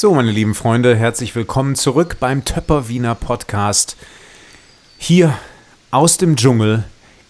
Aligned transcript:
So, 0.00 0.14
meine 0.14 0.30
lieben 0.30 0.54
Freunde, 0.54 0.94
herzlich 0.94 1.34
willkommen 1.34 1.74
zurück 1.74 2.18
beim 2.20 2.44
Töpper 2.44 2.88
Wiener 2.88 3.16
Podcast. 3.16 3.96
Hier 4.96 5.36
aus 5.90 6.18
dem 6.18 6.36
Dschungel 6.36 6.84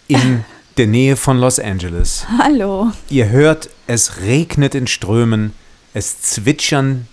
in 0.06 0.44
der 0.76 0.86
Nähe 0.86 1.16
von 1.16 1.38
Los 1.38 1.58
Angeles. 1.58 2.26
Hallo. 2.36 2.92
Ihr 3.08 3.30
hört, 3.30 3.70
es 3.86 4.20
regnet 4.20 4.74
in 4.74 4.86
Strömen, 4.86 5.54
es 5.94 6.20
zwitschern 6.20 7.08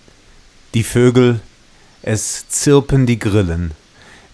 die 0.74 0.82
Vögel, 0.82 1.40
es 2.02 2.50
zirpen 2.50 3.06
die 3.06 3.18
Grillen. 3.18 3.70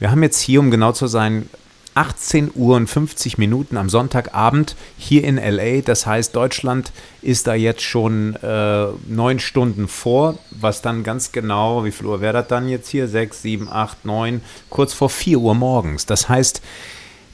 Wir 0.01 0.11
haben 0.11 0.25
jetzt 0.25 0.41
hier, 0.41 0.59
um 0.59 0.73
genau 0.73 0.91
zu 0.91 1.07
sein, 1.07 1.49
18 1.95 2.53
Uhr 2.55 2.77
und 2.77 2.89
50 2.89 3.39
Minuten 3.39 3.77
am 3.77 3.89
Sonntagabend 3.89 4.77
hier 4.97 5.25
in 5.25 5.37
LA. 5.37 5.83
Das 5.83 6.07
heißt, 6.07 6.35
Deutschland 6.35 6.93
ist 7.21 7.47
da 7.47 7.55
jetzt 7.55 7.83
schon 7.83 8.37
äh, 8.37 8.87
neun 9.09 9.39
Stunden 9.39 9.89
vor, 9.89 10.39
was 10.51 10.81
dann 10.81 11.05
ganz 11.05 11.33
genau, 11.33 11.85
wie 11.85 11.93
viel 11.93 12.07
Uhr 12.07 12.21
wäre 12.21 12.33
das 12.33 12.49
dann 12.49 12.69
jetzt 12.69 12.89
hier? 12.89 13.09
Sechs, 13.09 13.43
sieben, 13.43 13.69
acht, 13.69 14.05
neun, 14.05 14.41
kurz 14.71 14.95
vor 14.95 15.11
4 15.11 15.39
Uhr 15.39 15.55
morgens. 15.55 16.07
Das 16.07 16.29
heißt, 16.29 16.63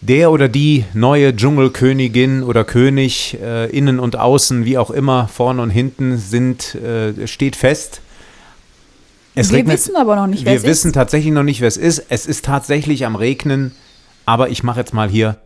der 0.00 0.30
oder 0.30 0.48
die 0.48 0.84
neue 0.92 1.34
Dschungelkönigin 1.34 2.42
oder 2.42 2.64
König, 2.64 3.38
äh, 3.40 3.66
innen 3.70 3.98
und 3.98 4.16
außen, 4.16 4.64
wie 4.64 4.78
auch 4.78 4.90
immer, 4.90 5.28
vorne 5.28 5.62
und 5.62 5.70
hinten, 5.70 6.18
sind, 6.18 6.74
äh, 6.76 7.26
steht 7.26 7.56
fest. 7.56 8.00
Es 9.34 9.50
wir 9.50 9.58
regnet, 9.58 9.74
wissen 9.74 9.96
aber 9.96 10.16
noch 10.16 10.26
nicht, 10.26 10.44
wer 10.44 10.52
es 10.52 10.58
ist. 10.58 10.64
Wir 10.64 10.70
wissen 10.70 10.92
tatsächlich 10.92 11.32
noch 11.32 11.42
nicht, 11.42 11.60
wer 11.60 11.68
es 11.68 11.76
ist. 11.76 12.04
Es 12.08 12.26
ist 12.26 12.44
tatsächlich 12.44 13.06
am 13.06 13.16
Regnen. 13.16 13.72
Aber 14.28 14.50
ich 14.50 14.62
mache 14.62 14.80
jetzt 14.80 14.92
mal 14.92 15.08
hier 15.08 15.38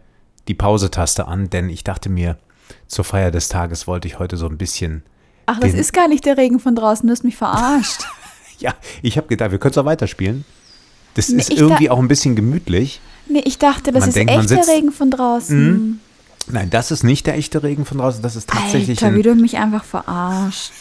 die 0.48 0.54
Pause-Taste 0.54 1.28
an, 1.28 1.48
denn 1.48 1.70
ich 1.70 1.84
dachte 1.84 2.08
mir, 2.08 2.36
zur 2.88 3.04
Feier 3.04 3.30
des 3.30 3.48
Tages 3.48 3.86
wollte 3.86 4.08
ich 4.08 4.18
heute 4.18 4.36
so 4.36 4.48
ein 4.48 4.58
bisschen. 4.58 5.04
Ach, 5.46 5.60
das 5.60 5.72
ist 5.72 5.92
gar 5.92 6.08
nicht 6.08 6.26
der 6.26 6.36
Regen 6.36 6.58
von 6.58 6.74
draußen, 6.74 7.06
du 7.06 7.12
hast 7.12 7.22
mich 7.22 7.36
verarscht. 7.36 8.02
ja, 8.58 8.74
ich 9.00 9.16
habe 9.16 9.28
gedacht, 9.28 9.52
wir 9.52 9.58
können 9.58 9.70
es 9.70 9.78
auch 9.78 9.84
weiterspielen. 9.84 10.44
Das 11.14 11.28
nee, 11.28 11.38
ist 11.38 11.52
irgendwie 11.52 11.90
auch 11.90 12.00
ein 12.00 12.08
bisschen 12.08 12.34
gemütlich. 12.34 13.00
Nee, 13.28 13.42
ich 13.44 13.56
dachte, 13.56 13.92
das 13.92 14.00
man 14.00 14.08
ist 14.08 14.16
denkt, 14.16 14.32
echt 14.32 14.50
der 14.50 14.66
Regen 14.66 14.90
von 14.90 15.12
draußen. 15.12 15.64
Mhm. 15.64 16.00
Nein, 16.48 16.68
das 16.70 16.90
ist 16.90 17.04
nicht 17.04 17.28
der 17.28 17.36
echte 17.36 17.62
Regen 17.62 17.84
von 17.84 17.98
draußen, 17.98 18.20
das 18.20 18.34
ist 18.34 18.48
tatsächlich. 18.48 19.00
Alter, 19.00 19.16
wie 19.16 19.22
du 19.22 19.36
mich 19.36 19.58
einfach 19.58 19.84
verarscht. 19.84 20.72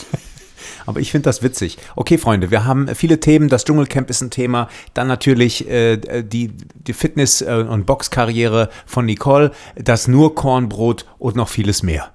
Aber 0.85 0.99
ich 0.99 1.11
finde 1.11 1.25
das 1.25 1.43
witzig. 1.43 1.77
Okay, 1.95 2.17
Freunde, 2.17 2.51
wir 2.51 2.65
haben 2.65 2.87
viele 2.95 3.19
Themen. 3.19 3.49
Das 3.49 3.65
Dschungelcamp 3.65 4.09
ist 4.09 4.21
ein 4.21 4.29
Thema. 4.29 4.67
Dann 4.93 5.07
natürlich 5.07 5.67
äh, 5.69 5.97
die, 6.23 6.51
die 6.73 6.93
Fitness- 6.93 7.41
äh, 7.41 7.65
und 7.67 7.85
Boxkarriere 7.85 8.69
von 8.85 9.05
Nicole, 9.05 9.51
das 9.75 10.07
nur 10.07 10.35
Kornbrot 10.35 11.05
und 11.19 11.35
noch 11.35 11.49
vieles 11.49 11.83
mehr. 11.83 12.11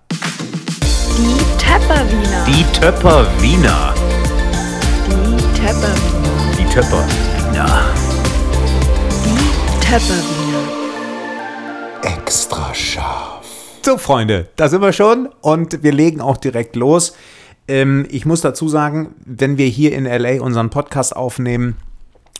Die 1.18 1.38
Töpper-Wiener. 1.58 2.44
Die 2.46 2.64
Töpper-Wiener. 2.78 3.94
Die 5.08 5.60
Töpper. 5.60 5.94
Die 6.58 6.64
Töpper-Wiener. 6.64 7.94
Die 9.24 9.86
Töpper-Wiener. 9.86 10.62
Extra 12.02 12.74
scharf. 12.74 13.46
So, 13.84 13.98
Freunde, 13.98 14.48
da 14.56 14.68
sind 14.68 14.82
wir 14.82 14.92
schon 14.92 15.28
und 15.40 15.82
wir 15.82 15.92
legen 15.92 16.20
auch 16.20 16.36
direkt 16.36 16.76
los. 16.76 17.14
Ähm, 17.68 18.06
ich 18.10 18.26
muss 18.26 18.40
dazu 18.40 18.68
sagen, 18.68 19.14
wenn 19.24 19.58
wir 19.58 19.66
hier 19.66 19.92
in 19.92 20.04
LA 20.04 20.42
unseren 20.42 20.70
Podcast 20.70 21.14
aufnehmen, 21.14 21.76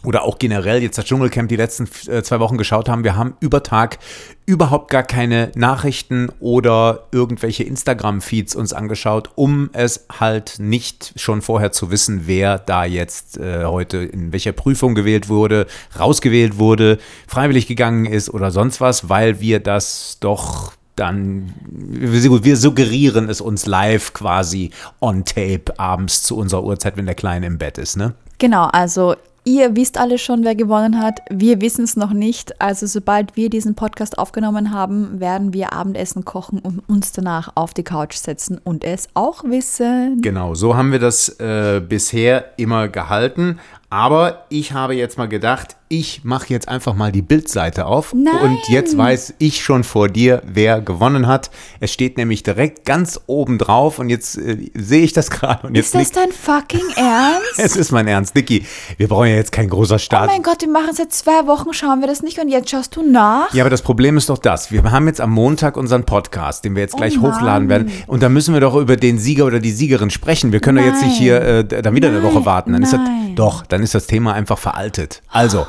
oder 0.06 0.22
auch 0.22 0.38
generell 0.38 0.83
jetzt 0.83 0.98
das 0.98 1.05
Dschungelcamp 1.05 1.48
die 1.48 1.56
letzten 1.56 1.88
äh, 2.08 2.22
zwei 2.22 2.38
Wochen 2.38 2.56
geschaut 2.56 2.88
haben, 2.88 3.02
wir 3.02 3.16
haben 3.16 3.34
über 3.41 3.62
Tag 3.62 3.98
überhaupt 4.46 4.91
gar 4.91 5.02
keine 5.02 5.50
Nachrichten 5.56 6.28
oder 6.38 7.08
irgendwelche 7.10 7.64
Instagram-Feeds 7.64 8.55
uns 8.55 8.72
angeschaut, 8.72 9.30
um 9.34 9.70
es 9.72 10.06
halt 10.20 10.56
nicht 10.58 11.12
schon 11.16 11.42
vorher 11.42 11.72
zu 11.72 11.90
wissen, 11.90 12.22
wer 12.27 12.58
da 12.58 12.84
jetzt 12.84 13.38
äh, 13.38 13.64
heute 13.64 13.98
in 13.98 14.33
welcher 14.33 14.52
Prüfung 14.52 14.94
gewählt 14.94 15.28
wurde, 15.28 15.66
rausgewählt 15.98 16.58
wurde, 16.58 16.98
freiwillig 17.27 17.66
gegangen 17.66 18.06
ist 18.06 18.30
oder 18.33 18.52
sonst 18.52 18.80
was, 18.80 19.08
weil 19.08 19.40
wir 19.40 19.58
das 19.58 20.18
doch 20.20 20.72
dann, 20.96 21.52
wir 21.61 22.57
suggerieren 22.57 23.29
es 23.29 23.40
uns 23.40 23.67
live 23.67 24.12
quasi 24.12 24.70
on 25.01 25.24
tape 25.24 25.79
abends 25.79 26.23
zu 26.23 26.36
unserer 26.36 26.64
Uhrzeit, 26.64 26.96
wenn 26.96 27.07
der 27.07 27.14
Kleine 27.14 27.46
im 27.46 27.58
Bett 27.58 27.79
ist, 27.79 27.96
ne? 27.96 28.14
Genau, 28.39 28.64
also 28.64 29.14
Ihr 29.48 29.77
wisst 29.77 29.96
alle 29.96 30.18
schon, 30.18 30.42
wer 30.42 30.57
gewonnen 30.57 31.01
hat. 31.01 31.20
Wir 31.30 31.61
wissen 31.61 31.84
es 31.84 31.95
noch 31.95 32.12
nicht. 32.12 32.61
Also 32.61 32.89
sobald 32.89 33.36
wir 33.36 33.48
diesen 33.48 33.77
Podcast 33.77 34.18
aufgenommen 34.18 34.73
haben, 34.73 35.20
werden 35.20 35.55
wir 35.55 35.73
Abendessen 35.73 36.24
kochen 36.24 36.58
und 36.58 36.80
uns 36.89 37.13
danach 37.13 37.52
auf 37.55 37.73
die 37.73 37.84
Couch 37.84 38.17
setzen 38.17 38.61
und 38.64 38.83
es 38.83 39.08
auch 39.14 39.45
wissen. 39.45 40.20
Genau, 40.20 40.57
so 40.57 40.77
haben 40.77 40.90
wir 40.90 40.98
das 40.98 41.28
äh, 41.39 41.80
bisher 41.80 42.55
immer 42.57 42.89
gehalten. 42.89 43.61
Aber 43.89 44.46
ich 44.48 44.73
habe 44.73 44.96
jetzt 44.96 45.17
mal 45.17 45.28
gedacht, 45.28 45.77
ich 45.89 46.24
mache 46.24 46.48
jetzt 46.48 46.69
einfach 46.69 46.95
mal 46.95 47.13
die 47.13 47.23
Bildseite 47.23 47.86
auf. 47.86 48.13
Nein. 48.13 48.35
Und 48.42 48.69
jetzt 48.69 48.98
weiß 48.98 49.35
ich 49.39 49.63
schon 49.63 49.85
vor 49.85 50.08
dir, 50.08 50.42
wer 50.45 50.80
gewonnen 50.80 51.29
hat. 51.29 51.51
Es 51.79 51.92
steht 51.92 52.17
nämlich 52.17 52.42
direkt 52.42 52.85
ganz 52.85 53.20
oben 53.27 53.58
drauf 53.58 54.01
und 54.01 54.08
jetzt 54.08 54.36
äh, 54.36 54.70
sehe 54.75 55.02
ich 55.02 55.13
das 55.13 55.30
gerade. 55.30 55.69
Ist 55.79 55.95
das 55.95 56.11
dein 56.11 56.33
fucking 56.33 56.89
Ernst? 56.96 57.58
es 57.58 57.77
ist 57.77 57.92
mein 57.92 58.08
Ernst, 58.08 58.36
Dicky. 58.36 58.64
Wir 58.96 59.07
brauchen 59.07 59.29
ja 59.29 59.36
jetzt 59.36 59.52
kein 59.52 59.69
großer 59.69 60.01
Start. 60.01 60.29
Oh 60.29 60.33
mein 60.33 60.42
Gott, 60.42 60.61
wir 60.61 60.69
machen 60.69 60.92
seit 60.92 61.13
zwei 61.13 61.46
Wochen, 61.46 61.73
schauen 61.73 62.01
wir 62.01 62.08
das 62.08 62.23
nicht 62.23 62.39
und 62.39 62.48
jetzt 62.48 62.70
schaust 62.70 62.96
du 62.96 63.02
nach? 63.02 63.55
Ja, 63.55 63.63
aber 63.63 63.70
das 63.70 63.83
Problem 63.83 64.17
ist 64.17 64.29
doch 64.29 64.39
das. 64.39 64.73
Wir 64.73 64.83
haben 64.91 65.07
jetzt 65.07 65.20
am 65.20 65.30
Montag 65.30 65.77
unseren 65.77 66.05
Podcast, 66.05 66.64
den 66.64 66.75
wir 66.75 66.83
jetzt 66.83 66.96
gleich 66.96 67.19
oh 67.19 67.23
hochladen 67.23 67.69
werden. 67.69 67.92
Und 68.08 68.25
da 68.25 68.29
müssen 68.29 68.55
wir 68.55 68.61
doch 68.61 68.75
über 68.75 68.96
den 68.96 69.19
Sieger 69.19 69.46
oder 69.46 69.61
die 69.61 69.70
Siegerin 69.70 70.11
sprechen. 70.11 70.51
Wir 70.51 70.61
können 70.61 70.79
doch 70.79 70.85
jetzt 70.85 71.05
nicht 71.05 71.17
hier 71.17 71.41
äh, 71.41 71.64
dann 71.64 71.95
wieder 71.95 72.11
Nein. 72.11 72.19
eine 72.23 72.27
Woche 72.27 72.45
warten. 72.45 72.73
Dann 72.73 72.83
Nein. 72.83 72.91
ist 72.91 72.92
das, 72.92 73.36
doch, 73.36 73.64
dann 73.67 73.83
ist 73.85 73.95
das 73.95 74.08
Thema 74.08 74.33
einfach 74.33 74.58
veraltet. 74.58 75.23
Also. 75.30 75.67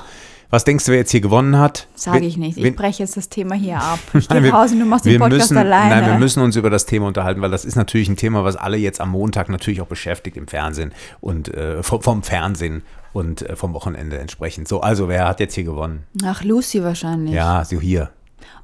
Was 0.49 0.63
denkst 0.63 0.85
du, 0.85 0.91
wer 0.91 0.99
jetzt 0.99 1.11
hier 1.11 1.19
gewonnen 1.19 1.57
hat? 1.57 1.87
Sage 1.95 2.25
ich 2.25 2.37
nicht. 2.37 2.57
Ich 2.57 2.75
breche 2.75 3.03
jetzt 3.03 3.17
das 3.17 3.27
Thema 3.27 3.55
hier 3.55 3.81
ab. 3.81 3.99
Nein, 4.29 4.43
wir, 4.43 4.51
Pause, 4.51 4.77
du 4.77 4.85
machst 4.85 5.05
den 5.05 5.19
Podcast 5.19 5.51
müssen, 5.51 5.57
alleine. 5.57 5.95
Nein, 5.95 6.05
wir 6.11 6.19
müssen 6.19 6.41
uns 6.41 6.55
über 6.55 6.69
das 6.69 6.85
Thema 6.85 7.07
unterhalten, 7.07 7.41
weil 7.41 7.51
das 7.51 7.65
ist 7.65 7.75
natürlich 7.75 8.07
ein 8.07 8.15
Thema, 8.15 8.45
was 8.45 8.55
alle 8.55 8.77
jetzt 8.77 9.01
am 9.01 9.09
Montag 9.09 9.49
natürlich 9.49 9.81
auch 9.81 9.87
beschäftigt 9.87 10.37
im 10.37 10.47
Fernsehen 10.47 10.93
und 11.19 11.53
äh, 11.53 11.83
vom, 11.83 12.01
vom, 12.01 12.23
Fernsehen 12.23 12.83
und 13.11 13.41
äh, 13.41 13.57
vom 13.57 13.73
Wochenende 13.73 14.19
entsprechend. 14.19 14.69
So, 14.69 14.79
also 14.79 15.09
wer 15.09 15.27
hat 15.27 15.41
jetzt 15.41 15.55
hier 15.55 15.65
gewonnen? 15.65 16.03
Ach, 16.23 16.41
Lucy 16.43 16.81
wahrscheinlich. 16.81 17.33
Ja, 17.33 17.65
so 17.65 17.81
hier. 17.81 18.09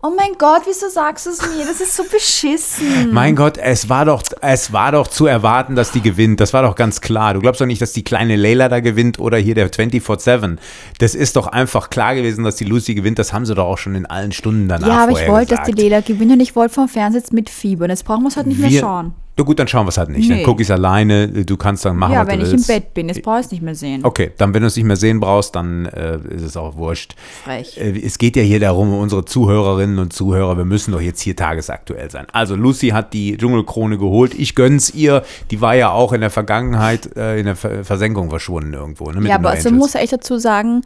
Oh 0.06 0.12
mein 0.18 0.34
Gott, 0.38 0.64
wieso 0.66 0.90
sagst 0.90 1.28
du 1.28 1.30
es 1.30 1.42
mir? 1.42 1.66
Das 1.66 1.80
ist 1.80 1.96
so 1.96 2.04
beschissen. 2.04 3.14
Mein 3.14 3.38
Gott, 3.38 3.58
es 3.58 3.88
war 3.88 4.04
doch, 4.04 4.22
es 4.42 4.74
war 4.74 4.92
doch 4.92 5.08
zu 5.08 5.28
erwarten, 5.28 5.76
dass 5.76 5.92
die 5.92 6.02
gewinnt. 6.02 6.42
Das 6.42 6.52
war 6.52 6.62
doch 6.62 6.76
ganz 6.76 7.00
klar. 7.00 7.34
Du 7.34 7.40
glaubst 7.40 7.62
doch 7.62 7.66
nicht, 7.66 7.82
dass 7.82 7.94
die 7.94 8.04
kleine 8.04 8.36
Leila 8.36 8.68
da 8.68 8.82
gewinnt 8.82 9.18
oder 9.18 9.38
hier 9.38 9.56
der 9.56 9.72
24-7. 9.72 10.58
Das 11.00 11.16
ist 11.16 11.38
doch 11.38 11.48
einfach 11.48 11.90
klar 11.90 12.16
gewesen, 12.16 12.44
dass 12.44 12.58
die 12.58 12.66
Lucy 12.66 12.96
gewinnt. 12.96 13.18
Das 13.18 13.32
haben 13.32 13.46
sie 13.46 13.56
doch 13.56 13.64
auch 13.66 13.78
schon 13.78 13.96
in 13.96 14.06
allen 14.06 14.34
Stunden 14.34 14.68
danach 14.68 14.88
Ja, 14.88 15.04
aber 15.04 15.14
ich 15.14 15.26
wollte, 15.26 15.56
dass 15.56 15.68
die 15.68 15.72
Leila 15.72 16.02
gewinnt 16.02 16.34
und 16.34 16.42
ich 16.42 16.54
wollte 16.54 16.74
vom 16.74 16.90
Fernseher 16.90 17.24
mit 17.32 17.50
Fieber. 17.50 17.88
Jetzt 17.88 18.04
brauchen 18.04 18.24
wir 18.24 18.28
es 18.28 18.36
halt 18.36 18.48
nicht 18.48 18.62
wir, 18.62 18.70
mehr 18.70 18.82
schauen. 18.82 19.14
Na 19.36 19.44
gut, 19.44 19.58
dann 19.58 19.68
schauen 19.68 19.86
wir 19.86 19.90
es 19.90 19.98
halt 19.98 20.10
nicht. 20.10 20.30
Nee. 20.30 20.36
Dann 20.36 20.44
gucke 20.44 20.62
ich 20.62 20.68
es 20.68 20.72
alleine. 20.72 21.28
Du 21.28 21.58
kannst 21.58 21.84
dann 21.86 21.98
machen, 21.98 22.14
ja, 22.14 22.20
was 22.20 22.28
du 22.28 22.40
willst. 22.40 22.52
Ja, 22.52 22.52
wenn 22.52 22.60
ich 22.60 22.70
im 22.70 22.84
Bett 22.84 22.94
bin. 22.94 23.08
Jetzt 23.10 23.24
brauche 23.24 23.40
ich 23.40 23.46
es 23.48 23.52
nicht 23.52 23.64
mehr 23.64 23.74
sehen. 23.74 24.06
Okay, 24.06 24.32
dann 24.38 24.54
wenn 24.54 24.62
du 24.62 24.68
es 24.68 24.76
nicht 24.76 24.86
mehr 24.86 24.96
sehen 24.96 25.20
brauchst, 25.20 25.56
dann 25.56 25.88
äh, 25.88 26.20
ist 26.30 26.44
es 26.44 26.56
auch 26.56 26.78
wurscht. 26.78 27.16
Frech. 27.44 27.78
Äh, 27.80 28.00
es 28.00 28.20
geht 28.20 28.36
ja 28.36 28.44
hier 28.44 28.60
darum, 28.60 28.94
unsere 28.94 29.26
Zuhörerinnen 29.26 29.98
und 29.98 30.14
Zuhörer, 30.14 30.56
wir 30.58 30.66
müssen 30.66 30.92
doch 30.92 31.02
jetzt 31.02 31.22
hier 31.22 31.36
tagesaktuell 31.36 32.12
sein. 32.12 32.28
Also 32.32 32.56
Lucy 32.56 32.90
hat 32.90 33.14
die 33.14 33.36
Dschungelkrone 33.36 33.98
geholt. 33.98 34.36
Ich 34.38 34.54
gönn's 34.54 34.94
ihr. 34.94 35.24
Die 35.50 35.62
war 35.62 35.76
ja 35.76 35.92
auch 35.92 36.14
in 36.14 36.22
der 36.22 36.30
Vergangenheit 36.30 37.16
äh, 37.18 37.40
in 37.40 37.46
der 37.46 37.56
Versenkung 37.56 38.30
verschwunden 38.30 38.74
irgendwo. 38.74 39.10
Ne, 39.12 39.28
ja, 39.28 39.36
aber 39.36 39.50
also 39.50 39.72
muss 39.72 39.96
echt 39.96 40.14
dazu 40.14 40.38
sagen, 40.38 40.82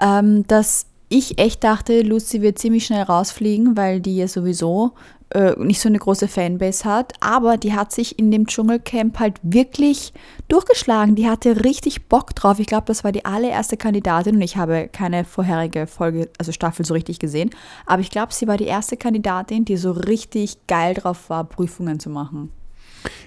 ähm, 0.00 0.46
dass 0.46 0.86
ich 1.10 1.38
echt 1.38 1.64
dachte, 1.64 2.02
Lucy 2.02 2.40
wird 2.40 2.58
ziemlich 2.58 2.86
schnell 2.86 3.02
rausfliegen, 3.02 3.76
weil 3.76 4.00
die 4.00 4.16
ja 4.16 4.28
sowieso 4.28 4.92
äh, 5.30 5.54
nicht 5.58 5.80
so 5.80 5.88
eine 5.88 5.98
große 5.98 6.28
Fanbase 6.28 6.84
hat, 6.84 7.12
aber 7.20 7.56
die 7.56 7.74
hat 7.74 7.92
sich 7.92 8.18
in 8.18 8.30
dem 8.30 8.46
Dschungelcamp 8.46 9.18
halt 9.18 9.38
wirklich 9.42 10.12
durchgeschlagen. 10.48 11.14
Die 11.14 11.28
hatte 11.28 11.64
richtig 11.64 12.08
Bock 12.08 12.34
drauf. 12.34 12.58
Ich 12.58 12.66
glaube, 12.66 12.86
das 12.86 13.04
war 13.04 13.12
die 13.12 13.24
allererste 13.24 13.76
Kandidatin 13.76 14.36
und 14.36 14.42
ich 14.42 14.56
habe 14.56 14.88
keine 14.92 15.24
vorherige 15.24 15.86
Folge, 15.86 16.28
also 16.38 16.52
Staffel 16.52 16.84
so 16.84 16.94
richtig 16.94 17.18
gesehen, 17.18 17.50
aber 17.86 18.00
ich 18.02 18.10
glaube, 18.10 18.34
sie 18.34 18.48
war 18.48 18.56
die 18.56 18.64
erste 18.64 18.96
Kandidatin, 18.96 19.64
die 19.64 19.76
so 19.76 19.92
richtig 19.92 20.66
geil 20.66 20.94
drauf 20.94 21.30
war, 21.30 21.44
Prüfungen 21.44 22.00
zu 22.00 22.10
machen. 22.10 22.50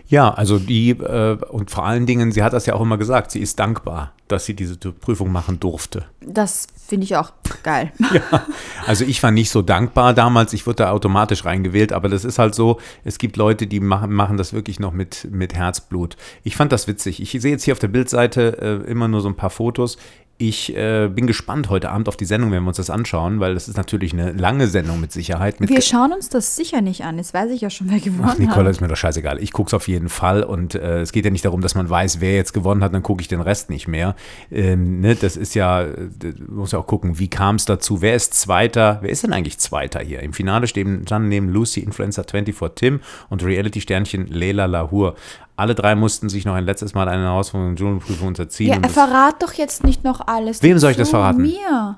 Ja, 0.07 0.31
also 0.31 0.59
die, 0.59 0.91
äh, 0.91 1.37
und 1.49 1.71
vor 1.71 1.85
allen 1.85 2.05
Dingen, 2.05 2.31
sie 2.31 2.43
hat 2.43 2.53
das 2.53 2.65
ja 2.65 2.75
auch 2.75 2.81
immer 2.81 2.97
gesagt, 2.97 3.31
sie 3.31 3.39
ist 3.39 3.57
dankbar, 3.59 4.13
dass 4.27 4.45
sie 4.45 4.53
diese 4.53 4.77
Prüfung 4.77 5.31
machen 5.31 5.59
durfte. 5.59 6.05
Das 6.21 6.67
finde 6.85 7.05
ich 7.05 7.15
auch 7.15 7.31
geil. 7.63 7.91
ja, 8.13 8.45
also 8.85 9.05
ich 9.05 9.23
war 9.23 9.31
nicht 9.31 9.49
so 9.49 9.61
dankbar 9.61 10.13
damals, 10.13 10.53
ich 10.53 10.67
wurde 10.67 10.77
da 10.77 10.91
automatisch 10.91 11.45
reingewählt, 11.45 11.93
aber 11.93 12.09
das 12.09 12.25
ist 12.25 12.37
halt 12.37 12.53
so, 12.53 12.79
es 13.03 13.17
gibt 13.17 13.37
Leute, 13.37 13.65
die 13.65 13.79
machen, 13.79 14.13
machen 14.13 14.37
das 14.37 14.53
wirklich 14.53 14.79
noch 14.79 14.91
mit, 14.91 15.27
mit 15.31 15.55
Herzblut. 15.55 16.15
Ich 16.43 16.55
fand 16.55 16.71
das 16.71 16.87
witzig. 16.87 17.21
Ich 17.21 17.31
sehe 17.41 17.51
jetzt 17.51 17.63
hier 17.63 17.73
auf 17.73 17.79
der 17.79 17.87
Bildseite 17.87 18.83
äh, 18.85 18.91
immer 18.91 19.07
nur 19.07 19.21
so 19.21 19.29
ein 19.29 19.35
paar 19.35 19.49
Fotos. 19.49 19.97
Ich 20.39 20.75
äh, 20.75 21.09
bin 21.09 21.27
gespannt 21.27 21.69
heute 21.69 21.91
Abend 21.91 22.09
auf 22.09 22.17
die 22.17 22.25
Sendung, 22.25 22.51
wenn 22.51 22.63
wir 22.63 22.67
uns 22.67 22.77
das 22.77 22.89
anschauen, 22.89 23.39
weil 23.39 23.53
das 23.53 23.67
ist 23.67 23.77
natürlich 23.77 24.13
eine 24.13 24.31
lange 24.31 24.67
Sendung 24.67 24.99
mit 24.99 25.11
Sicherheit. 25.11 25.59
Mit 25.59 25.69
wir 25.69 25.81
schauen 25.81 26.11
uns 26.11 26.27
das 26.27 26.55
sicher 26.55 26.81
nicht 26.81 27.03
an. 27.05 27.17
Jetzt 27.17 27.35
weiß 27.35 27.51
ich 27.51 27.61
ja 27.61 27.69
schon, 27.69 27.91
wer 27.91 27.99
gewonnen 27.99 28.29
Ach, 28.33 28.37
Nicole, 28.39 28.65
hat. 28.65 28.71
ist 28.71 28.81
mir 28.81 28.87
doch 28.87 28.97
scheißegal. 28.97 29.41
Ich 29.41 29.53
gucke 29.53 29.67
es 29.67 29.75
auf 29.75 29.87
jeden 29.87 30.09
Fall 30.09 30.43
und 30.43 30.73
äh, 30.73 31.01
es 31.01 31.11
geht 31.11 31.25
ja 31.25 31.31
nicht 31.31 31.45
darum, 31.45 31.61
dass 31.61 31.75
man 31.75 31.87
weiß, 31.87 32.19
wer 32.19 32.35
jetzt 32.35 32.51
gewonnen 32.51 32.83
hat, 32.83 32.95
dann 32.95 33.03
gucke 33.03 33.21
ich 33.21 33.27
den 33.27 33.41
Rest 33.41 33.69
nicht 33.69 33.87
mehr. 33.87 34.15
Ähm, 34.51 35.01
ne, 35.01 35.15
das 35.15 35.37
ist 35.37 35.53
ja, 35.53 35.85
muss 36.47 36.71
ja 36.71 36.79
auch 36.79 36.87
gucken, 36.87 37.19
wie 37.19 37.27
kam 37.27 37.55
es 37.55 37.65
dazu, 37.65 38.01
wer 38.01 38.15
ist 38.15 38.33
Zweiter, 38.33 38.97
wer 39.01 39.11
ist 39.11 39.23
denn 39.23 39.33
eigentlich 39.33 39.59
Zweiter 39.59 39.99
hier? 39.99 40.21
Im 40.23 40.33
Finale 40.33 40.65
stehen 40.65 41.05
dann 41.05 41.29
neben 41.29 41.47
Lucy, 41.47 41.81
Influencer 41.81 42.25
24 42.29 42.71
Tim 42.75 43.01
und 43.29 43.43
Reality-Sternchen 43.43 44.27
Leila 44.27 44.65
Lahur. 44.65 45.15
Alle 45.55 45.75
drei 45.75 45.95
mussten 45.95 46.29
sich 46.29 46.45
noch 46.45 46.55
ein 46.55 46.65
letztes 46.65 46.93
Mal 46.93 47.07
einer 47.07 47.23
Herausforderung 47.23 47.75
Dschungelprüfung 47.75 48.29
unterziehen. 48.29 48.81
Ja, 48.81 48.89
verrat 48.89 49.41
doch 49.43 49.53
jetzt 49.53 49.83
nicht 49.83 50.03
noch 50.03 50.27
alles. 50.27 50.63
Wem 50.63 50.79
soll 50.79 50.91
ich 50.91 50.97
das 50.97 51.09
verraten? 51.09 51.41
Mir. 51.41 51.97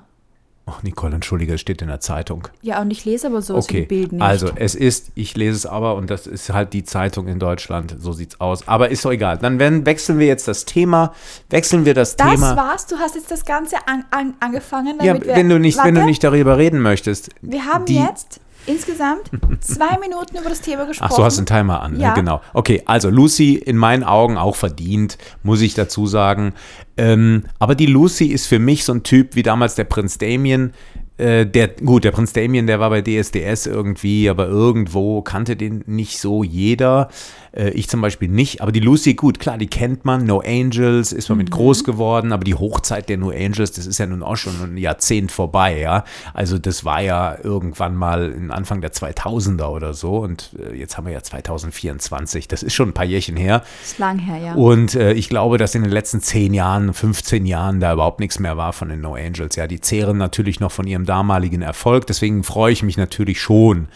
Ach, 0.68 0.82
Nicole, 0.82 1.14
entschuldige, 1.14 1.54
es 1.54 1.60
steht 1.60 1.80
in 1.80 1.86
der 1.86 2.00
Zeitung. 2.00 2.48
Ja, 2.60 2.80
und 2.80 2.90
ich 2.90 3.04
lese 3.04 3.28
aber 3.28 3.40
so 3.40 3.54
okay. 3.54 3.82
wie 3.82 3.86
Bild 3.86 4.12
nicht. 4.12 4.22
Also, 4.22 4.50
es 4.56 4.74
ist, 4.74 5.12
ich 5.14 5.36
lese 5.36 5.54
es 5.54 5.64
aber 5.64 5.94
und 5.94 6.10
das 6.10 6.26
ist 6.26 6.52
halt 6.52 6.72
die 6.72 6.82
Zeitung 6.82 7.28
in 7.28 7.38
Deutschland, 7.38 7.94
so 8.00 8.12
sieht's 8.12 8.40
aus. 8.40 8.66
Aber 8.66 8.90
ist 8.90 9.04
doch 9.04 9.12
egal. 9.12 9.38
Dann 9.38 9.60
werden, 9.60 9.86
wechseln 9.86 10.18
wir 10.18 10.26
jetzt 10.26 10.48
das 10.48 10.64
Thema. 10.64 11.14
Wechseln 11.50 11.84
wir 11.84 11.94
das, 11.94 12.16
das 12.16 12.32
Thema. 12.32 12.48
Das 12.48 12.56
war's, 12.56 12.86
du 12.88 12.96
hast 12.96 13.14
jetzt 13.14 13.30
das 13.30 13.44
Ganze 13.44 13.76
an, 13.86 14.04
an, 14.10 14.34
angefangen. 14.40 14.98
ja, 15.00 15.14
wenn 15.24 15.48
du, 15.48 15.60
nicht, 15.60 15.78
wenn 15.84 15.94
du 15.94 16.04
nicht 16.04 16.24
darüber 16.24 16.58
reden 16.58 16.82
möchtest. 16.82 17.30
Wir 17.42 17.64
haben 17.64 17.84
die, 17.84 18.00
jetzt 18.00 18.40
insgesamt 18.66 19.30
zwei 19.60 19.98
Minuten 20.00 20.36
über 20.36 20.48
das 20.48 20.60
Thema 20.60 20.84
gesprochen. 20.84 21.10
Ach, 21.12 21.16
du 21.16 21.24
hast 21.24 21.38
einen 21.38 21.46
Timer 21.46 21.80
an, 21.80 21.94
ne? 21.94 22.02
ja. 22.02 22.08
Ne? 22.10 22.14
genau. 22.16 22.40
Okay, 22.52 22.82
also 22.86 23.10
Lucy 23.10 23.54
in 23.54 23.76
meinen 23.76 24.04
Augen 24.04 24.36
auch 24.36 24.56
verdient, 24.56 25.18
muss 25.42 25.60
ich 25.60 25.74
dazu 25.74 26.06
sagen. 26.06 26.54
Ähm, 26.96 27.44
aber 27.58 27.74
die 27.74 27.86
Lucy 27.86 28.26
ist 28.26 28.46
für 28.46 28.58
mich 28.58 28.84
so 28.84 28.92
ein 28.92 29.02
Typ 29.02 29.34
wie 29.34 29.42
damals 29.42 29.74
der 29.74 29.84
Prinz 29.84 30.18
Damien. 30.18 30.72
Äh, 31.18 31.46
der, 31.46 31.68
gut, 31.68 32.04
der 32.04 32.12
Prinz 32.12 32.32
Damien, 32.34 32.66
der 32.66 32.78
war 32.78 32.90
bei 32.90 33.00
DSDS 33.00 33.66
irgendwie, 33.66 34.28
aber 34.28 34.46
irgendwo 34.48 35.22
kannte 35.22 35.56
den 35.56 35.82
nicht 35.86 36.18
so 36.18 36.44
jeder. 36.44 37.08
Äh, 37.52 37.70
ich 37.70 37.88
zum 37.88 38.02
Beispiel 38.02 38.28
nicht, 38.28 38.60
aber 38.60 38.70
die 38.70 38.80
Lucy, 38.80 39.14
gut, 39.14 39.40
klar, 39.40 39.56
die 39.56 39.66
kennt 39.66 40.04
man. 40.04 40.26
No 40.26 40.42
Angels 40.44 41.12
ist 41.12 41.28
man 41.28 41.38
mhm. 41.38 41.44
mit 41.44 41.50
groß 41.52 41.84
geworden, 41.84 42.32
aber 42.32 42.44
die 42.44 42.54
Hochzeit 42.54 43.08
der 43.08 43.16
No 43.16 43.30
Angels, 43.30 43.72
das 43.72 43.86
ist 43.86 43.98
ja 43.98 44.06
nun 44.06 44.22
auch 44.22 44.36
schon 44.36 44.54
ein 44.62 44.76
Jahrzehnt 44.76 45.32
vorbei, 45.32 45.78
ja. 45.78 46.04
Also 46.34 46.58
das 46.58 46.84
war 46.84 47.00
ja 47.00 47.36
irgendwann 47.42 47.96
mal 47.96 48.34
Anfang 48.50 48.82
der 48.82 48.92
2000er 48.92 49.68
oder 49.68 49.94
so 49.94 50.18
und 50.18 50.50
äh, 50.58 50.76
jetzt 50.76 50.98
haben 50.98 51.06
wir 51.06 51.14
ja 51.14 51.22
2024. 51.22 52.46
Das 52.46 52.62
ist 52.62 52.74
schon 52.74 52.90
ein 52.90 52.94
paar 52.94 53.06
Jährchen 53.06 53.36
her. 53.36 53.62
Das 53.80 53.92
ist 53.92 53.98
lang 53.98 54.18
her, 54.18 54.36
ja. 54.36 54.54
Und 54.54 54.94
äh, 54.94 55.12
ich 55.14 55.30
glaube, 55.30 55.56
dass 55.56 55.74
in 55.74 55.82
den 55.82 55.92
letzten 55.92 56.20
10 56.20 56.52
Jahren, 56.52 56.92
15 56.92 57.46
Jahren 57.46 57.80
da 57.80 57.94
überhaupt 57.94 58.20
nichts 58.20 58.38
mehr 58.38 58.58
war 58.58 58.74
von 58.74 58.90
den 58.90 59.00
No 59.00 59.14
Angels. 59.14 59.56
Ja, 59.56 59.66
die 59.66 59.80
zehren 59.80 60.18
natürlich 60.18 60.60
noch 60.60 60.72
von 60.72 60.86
ihrem 60.86 61.05
damaligen 61.06 61.62
Erfolg. 61.62 62.06
Deswegen 62.06 62.44
freue 62.44 62.72
ich 62.72 62.82
mich 62.82 62.98
natürlich 62.98 63.40
schon, 63.40 63.88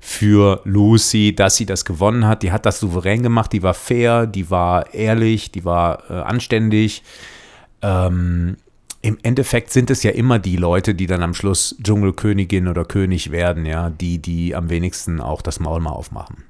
für 0.00 0.60
Lucy, 0.64 1.34
dass 1.34 1.56
sie 1.56 1.66
das 1.66 1.84
gewonnen 1.84 2.26
hat. 2.26 2.42
Die 2.42 2.52
hat 2.52 2.66
das 2.66 2.80
souverän 2.80 3.22
gemacht, 3.22 3.52
die 3.52 3.62
war 3.62 3.74
fair, 3.74 4.26
die 4.26 4.50
war 4.50 4.94
ehrlich, 4.94 5.50
die 5.50 5.64
war 5.64 6.10
äh, 6.10 6.14
anständig. 6.14 7.02
Ähm, 7.82 8.56
Im 9.02 9.18
Endeffekt 9.22 9.72
sind 9.72 9.90
es 9.90 10.02
ja 10.02 10.12
immer 10.12 10.38
die 10.38 10.56
Leute, 10.56 10.94
die 10.94 11.06
dann 11.06 11.22
am 11.22 11.34
Schluss 11.34 11.76
Dschungelkönigin 11.82 12.68
oder 12.68 12.84
König 12.84 13.32
werden, 13.32 13.66
ja, 13.66 13.90
die, 13.90 14.18
die 14.18 14.54
am 14.54 14.70
wenigsten 14.70 15.20
auch 15.20 15.42
das 15.42 15.60
Maul 15.60 15.80
mal 15.80 15.90
aufmachen. 15.90 16.44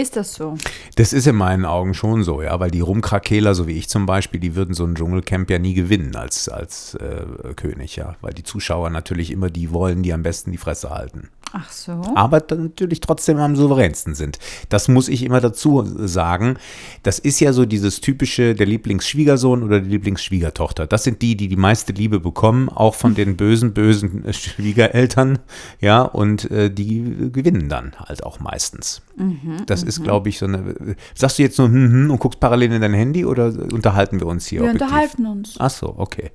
Ist 0.00 0.16
das 0.16 0.32
so? 0.32 0.56
Das 0.96 1.12
ist 1.12 1.26
in 1.26 1.36
meinen 1.36 1.66
Augen 1.66 1.92
schon 1.92 2.24
so, 2.24 2.40
ja, 2.40 2.58
weil 2.58 2.70
die 2.70 2.80
Rumkrakeler, 2.80 3.54
so 3.54 3.66
wie 3.66 3.76
ich 3.76 3.90
zum 3.90 4.06
Beispiel, 4.06 4.40
die 4.40 4.56
würden 4.56 4.72
so 4.72 4.86
ein 4.86 4.94
Dschungelcamp 4.94 5.50
ja 5.50 5.58
nie 5.58 5.74
gewinnen 5.74 6.16
als, 6.16 6.48
als 6.48 6.94
äh, 6.94 7.26
König, 7.54 7.96
ja, 7.96 8.16
weil 8.22 8.32
die 8.32 8.42
Zuschauer 8.42 8.88
natürlich 8.88 9.30
immer 9.30 9.50
die 9.50 9.72
wollen, 9.72 10.02
die 10.02 10.14
am 10.14 10.22
besten 10.22 10.52
die 10.52 10.58
Fresse 10.58 10.88
halten. 10.88 11.28
Ach 11.52 11.70
so. 11.70 12.00
Aber 12.14 12.42
natürlich 12.48 13.00
trotzdem 13.00 13.38
am 13.38 13.56
souveränsten 13.56 14.14
sind. 14.14 14.38
Das 14.68 14.86
muss 14.88 15.08
ich 15.08 15.24
immer 15.24 15.40
dazu 15.40 15.84
sagen. 16.06 16.56
Das 17.02 17.18
ist 17.18 17.40
ja 17.40 17.52
so 17.52 17.66
dieses 17.66 18.00
typische, 18.00 18.54
der 18.54 18.66
Lieblingsschwiegersohn 18.66 19.62
oder 19.62 19.80
die 19.80 19.88
Lieblingsschwiegertochter. 19.88 20.86
Das 20.86 21.04
sind 21.04 21.22
die, 21.22 21.36
die 21.36 21.48
die 21.48 21.56
meiste 21.56 21.92
Liebe 21.92 22.20
bekommen, 22.20 22.68
auch 22.68 22.94
von 22.94 23.14
den 23.14 23.36
bösen, 23.36 23.74
bösen 23.74 24.24
Schwiegereltern. 24.32 25.40
Ja, 25.80 26.02
und 26.02 26.50
äh, 26.50 26.70
die 26.70 27.30
gewinnen 27.32 27.68
dann 27.68 27.92
halt 27.98 28.24
auch 28.24 28.38
meistens. 28.38 29.02
Mhm, 29.16 29.66
das 29.66 29.82
ist, 29.82 29.98
mhm. 29.98 30.04
glaube 30.04 30.28
ich, 30.28 30.38
so 30.38 30.46
eine. 30.46 30.76
Sagst 31.14 31.38
du 31.38 31.42
jetzt 31.42 31.58
nur 31.58 31.68
hm, 31.68 31.92
hm, 31.92 32.10
und 32.10 32.20
guckst 32.20 32.38
parallel 32.38 32.72
in 32.72 32.80
dein 32.80 32.94
Handy 32.94 33.24
oder 33.24 33.46
unterhalten 33.72 34.20
wir 34.20 34.26
uns 34.26 34.46
hier? 34.46 34.60
Wir 34.60 34.70
objektiv? 34.70 34.88
unterhalten 34.88 35.26
uns. 35.26 35.54
Ach 35.58 35.70
so, 35.70 35.94
okay. 35.96 36.30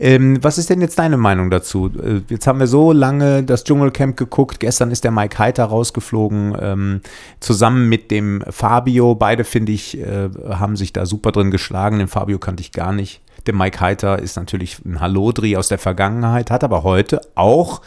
Ähm, 0.00 0.38
was 0.42 0.58
ist 0.58 0.70
denn 0.70 0.80
jetzt 0.80 0.98
deine 0.98 1.16
Meinung 1.16 1.50
dazu? 1.50 1.90
Äh, 2.00 2.20
jetzt 2.28 2.46
haben 2.46 2.60
wir 2.60 2.68
so 2.68 2.92
lange 2.92 3.42
das 3.42 3.64
Dschungelcamp 3.64 4.16
geguckt. 4.16 4.60
Gestern 4.60 4.92
ist 4.92 5.02
der 5.02 5.10
Mike 5.10 5.38
Heiter 5.38 5.64
rausgeflogen, 5.64 6.56
ähm, 6.60 7.00
zusammen 7.40 7.88
mit 7.88 8.12
dem 8.12 8.44
Fabio. 8.48 9.16
Beide, 9.16 9.42
finde 9.42 9.72
ich, 9.72 9.98
äh, 9.98 10.30
haben 10.50 10.76
sich 10.76 10.92
da 10.92 11.04
super 11.04 11.32
drin 11.32 11.50
geschlagen. 11.50 11.98
Den 11.98 12.06
Fabio 12.06 12.38
kannte 12.38 12.60
ich 12.60 12.70
gar 12.70 12.92
nicht. 12.92 13.20
Der 13.46 13.54
Mike 13.54 13.80
Heiter 13.80 14.20
ist 14.20 14.36
natürlich 14.36 14.78
ein 14.84 15.00
Hallodri 15.00 15.56
aus 15.56 15.68
der 15.68 15.78
Vergangenheit, 15.78 16.50
hat 16.50 16.62
aber 16.62 16.84
heute 16.84 17.20
auch 17.34 17.80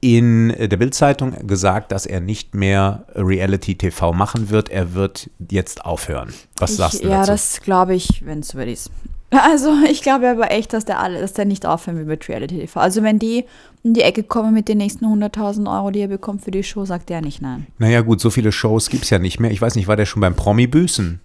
in 0.00 0.48
der 0.48 0.76
Bildzeitung 0.76 1.46
gesagt, 1.46 1.92
dass 1.92 2.06
er 2.06 2.20
nicht 2.20 2.54
mehr 2.54 3.04
Reality 3.14 3.76
TV 3.76 4.12
machen 4.12 4.50
wird. 4.50 4.68
Er 4.68 4.94
wird 4.94 5.30
jetzt 5.50 5.84
aufhören. 5.84 6.32
Was 6.58 6.72
ich, 6.72 6.76
sagst 6.76 7.04
du 7.04 7.08
ja, 7.08 7.18
dazu? 7.18 7.30
Ja, 7.30 7.34
das 7.34 7.60
glaube 7.60 7.94
ich, 7.94 8.24
wenn 8.24 8.40
es 8.40 8.48
so 8.48 8.58
ist. 8.58 8.90
Also 9.30 9.72
ich 9.88 10.02
glaube 10.02 10.28
aber 10.30 10.50
echt, 10.50 10.72
dass 10.72 10.84
der, 10.84 11.00
alle, 11.00 11.20
dass 11.20 11.32
der 11.32 11.44
nicht 11.44 11.66
aufhören 11.66 11.98
will 11.98 12.04
mit 12.04 12.28
Reality 12.28 12.58
TV. 12.60 12.80
Also 12.80 13.02
wenn 13.02 13.18
die 13.18 13.44
in 13.82 13.94
die 13.94 14.02
Ecke 14.02 14.22
kommen 14.22 14.54
mit 14.54 14.68
den 14.68 14.78
nächsten 14.78 15.04
100.000 15.04 15.72
Euro, 15.72 15.90
die 15.90 16.00
er 16.00 16.08
bekommt 16.08 16.42
für 16.42 16.50
die 16.50 16.62
Show, 16.62 16.84
sagt 16.84 17.08
der 17.08 17.20
nicht 17.20 17.42
nein. 17.42 17.66
Naja 17.78 18.00
gut, 18.02 18.20
so 18.20 18.30
viele 18.30 18.52
Shows 18.52 18.88
gibt 18.88 19.04
es 19.04 19.10
ja 19.10 19.18
nicht 19.18 19.40
mehr. 19.40 19.50
Ich 19.50 19.60
weiß 19.60 19.74
nicht, 19.74 19.88
war 19.88 19.96
der 19.96 20.06
schon 20.06 20.20
beim 20.20 20.34
Promi-Büßen? 20.34 21.20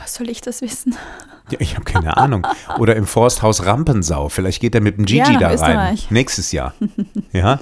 Was 0.00 0.14
soll 0.14 0.28
ich 0.28 0.40
das 0.40 0.60
wissen? 0.62 0.96
Ja, 1.50 1.58
ich 1.60 1.74
habe 1.74 1.84
keine 1.84 2.16
Ahnung. 2.16 2.46
Oder 2.78 2.96
im 2.96 3.06
Forsthaus 3.06 3.66
Rampensau. 3.66 4.28
Vielleicht 4.28 4.60
geht 4.60 4.74
er 4.74 4.80
mit 4.80 4.98
dem 4.98 5.06
Gigi 5.06 5.18
ja, 5.18 5.38
da 5.38 5.46
rein. 5.48 5.54
Österreich. 5.54 6.10
Nächstes 6.10 6.52
Jahr. 6.52 6.74
Ja. 7.32 7.60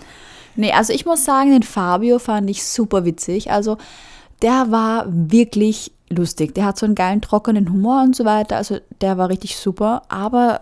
Nee, 0.56 0.72
also 0.72 0.92
ich 0.92 1.06
muss 1.06 1.24
sagen, 1.24 1.52
den 1.52 1.62
Fabio 1.62 2.18
fand 2.18 2.50
ich 2.50 2.64
super 2.64 3.04
witzig. 3.04 3.52
Also 3.52 3.78
der 4.42 4.66
war 4.70 5.06
wirklich 5.08 5.92
lustig. 6.10 6.54
Der 6.54 6.66
hat 6.66 6.78
so 6.78 6.86
einen 6.86 6.94
geilen, 6.94 7.20
trockenen 7.20 7.70
Humor 7.70 8.02
und 8.02 8.16
so 8.16 8.24
weiter. 8.24 8.56
Also 8.56 8.78
der 9.00 9.16
war 9.16 9.28
richtig 9.28 9.56
super. 9.56 10.02
Aber 10.08 10.60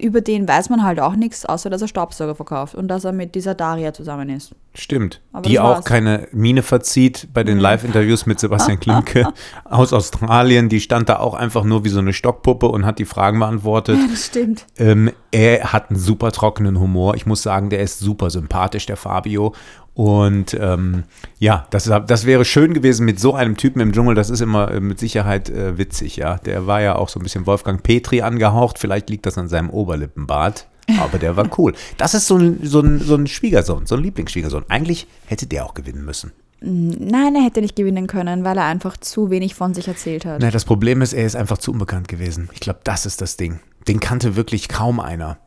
über 0.00 0.20
den 0.20 0.48
weiß 0.48 0.70
man 0.70 0.82
halt 0.82 1.00
auch 1.00 1.14
nichts, 1.14 1.44
außer 1.44 1.70
dass 1.70 1.82
er 1.82 1.88
Staubsauger 1.88 2.34
verkauft 2.34 2.74
und 2.74 2.88
dass 2.88 3.04
er 3.04 3.12
mit 3.12 3.34
dieser 3.34 3.54
Daria 3.54 3.92
zusammen 3.92 4.30
ist. 4.30 4.54
Stimmt. 4.74 5.20
Aber 5.32 5.48
die 5.48 5.60
auch 5.60 5.84
keine 5.84 6.28
Miene 6.32 6.62
verzieht 6.62 7.28
bei 7.32 7.44
den 7.44 7.58
Live-Interviews 7.58 8.24
mit 8.24 8.40
Sebastian 8.40 8.80
Klimke 8.80 9.32
aus 9.64 9.92
Australien. 9.92 10.68
Die 10.68 10.80
stand 10.80 11.08
da 11.08 11.18
auch 11.18 11.34
einfach 11.34 11.64
nur 11.64 11.84
wie 11.84 11.90
so 11.90 11.98
eine 11.98 12.14
Stockpuppe 12.14 12.68
und 12.68 12.86
hat 12.86 12.98
die 12.98 13.04
Fragen 13.04 13.38
beantwortet. 13.38 13.98
Ja, 13.98 14.06
das 14.10 14.26
stimmt. 14.26 14.66
Ähm, 14.78 15.10
er 15.30 15.72
hat 15.72 15.90
einen 15.90 15.98
super 15.98 16.32
trockenen 16.32 16.80
Humor. 16.80 17.14
Ich 17.14 17.26
muss 17.26 17.42
sagen, 17.42 17.68
der 17.68 17.80
ist 17.80 17.98
super 17.98 18.30
sympathisch, 18.30 18.86
der 18.86 18.96
Fabio. 18.96 19.54
Und 19.94 20.56
ähm, 20.58 21.04
ja, 21.38 21.66
das, 21.70 21.84
das 22.06 22.24
wäre 22.24 22.44
schön 22.44 22.72
gewesen 22.72 23.04
mit 23.04 23.20
so 23.20 23.34
einem 23.34 23.56
Typen 23.56 23.80
im 23.80 23.92
Dschungel. 23.92 24.14
Das 24.14 24.30
ist 24.30 24.40
immer 24.40 24.70
äh, 24.70 24.80
mit 24.80 24.98
Sicherheit 24.98 25.50
äh, 25.50 25.76
witzig, 25.76 26.16
ja. 26.16 26.36
Der 26.38 26.66
war 26.66 26.80
ja 26.80 26.96
auch 26.96 27.08
so 27.08 27.20
ein 27.20 27.22
bisschen 27.22 27.46
Wolfgang 27.46 27.82
Petri 27.82 28.22
angehaucht. 28.22 28.78
Vielleicht 28.78 29.10
liegt 29.10 29.26
das 29.26 29.36
an 29.36 29.48
seinem 29.48 29.70
Oberlippenbart. 29.70 30.66
Aber 30.98 31.18
der 31.18 31.36
war 31.36 31.48
cool. 31.58 31.74
Das 31.96 32.14
ist 32.14 32.26
so 32.26 32.36
ein, 32.36 32.58
so 32.62 32.80
ein, 32.80 32.98
so 32.98 33.14
ein 33.14 33.26
Schwiegersohn, 33.26 33.86
so 33.86 33.94
ein 33.94 34.02
Lieblingsschwiegersohn. 34.02 34.64
Eigentlich 34.68 35.06
hätte 35.26 35.46
der 35.46 35.64
auch 35.64 35.74
gewinnen 35.74 36.04
müssen. 36.04 36.32
Nein, 36.60 37.34
er 37.34 37.42
hätte 37.42 37.60
nicht 37.60 37.74
gewinnen 37.74 38.06
können, 38.06 38.44
weil 38.44 38.56
er 38.56 38.64
einfach 38.64 38.96
zu 38.96 39.30
wenig 39.30 39.54
von 39.54 39.74
sich 39.74 39.88
erzählt 39.88 40.24
hat. 40.24 40.40
Na, 40.40 40.50
das 40.50 40.64
Problem 40.64 41.02
ist, 41.02 41.12
er 41.12 41.26
ist 41.26 41.34
einfach 41.34 41.58
zu 41.58 41.72
unbekannt 41.72 42.06
gewesen. 42.06 42.48
Ich 42.52 42.60
glaube, 42.60 42.80
das 42.84 43.04
ist 43.04 43.20
das 43.20 43.36
Ding. 43.36 43.58
Den 43.88 43.98
kannte 43.98 44.36
wirklich 44.36 44.68
kaum 44.68 45.00
einer. 45.00 45.38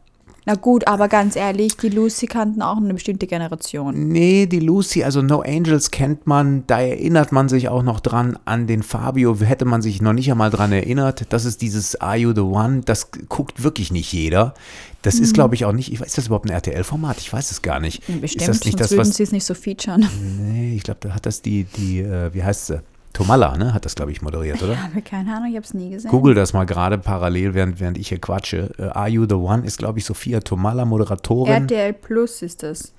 Na 0.48 0.54
gut, 0.54 0.88
aber 0.88 1.08
ganz 1.08 1.36
ehrlich, 1.36 1.75
die 1.75 1.90
Lucy 1.90 2.28
kannten 2.28 2.62
auch 2.62 2.78
eine 2.78 2.94
bestimmte 2.94 3.25
Generation. 3.25 4.10
Nee, 4.10 4.46
die 4.46 4.60
Lucy, 4.60 5.04
also 5.04 5.24
No 5.24 5.42
Angels 5.42 5.90
kennt 5.90 6.28
man, 6.28 6.64
da 6.68 6.80
erinnert 6.82 7.32
man 7.32 7.50
sich 7.50 7.68
auch 7.68 7.82
noch 7.82 8.00
dran 8.00 8.38
an 8.46 8.68
den 8.68 8.84
Fabio, 8.84 9.36
hätte 9.40 9.66
man 9.66 9.82
sich 9.82 10.04
noch 10.04 10.14
nicht 10.14 10.30
einmal 10.30 10.52
dran 10.52 10.72
erinnert. 10.72 11.34
Das 11.34 11.46
ist 11.46 11.64
dieses 11.64 12.00
Are 12.00 12.16
You 12.16 12.34
the 12.36 12.42
One, 12.42 12.82
das 12.86 13.10
guckt 13.28 13.64
wirklich 13.64 13.92
nicht 13.92 14.14
jeder. 14.14 14.54
Das 15.02 15.16
ist, 15.16 15.30
mhm. 15.30 15.34
glaube 15.34 15.56
ich, 15.56 15.66
auch 15.66 15.72
nicht, 15.72 15.92
ist 15.92 16.18
das 16.18 16.28
überhaupt 16.28 16.46
ein 16.46 16.54
RTL-Format? 16.54 17.18
Ich 17.20 17.34
weiß 17.34 17.50
es 17.50 17.64
gar 17.64 17.80
nicht. 17.80 18.04
Bestimmt, 18.22 18.42
ist 18.42 18.48
das 18.48 18.66
nicht 18.66 18.80
das, 18.80 18.92
würden 18.92 19.12
sie 19.12 19.24
es 19.24 19.32
nicht 19.32 19.46
so 19.46 19.56
featuren. 19.56 20.08
Nee, 20.42 20.75
ich 20.75 20.84
glaube, 20.84 21.00
da 21.02 21.16
hat 21.16 21.25
das 21.25 21.42
die, 21.42 21.64
die, 21.64 22.02
äh, 22.02 22.34
wie 22.34 22.44
heißt 22.44 22.68
sie? 22.68 22.82
Tomalla, 23.15 23.55
ne, 23.57 23.74
hat 23.74 23.86
das, 23.86 23.95
glaube 23.95 24.12
ich, 24.12 24.22
moderiert, 24.22 24.62
oder? 24.62 24.74
Ich 24.74 24.79
habe 24.79 25.01
keine 25.01 25.34
Ahnung, 25.34 25.50
ich 25.50 25.55
habe 25.55 25.65
es 25.65 25.74
nie 25.74 25.89
gesehen. 25.89 26.12
Google 26.12 26.36
das 26.36 26.51
mal 26.51 26.65
gerade 26.65 26.98
parallel, 26.98 27.53
während, 27.53 27.79
während 27.79 27.98
ich 27.98 28.10
hier 28.10 28.19
quatsche. 28.19 28.72
Uh, 28.77 28.89
Are 28.89 29.07
You 29.07 29.25
the 29.27 29.36
One 29.36 29.65
ist, 29.65 29.77
glaube 29.77 30.00
ich, 30.00 30.05
Sophia 30.05 30.41
Tomalla, 30.41 30.84
Moderatorin. 30.84 31.63
RTL 31.63 31.93
Plus 31.93 32.41
ist 32.41 32.62
das. 32.63 32.93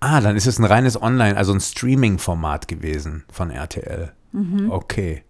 Ah, 0.00 0.20
dann 0.20 0.36
ist 0.36 0.46
es 0.46 0.58
ein 0.58 0.64
reines 0.64 1.00
Online, 1.00 1.34
also 1.34 1.54
ein 1.54 1.60
Streaming-Format 1.60 2.68
gewesen 2.68 3.24
von 3.32 3.50
RTL. 3.50 4.12
Mhm. 4.32 4.70
Okay. 4.70 5.22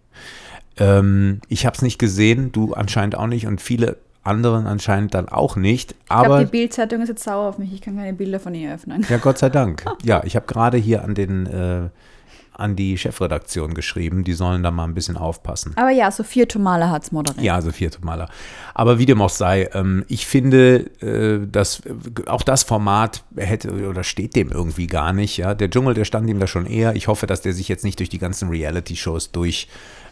Ähm, 0.77 1.39
ich 1.47 1.65
habe 1.65 1.77
es 1.77 1.81
nicht 1.81 1.97
gesehen, 1.97 2.51
du 2.51 2.73
anscheinend 2.73 3.15
auch 3.17 3.27
nicht 3.27 3.47
und 3.47 3.61
viele 3.61 3.99
anderen 4.25 4.67
anscheinend 4.67 5.13
dann 5.13 5.29
auch 5.29 5.55
nicht. 5.55 5.91
Ich 5.91 6.07
glaube, 6.09 6.39
die 6.39 6.51
Bild-Zeitung 6.51 7.01
ist 7.01 7.07
jetzt 7.07 7.23
sauer 7.23 7.47
auf 7.47 7.57
mich. 7.57 7.71
Ich 7.71 7.79
kann 7.79 7.95
keine 7.95 8.11
Bilder 8.11 8.41
von 8.41 8.53
ihr 8.53 8.73
öffnen. 8.73 9.05
ja, 9.07 9.17
Gott 9.17 9.37
sei 9.37 9.49
Dank. 9.49 9.85
Ja, 10.03 10.23
ich 10.25 10.35
habe 10.35 10.45
gerade 10.45 10.77
hier 10.77 11.05
an 11.05 11.15
den 11.15 11.45
äh, 11.45 11.89
an 12.57 12.75
die 12.75 12.97
Chefredaktion 12.97 13.73
geschrieben. 13.73 14.23
Die 14.23 14.33
sollen 14.33 14.63
da 14.63 14.71
mal 14.71 14.85
ein 14.85 14.93
bisschen 14.93 15.17
aufpassen. 15.17 15.73
Aber 15.75 15.91
ja, 15.91 16.11
Sophia 16.11 16.45
Tomala 16.45 16.89
hat 16.89 17.03
es 17.03 17.11
moderiert. 17.11 17.43
Ja, 17.43 17.61
vierte 17.61 18.03
Maler. 18.03 18.29
Aber 18.73 18.99
wie 18.99 19.05
dem 19.05 19.21
auch 19.21 19.29
sei, 19.29 19.69
ähm, 19.73 20.05
ich 20.07 20.25
finde, 20.25 20.89
äh, 21.01 21.45
dass 21.47 21.81
äh, 21.81 21.93
auch 22.27 22.43
das 22.43 22.63
Format 22.63 23.23
hätte 23.35 23.87
oder 23.87 24.03
steht 24.03 24.35
dem 24.35 24.51
irgendwie 24.51 24.87
gar 24.87 25.13
nicht. 25.13 25.37
Ja, 25.37 25.53
der 25.53 25.69
Dschungel, 25.69 25.93
der 25.93 26.05
stand 26.05 26.29
ihm 26.29 26.39
da 26.39 26.47
schon 26.47 26.65
eher. 26.65 26.95
Ich 26.95 27.07
hoffe, 27.07 27.27
dass 27.27 27.41
der 27.41 27.53
sich 27.53 27.67
jetzt 27.67 27.83
nicht 27.83 27.99
durch 27.99 28.09
die 28.09 28.19
ganzen 28.19 28.49
Reality-Shows 28.49 29.31
durch 29.31 29.67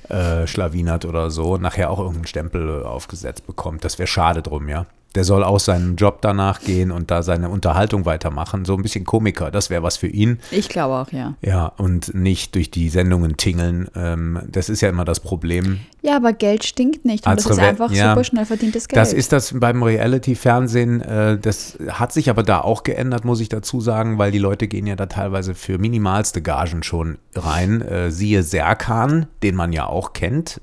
äh, 0.10 0.48
schlawinert 0.48 1.06
oder 1.06 1.32
so, 1.32 1.58
nachher 1.58 1.90
auch 1.90 2.00
irgendeinen 2.00 2.28
Stempel 2.28 2.82
äh, 2.82 2.86
aufgesetzt 2.86 3.48
bekommt. 3.48 3.86
Das 3.86 4.00
wäre 4.00 4.08
schade 4.08 4.42
drum, 4.42 4.68
ja. 4.68 4.86
Der 5.16 5.24
soll 5.24 5.44
auch 5.44 5.60
seinen 5.60 5.96
Job 5.96 6.22
danach 6.22 6.62
gehen 6.62 6.92
und 6.92 7.12
da 7.12 7.22
seine 7.22 7.50
Unterhaltung 7.50 8.06
weitermachen. 8.06 8.66
So 8.66 8.76
ein 8.76 8.82
bisschen 8.82 9.06
Komiker, 9.06 9.52
das 9.52 9.70
wäre 9.70 9.84
was 9.84 9.98
für 9.98 10.08
ihn. 10.08 10.40
Ich 10.50 10.70
glaube 10.70 10.96
auch, 10.96 11.12
ja. 11.12 11.36
Ja, 11.42 11.68
und 11.78 12.14
nicht 12.16 12.56
durch 12.56 12.72
die 12.72 12.90
Sendungen 12.90 13.38
tingeln. 13.38 13.88
Ähm, 13.96 14.40
das 14.48 14.70
ist 14.70 14.82
ja 14.82 14.90
immer 14.90 15.06
das 15.06 15.20
Problem. 15.20 15.80
Ja, 16.02 16.16
aber 16.16 16.34
Geld 16.34 16.64
stinkt 16.66 17.06
nicht. 17.06 17.26
Und 17.26 17.32
Als 17.32 17.44
das 17.44 17.54
ist 17.54 17.58
Reve- 17.60 17.68
einfach 17.68 17.92
ja. 17.92 18.10
super 18.10 18.24
schnell 18.24 18.46
verdientes 18.46 18.88
Geld. 18.88 19.00
Das 19.00 19.14
ist 19.14 19.32
das 19.32 19.54
beim 19.58 19.84
Reality-Fernsehen. 19.84 21.02
Äh, 21.02 21.38
das 21.38 21.78
hat 21.90 22.12
sich 22.12 22.30
aber 22.30 22.44
da 22.44 22.62
auch 22.62 22.84
geändert, 22.84 23.26
muss 23.26 23.40
ich 23.40 23.50
dazu 23.50 23.82
sagen, 23.82 24.18
weil 24.18 24.32
die 24.32 24.40
Leute 24.40 24.68
gehen 24.68 24.88
ja 24.88 24.96
da 24.96 25.06
teilweise 25.06 25.54
für 25.56 25.78
minimalste 25.78 26.42
Gagen 26.42 26.84
schon 26.84 27.18
rein. 27.36 27.82
Äh, 27.82 28.12
siehe 28.12 28.44
Serkan, 28.44 29.28
den 29.44 29.56
man 29.56 29.74
ja 29.74 29.86
auch 29.86 30.14
kennt, 30.14 30.60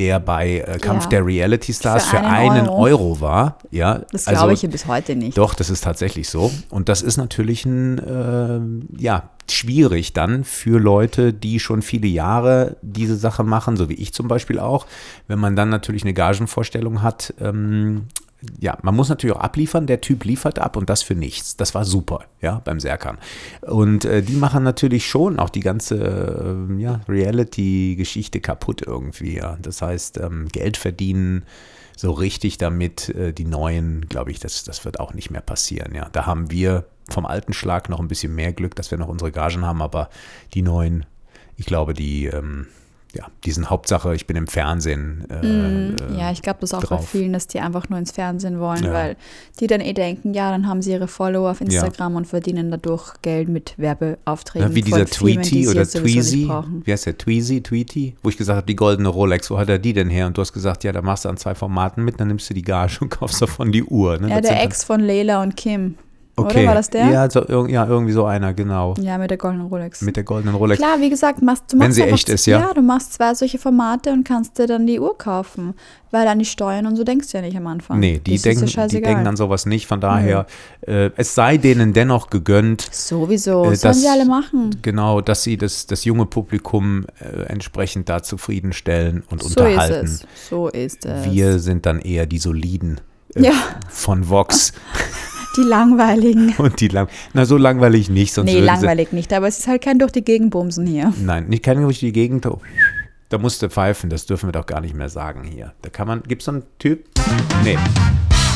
der 0.00 0.18
bei 0.18 0.58
äh, 0.66 0.78
Kampf 0.78 1.04
Ja. 1.04 1.10
der 1.10 1.26
Reality 1.26 1.72
Stars 1.74 2.06
für, 2.06 2.16
Für 2.16 2.22
einen, 2.24 2.50
einen 2.52 2.68
Euro. 2.68 2.80
Euro. 3.10 3.20
war. 3.20 3.58
Ja, 3.70 4.00
das 4.12 4.26
also- 4.26 4.38
glaube 4.40 4.54
ich 4.54 4.62
bis 4.70 4.86
heute 4.86 5.14
nicht. 5.14 5.36
Doch, 5.36 5.52
das 5.54 5.68
ist 5.68 5.84
tatsächlich 5.84 6.28
so. 6.30 6.50
Und 6.70 6.88
das 6.88 7.02
ist 7.02 7.18
natürlich 7.18 7.64
ein, 7.66 7.98
äh, 7.98 9.02
ja, 9.02 9.28
schwierig 9.50 10.12
dann 10.12 10.44
für 10.44 10.78
Leute, 10.78 11.32
die 11.34 11.60
schon 11.60 11.82
viele 11.82 12.06
Jahre 12.06 12.76
diese 12.82 13.16
Sache 13.16 13.42
machen, 13.44 13.76
so 13.76 13.88
wie 13.88 13.94
ich 13.94 14.14
zum 14.14 14.28
Beispiel 14.28 14.58
auch. 14.58 14.86
Wenn 15.28 15.38
man 15.38 15.56
dann 15.56 15.68
natürlich 15.68 16.02
eine 16.04 16.14
Gagenvorstellung 16.14 17.02
hat, 17.02 17.34
ähm, 17.40 18.06
ja, 18.58 18.78
man 18.82 18.94
muss 18.94 19.08
natürlich 19.08 19.36
auch 19.36 19.40
abliefern. 19.40 19.86
Der 19.86 20.00
Typ 20.00 20.24
liefert 20.24 20.58
ab 20.58 20.76
und 20.76 20.88
das 20.88 21.02
für 21.02 21.14
nichts. 21.14 21.56
Das 21.56 21.74
war 21.74 21.84
super, 21.84 22.24
ja, 22.40 22.60
beim 22.64 22.80
Serkan. 22.80 23.18
Und 23.62 24.04
äh, 24.04 24.22
die 24.22 24.34
machen 24.34 24.64
natürlich 24.64 25.06
schon 25.06 25.38
auch 25.38 25.50
die 25.50 25.60
ganze 25.60 25.96
äh, 26.70 26.80
ja, 26.80 27.00
Reality-Geschichte 27.08 28.40
kaputt 28.40 28.82
irgendwie. 28.86 29.36
Ja. 29.36 29.58
Das 29.60 29.82
heißt, 29.82 30.18
ähm, 30.18 30.48
Geld 30.48 30.76
verdienen 30.76 31.44
so 31.96 32.12
richtig 32.12 32.56
damit, 32.56 33.10
äh, 33.10 33.32
die 33.32 33.44
neuen, 33.44 34.08
glaube 34.08 34.30
ich, 34.30 34.40
das, 34.40 34.64
das 34.64 34.84
wird 34.84 35.00
auch 35.00 35.12
nicht 35.12 35.30
mehr 35.30 35.42
passieren. 35.42 35.94
Ja. 35.94 36.08
Da 36.12 36.24
haben 36.24 36.50
wir 36.50 36.86
vom 37.10 37.26
alten 37.26 37.52
Schlag 37.52 37.88
noch 37.88 38.00
ein 38.00 38.08
bisschen 38.08 38.34
mehr 38.34 38.52
Glück, 38.52 38.74
dass 38.74 38.90
wir 38.90 38.98
noch 38.98 39.08
unsere 39.08 39.32
Gagen 39.32 39.66
haben, 39.66 39.82
aber 39.82 40.08
die 40.54 40.62
neuen, 40.62 41.04
ich 41.56 41.66
glaube, 41.66 41.92
die, 41.92 42.26
ähm, 42.26 42.68
ja, 43.14 43.26
die 43.44 43.50
sind 43.50 43.70
Hauptsache, 43.70 44.14
ich 44.14 44.26
bin 44.26 44.36
im 44.36 44.46
Fernsehen. 44.46 45.24
Äh, 45.28 45.46
Mm, 45.46 45.96
äh, 46.14 46.18
ja, 46.20 46.30
ich 46.30 46.42
glaube 46.42 46.58
das 46.60 46.72
auch 46.74 46.80
bei 46.80 46.86
drauf. 46.96 47.08
vielen, 47.08 47.32
dass 47.32 47.46
die 47.48 47.58
einfach 47.60 47.88
nur 47.88 47.98
ins 47.98 48.12
Fernsehen 48.12 48.60
wollen, 48.60 48.84
Ja. 48.84 48.92
weil 48.92 49.16
die 49.58 49.66
dann 49.66 49.80
eh 49.80 49.92
denken, 49.92 50.32
ja, 50.32 50.50
dann 50.52 50.68
haben 50.68 50.80
sie 50.82 50.92
ihre 50.92 51.08
Follower 51.08 51.50
auf 51.50 51.60
Instagram 51.60 52.14
und 52.16 52.26
verdienen 52.26 52.70
dadurch 52.70 53.14
Geld 53.22 53.48
mit 53.48 53.74
Werbeaufträgen. 53.78 54.68
Na, 54.68 54.74
wie 54.74 54.82
von 54.82 54.86
dieser 54.92 55.04
die 55.06 55.10
Tweety 55.10 55.64
sie 55.64 55.68
oder 55.68 55.86
Tweezy, 55.88 56.48
wie 56.84 56.92
heißt 56.92 57.06
der, 57.06 57.18
Tweezy, 57.18 57.60
Tweety, 57.62 58.14
wo 58.22 58.28
ich 58.28 58.36
gesagt 58.36 58.56
habe, 58.56 58.66
die 58.66 58.76
goldene 58.76 59.08
Rolex, 59.08 59.50
wo 59.50 59.58
hat 59.58 59.68
er 59.68 59.78
die 59.78 59.92
denn 59.92 60.08
her? 60.10 60.26
Und 60.26 60.36
du 60.36 60.40
hast 60.42 60.52
gesagt, 60.52 60.84
ja, 60.84 60.92
da 60.92 61.02
machst 61.02 61.24
du 61.24 61.28
an 61.28 61.36
zwei 61.36 61.54
Formaten 61.54 62.04
mit, 62.04 62.20
dann 62.20 62.28
nimmst 62.28 62.48
du 62.50 62.54
die 62.54 62.62
Gage 62.62 62.98
und 63.00 63.08
kaufst 63.10 63.42
davon 63.42 63.72
die 63.72 63.82
Uhr. 63.84 64.18
Ne? 64.18 64.28
Ja, 64.30 64.40
Das 64.40 64.50
der 64.50 64.62
Ex 64.62 64.84
von 64.84 65.00
Leila 65.00 65.42
und 65.42 65.56
Kim. 65.56 65.96
Dann, 66.44 66.56
Oder 66.56 66.66
war 66.66 66.74
das 66.74 66.90
der? 66.90 67.08
Ja, 67.10 67.30
so, 67.30 67.40
irg- 67.40 67.68
ja, 67.70 67.86
irgendwie 67.86 68.12
so 68.12 68.24
einer, 68.24 68.52
genau. 68.54 68.94
Ja, 69.00 69.18
mit 69.18 69.30
der 69.30 69.38
goldenen 69.38 69.66
Rolex. 69.68 70.02
Mit 70.02 70.16
der 70.16 70.24
goldenen 70.24 70.54
Rolex. 70.54 70.78
Klar, 70.80 71.00
wie 71.00 71.10
gesagt, 71.10 71.42
machst, 71.42 71.64
du 71.68 71.72
Wenn 71.74 71.78
machst 71.86 71.94
sie 71.94 72.02
einfach 72.02 72.14
echt 72.16 72.28
ist, 72.28 72.46
ja. 72.46 72.58
Ja, 72.60 72.74
du 72.74 72.82
machst 72.82 73.14
zwei 73.14 73.34
solche 73.34 73.58
Formate 73.58 74.10
und 74.12 74.24
kannst 74.24 74.58
dir 74.58 74.66
dann 74.66 74.86
die 74.86 74.98
Uhr 75.00 75.16
kaufen. 75.16 75.74
Weil 76.12 76.26
an 76.26 76.40
die 76.40 76.44
Steuern 76.44 76.86
und 76.88 76.96
so 76.96 77.04
denkst 77.04 77.28
du 77.30 77.38
ja 77.38 77.42
nicht 77.42 77.56
am 77.56 77.68
Anfang. 77.68 78.00
Nee, 78.00 78.18
die 78.18 78.32
Das 78.32 78.38
ist 78.38 78.44
denken, 78.44 78.66
ja 78.66 78.88
die 78.88 79.00
denken 79.00 79.28
an 79.28 79.36
sowas 79.36 79.64
nicht. 79.64 79.86
Von 79.86 80.00
daher, 80.00 80.44
äh, 80.80 81.10
es 81.16 81.36
sei 81.36 81.56
denen 81.56 81.92
dennoch 81.92 82.30
gegönnt, 82.30 82.80
Sowieso, 82.90 83.66
Äh, 83.70 83.76
sollen 83.76 83.92
das- 83.92 84.00
sie 84.00 84.08
alle 84.08 84.24
machen. 84.24 84.70
genau, 84.82 85.20
dass 85.20 85.44
sie 85.44 85.56
das, 85.56 85.86
das 85.86 86.04
junge 86.04 86.26
Publikum 86.26 87.04
äh, 87.20 87.42
entsprechend 87.44 88.08
da 88.08 88.24
zufriedenstellen 88.24 89.22
und 89.30 89.40
So 89.40 89.48
ist 89.50 89.56
unterhalten. 89.58 90.04
es. 90.06 90.26
So 90.48 90.66
ist 90.68 91.06
es. 91.06 91.30
Wir 91.30 91.60
sind 91.60 91.86
dann 91.86 92.00
eher 92.00 92.26
die 92.26 92.38
soliden 92.38 93.00
äh, 93.36 93.44
Ja. 93.44 93.52
von 93.88 94.28
Vox 94.28 94.72
Die 95.56 95.62
langweiligen. 95.62 96.54
und 96.58 96.80
die 96.80 96.88
lang. 96.88 97.08
Na, 97.32 97.44
so 97.44 97.56
langweilig 97.56 98.08
nicht, 98.08 98.32
sonst 98.32 98.50
Nee, 98.52 98.60
langweilig 98.60 99.12
nicht, 99.12 99.32
aber 99.32 99.48
es 99.48 99.58
ist 99.58 99.66
halt 99.66 99.82
kein 99.82 99.98
durch 99.98 100.12
die 100.12 100.22
Gegend 100.24 100.50
bumsen 100.50 100.86
hier. 100.86 101.12
Nein, 101.20 101.48
nicht 101.48 101.62
keine 101.62 101.82
durch 101.82 101.98
die 101.98 102.12
Gegend. 102.12 102.46
oh, 102.46 102.60
Da 103.28 103.38
musst 103.38 103.62
du 103.62 103.68
pfeifen, 103.68 104.10
das 104.10 104.26
dürfen 104.26 104.48
wir 104.48 104.52
doch 104.52 104.66
gar 104.66 104.80
nicht 104.80 104.94
mehr 104.94 105.08
sagen 105.08 105.42
hier. 105.44 105.72
Da 105.82 105.90
kann 105.90 106.06
man, 106.06 106.22
gibt 106.22 106.42
es 106.42 106.46
so 106.46 106.52
einen 106.52 106.62
Typ? 106.78 107.04
Nee. 107.64 107.78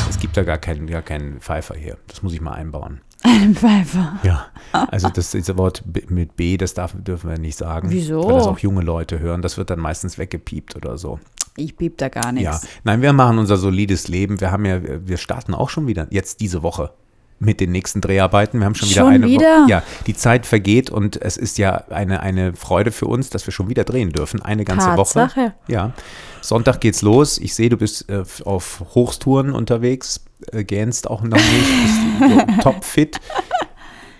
Es 0.09 0.19
gibt 0.19 0.37
da 0.37 0.43
gar 0.43 0.57
keinen, 0.57 0.87
gar 0.87 1.01
keinen 1.01 1.41
Pfeifer 1.41 1.75
hier. 1.75 1.97
Das 2.07 2.23
muss 2.23 2.33
ich 2.33 2.41
mal 2.41 2.53
einbauen. 2.53 3.01
Ein 3.23 3.55
Pfeifer. 3.55 4.19
Ja, 4.23 4.47
also 4.71 5.09
das 5.09 5.31
diese 5.31 5.57
Wort 5.57 5.83
mit 6.09 6.35
B, 6.35 6.57
das 6.57 6.75
darf, 6.75 6.93
dürfen 6.95 7.29
wir 7.29 7.39
nicht 7.39 7.57
sagen. 7.57 7.89
Wieso? 7.89 8.23
Weil 8.23 8.35
das 8.35 8.47
auch 8.47 8.59
junge 8.59 8.81
Leute 8.81 9.19
hören. 9.19 9.41
Das 9.41 9.57
wird 9.57 9.71
dann 9.71 9.79
meistens 9.79 10.17
weggepiept 10.17 10.75
oder 10.75 10.97
so. 10.97 11.19
Ich 11.57 11.77
piep 11.77 11.97
da 11.97 12.09
gar 12.09 12.25
Ja, 12.25 12.31
nichts. 12.31 12.67
nein, 12.83 13.01
wir 13.01 13.13
machen 13.13 13.37
unser 13.37 13.57
solides 13.57 14.07
Leben. 14.07 14.41
Wir 14.41 14.51
haben 14.51 14.65
ja, 14.65 14.79
wir 14.83 15.17
starten 15.17 15.53
auch 15.53 15.69
schon 15.69 15.87
wieder 15.87 16.07
jetzt 16.09 16.41
diese 16.41 16.63
Woche 16.63 16.91
mit 17.39 17.59
den 17.59 17.71
nächsten 17.71 18.01
Dreharbeiten. 18.01 18.59
Wir 18.59 18.65
haben 18.65 18.75
schon 18.75 18.89
wieder 18.89 19.01
Schon 19.01 19.13
eine 19.13 19.25
wieder? 19.27 19.61
Woche. 19.63 19.69
Ja, 19.69 19.83
die 20.07 20.13
Zeit 20.15 20.45
vergeht 20.45 20.89
und 20.89 21.21
es 21.21 21.37
ist 21.37 21.57
ja 21.57 21.83
eine, 21.89 22.21
eine 22.21 22.53
Freude 22.55 22.91
für 22.91 23.07
uns, 23.07 23.29
dass 23.29 23.45
wir 23.47 23.51
schon 23.51 23.69
wieder 23.69 23.83
drehen 23.83 24.11
dürfen. 24.11 24.41
Eine 24.41 24.63
ganze 24.65 24.87
Tatsache. 24.87 25.39
Woche. 25.41 25.53
Ja. 25.67 25.93
Sonntag 26.41 26.79
geht's 26.81 27.01
los. 27.01 27.37
Ich 27.37 27.53
sehe, 27.55 27.69
du 27.69 27.77
bist 27.77 28.09
äh, 28.09 28.23
auf 28.45 28.83
Hochstouren 28.93 29.51
unterwegs, 29.51 30.23
äh, 30.51 30.63
gähnst 30.63 31.09
auch 31.09 31.23
noch 31.23 31.37
nicht, 31.37 32.19
bist 32.47 32.61
topfit. 32.63 33.19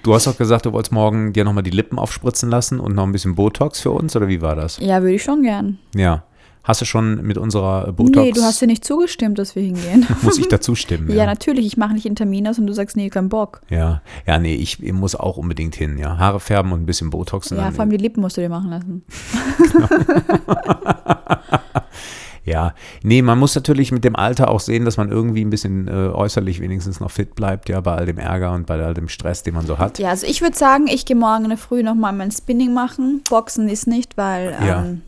Du 0.03 0.13
hast 0.13 0.27
auch 0.27 0.37
gesagt, 0.37 0.65
du 0.65 0.73
wolltest 0.73 0.91
morgen 0.91 1.33
dir 1.33 1.43
nochmal 1.45 1.63
die 1.63 1.71
Lippen 1.71 1.97
aufspritzen 1.97 2.49
lassen 2.49 2.79
und 2.79 2.93
noch 2.95 3.03
ein 3.03 3.11
bisschen 3.11 3.35
Botox 3.35 3.79
für 3.79 3.91
uns, 3.91 4.15
oder 4.15 4.27
wie 4.27 4.41
war 4.41 4.55
das? 4.55 4.77
Ja, 4.79 5.01
würde 5.01 5.15
ich 5.15 5.23
schon 5.23 5.41
gern. 5.41 5.79
Ja. 5.95 6.23
Hast 6.65 6.81
du 6.81 6.85
schon 6.85 7.21
mit 7.21 7.37
unserer 7.37 7.93
Botox? 7.93 8.17
Nee, 8.17 8.31
du 8.31 8.41
hast 8.41 8.59
ja 8.59 8.65
nicht 8.65 8.83
zugestimmt, 8.83 9.37
dass 9.37 9.55
wir 9.55 9.61
hingehen. 9.61 10.07
Muss 10.23 10.39
ich 10.39 10.47
dazu 10.47 10.73
stimmen? 10.73 11.07
ja. 11.11 11.27
natürlich. 11.27 11.67
Ich 11.67 11.77
mache 11.77 11.93
nicht 11.93 12.07
einen 12.07 12.15
Termin 12.15 12.47
aus 12.47 12.57
und 12.57 12.65
du 12.65 12.73
sagst, 12.73 12.97
nee, 12.97 13.11
kein 13.11 13.29
Bock. 13.29 13.61
Ja, 13.69 14.01
ja, 14.25 14.39
nee, 14.39 14.55
ich, 14.55 14.81
ich 14.81 14.91
muss 14.91 15.15
auch 15.15 15.37
unbedingt 15.37 15.75
hin, 15.75 15.99
ja. 15.99 16.17
Haare 16.17 16.39
färben 16.39 16.71
und 16.71 16.81
ein 16.81 16.85
bisschen 16.87 17.11
Botox. 17.11 17.51
Ja, 17.51 17.69
vor 17.69 17.81
allem 17.81 17.91
die 17.91 17.97
Lippen 17.97 18.19
musst 18.19 18.37
du 18.37 18.41
dir 18.41 18.49
machen 18.49 18.71
lassen. 18.71 19.03
ja, 22.45 22.73
nee, 23.03 23.21
man 23.21 23.37
muss 23.37 23.53
natürlich 23.53 23.91
mit 23.91 24.03
dem 24.03 24.15
Alter 24.15 24.49
auch 24.49 24.59
sehen, 24.59 24.85
dass 24.85 24.97
man 24.97 25.11
irgendwie 25.11 25.45
ein 25.45 25.51
bisschen 25.51 25.87
äh, 25.87 25.91
äußerlich 25.91 26.61
wenigstens 26.61 26.99
noch 26.99 27.11
fit 27.11 27.35
bleibt, 27.35 27.69
ja, 27.69 27.79
bei 27.79 27.93
all 27.93 28.07
dem 28.07 28.17
Ärger 28.17 28.53
und 28.53 28.65
bei 28.65 28.83
all 28.83 28.95
dem 28.95 29.07
Stress, 29.07 29.43
den 29.43 29.53
man 29.53 29.67
so 29.67 29.77
hat. 29.77 29.99
Ja, 29.99 30.09
also 30.09 30.25
ich 30.25 30.41
würde 30.41 30.57
sagen, 30.57 30.87
ich 30.87 31.05
gehe 31.05 31.15
morgen 31.15 31.43
in 31.43 31.49
der 31.49 31.59
Früh 31.59 31.83
nochmal 31.83 32.13
mein 32.13 32.31
Spinning 32.31 32.73
machen. 32.73 33.21
Boxen 33.29 33.69
ist 33.69 33.85
nicht, 33.85 34.17
weil 34.17 34.55
Ja. 34.65 34.83
ähm, 34.83 35.03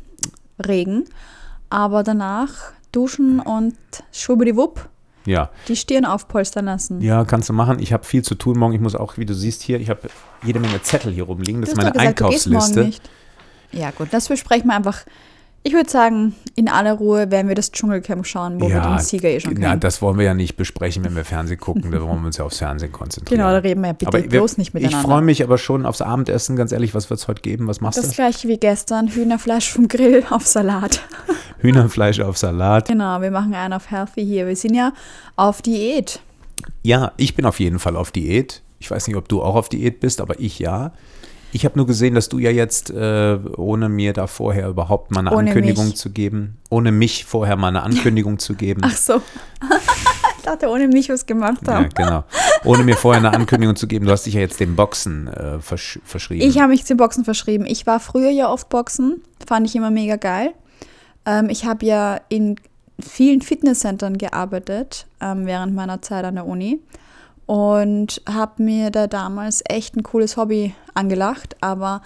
Regen. 0.64 1.06
Aber 1.70 2.04
danach 2.04 2.50
duschen 2.92 3.40
und 3.40 3.76
schwubbdiwupp 4.12 4.88
Ja, 5.26 5.50
die 5.68 5.76
Stirn 5.76 6.06
aufpolstern 6.06 6.66
lassen. 6.66 7.02
ja, 7.02 7.26
kannst 7.26 7.50
du 7.50 7.54
machen. 7.54 7.80
Ich 7.80 7.92
habe 7.94 8.04
viel 8.06 8.22
zu 8.24 8.36
tun 8.36 8.58
morgen. 8.58 8.74
Ich 8.74 8.82
muss 8.82 8.96
auch, 8.96 9.18
wie 9.18 9.26
du 9.26 9.34
siehst 9.34 9.62
hier, 9.62 9.80
ich 9.80 9.90
habe 9.90 10.02
jede 10.44 10.60
Menge 10.60 10.82
Zettel 10.82 11.12
hier 11.12 11.24
rumliegen. 11.24 11.62
Das 11.62 11.72
ist 11.72 11.76
meine 11.78 11.92
gesagt, 11.92 12.08
Einkaufsliste. 12.08 12.84
nicht. 12.86 13.10
Ja, 13.72 13.92
gut, 13.92 14.08
das 14.12 14.30
besprechen 14.30 14.68
wir 14.68 14.76
einfach. 14.76 15.00
Ich 15.64 15.74
würde 15.74 15.90
sagen, 15.90 16.34
in 16.56 16.70
aller 16.70 16.94
Ruhe 16.94 17.30
werden 17.30 17.50
wir 17.50 17.56
das 17.56 17.72
Dschungelcamp 17.74 18.26
schauen, 18.26 18.62
wo 18.62 18.70
wir 18.70 18.80
den 18.80 19.00
Sieger 19.00 19.28
eh 19.28 19.42
schon 19.42 19.56
kennen. 19.56 19.82
das 19.82 20.02
wollen 20.02 20.18
wir 20.18 20.24
ja 20.24 20.34
nicht 20.34 20.56
besprechen, 20.56 21.04
wenn 21.04 21.14
wir 21.18 21.26
Fernsehen 21.26 21.60
gucken. 21.60 21.92
Da 21.92 22.00
wollen 22.02 22.22
wir 22.22 22.28
uns 22.28 22.38
ja 22.38 22.46
aufs 22.46 22.60
Fernsehen 22.60 22.94
konzentrieren. 22.94 23.40
Genau, 23.42 23.52
da 23.52 23.58
reden 23.58 23.82
wir 23.82 23.88
ja 23.88 23.94
bitte 23.94 24.08
Aber 24.08 24.22
wir- 24.22 24.30
bloß 24.30 24.58
nicht 24.60 24.70
Ich 24.70 24.74
miteinander. 24.76 25.06
freue 25.06 25.22
mich 25.24 25.44
aber 25.44 25.58
schon 25.58 25.86
aufs 25.86 26.02
Abendessen. 26.02 26.56
Ganz 26.56 26.72
ehrlich, 26.72 26.96
was 26.96 27.10
wird 27.10 27.20
es 27.20 27.28
heute 27.28 27.42
geben? 27.42 27.68
Was 27.68 27.82
machst 27.82 27.98
Das 27.98 28.08
du? 28.10 28.16
gleiche 28.16 28.48
wie 28.48 28.58
gestern, 28.58 29.10
Hühnerfleisch 29.10 29.70
vom 29.70 29.90
Grill 29.90 30.24
auf 30.30 30.48
Salat. 30.48 31.02
Hühnerfleisch 31.60 32.20
auf 32.20 32.38
Salat. 32.38 32.88
Genau, 32.88 33.22
wir 33.22 33.32
machen 33.32 33.54
einen 33.54 33.74
auf 33.74 33.90
Healthy 33.92 34.26
hier. 34.26 34.48
Wir 34.48 34.56
sind 34.56 34.76
ja 34.76 34.94
auf 35.36 35.62
Diät. 35.62 36.20
Ja, 36.84 37.12
ich 37.18 37.36
bin 37.36 37.46
auf 37.46 37.60
jeden 37.60 37.80
Fall 37.80 37.96
auf 37.96 38.12
Diät. 38.12 38.62
Ich 38.80 38.92
weiß 38.92 39.08
nicht, 39.08 39.16
ob 39.18 39.28
du 39.28 39.42
auch 39.42 39.56
auf 39.56 39.70
Diät 39.70 40.00
bist, 40.00 40.22
aber 40.22 40.40
ich 40.40 40.60
ja. 40.60 40.92
Ich 41.54 41.66
habe 41.66 41.78
nur 41.78 41.88
gesehen, 41.88 42.14
dass 42.14 42.30
du 42.30 42.40
ja 42.40 42.52
jetzt, 42.52 42.90
äh, 42.90 43.40
ohne 43.56 43.88
mir 43.90 44.14
da 44.14 44.28
vorher 44.28 44.68
überhaupt 44.68 45.12
mal 45.12 45.22
eine 45.22 45.32
Ohne 45.32 45.50
Ankündigung 45.50 45.88
mich. 45.88 45.96
zu 45.96 46.10
geben, 46.10 46.58
ohne 46.70 46.92
mich 46.92 47.26
vorher 47.26 47.56
mal 47.56 47.70
eine 47.70 47.84
Ankündigung 47.84 48.38
zu 48.38 48.54
geben. 48.54 48.82
Ach 48.84 48.96
so. 48.96 49.16
ich 50.38 50.44
dachte, 50.44 50.68
ohne 50.70 50.88
mich 50.88 51.10
was 51.10 51.26
gemacht 51.26 51.62
ja, 51.66 51.76
haben. 51.76 51.90
genau. 51.96 52.26
Ohne 52.66 52.84
mir 52.84 52.96
vorher 52.96 53.26
eine 53.26 53.34
Ankündigung 53.34 53.76
zu 53.76 53.88
geben, 53.88 54.06
du 54.06 54.12
hast 54.12 54.26
dich 54.26 54.34
ja 54.34 54.42
jetzt 54.42 54.60
dem 54.60 54.76
Boxen 54.76 55.28
äh, 55.28 55.60
versch 55.60 56.00
verschrieben. 56.04 56.46
Ich 56.46 56.60
habe 56.60 56.70
mich 56.70 56.86
zum 56.86 56.98
Boxen 56.98 57.24
verschrieben. 57.24 57.66
Ich 57.66 57.88
war 57.88 58.00
früher 58.00 58.30
ja 58.30 58.52
oft 58.52 58.68
Boxen, 58.70 59.22
fand 59.48 59.66
ich 59.68 59.76
immer 59.76 59.90
mega 59.90 60.18
geil. 60.18 60.54
Ähm, 61.28 61.50
ich 61.50 61.66
habe 61.66 61.86
ja 61.86 62.20
in 62.30 62.56
vielen 63.00 63.42
Fitnesscentern 63.42 64.18
gearbeitet 64.18 65.06
ähm, 65.22 65.46
während 65.46 65.76
meiner 65.76 66.02
Zeit 66.02 66.26
an 66.26 66.36
der 66.36 66.48
Uni 66.48 66.80
und 67.46 68.22
habe 68.28 68.64
mir 68.64 68.90
da 68.90 69.06
damals 69.06 69.62
echt 69.70 69.96
ein 69.96 70.04
cooles 70.04 70.38
Hobby 70.38 70.74
angelacht. 70.96 71.56
Aber 71.62 72.02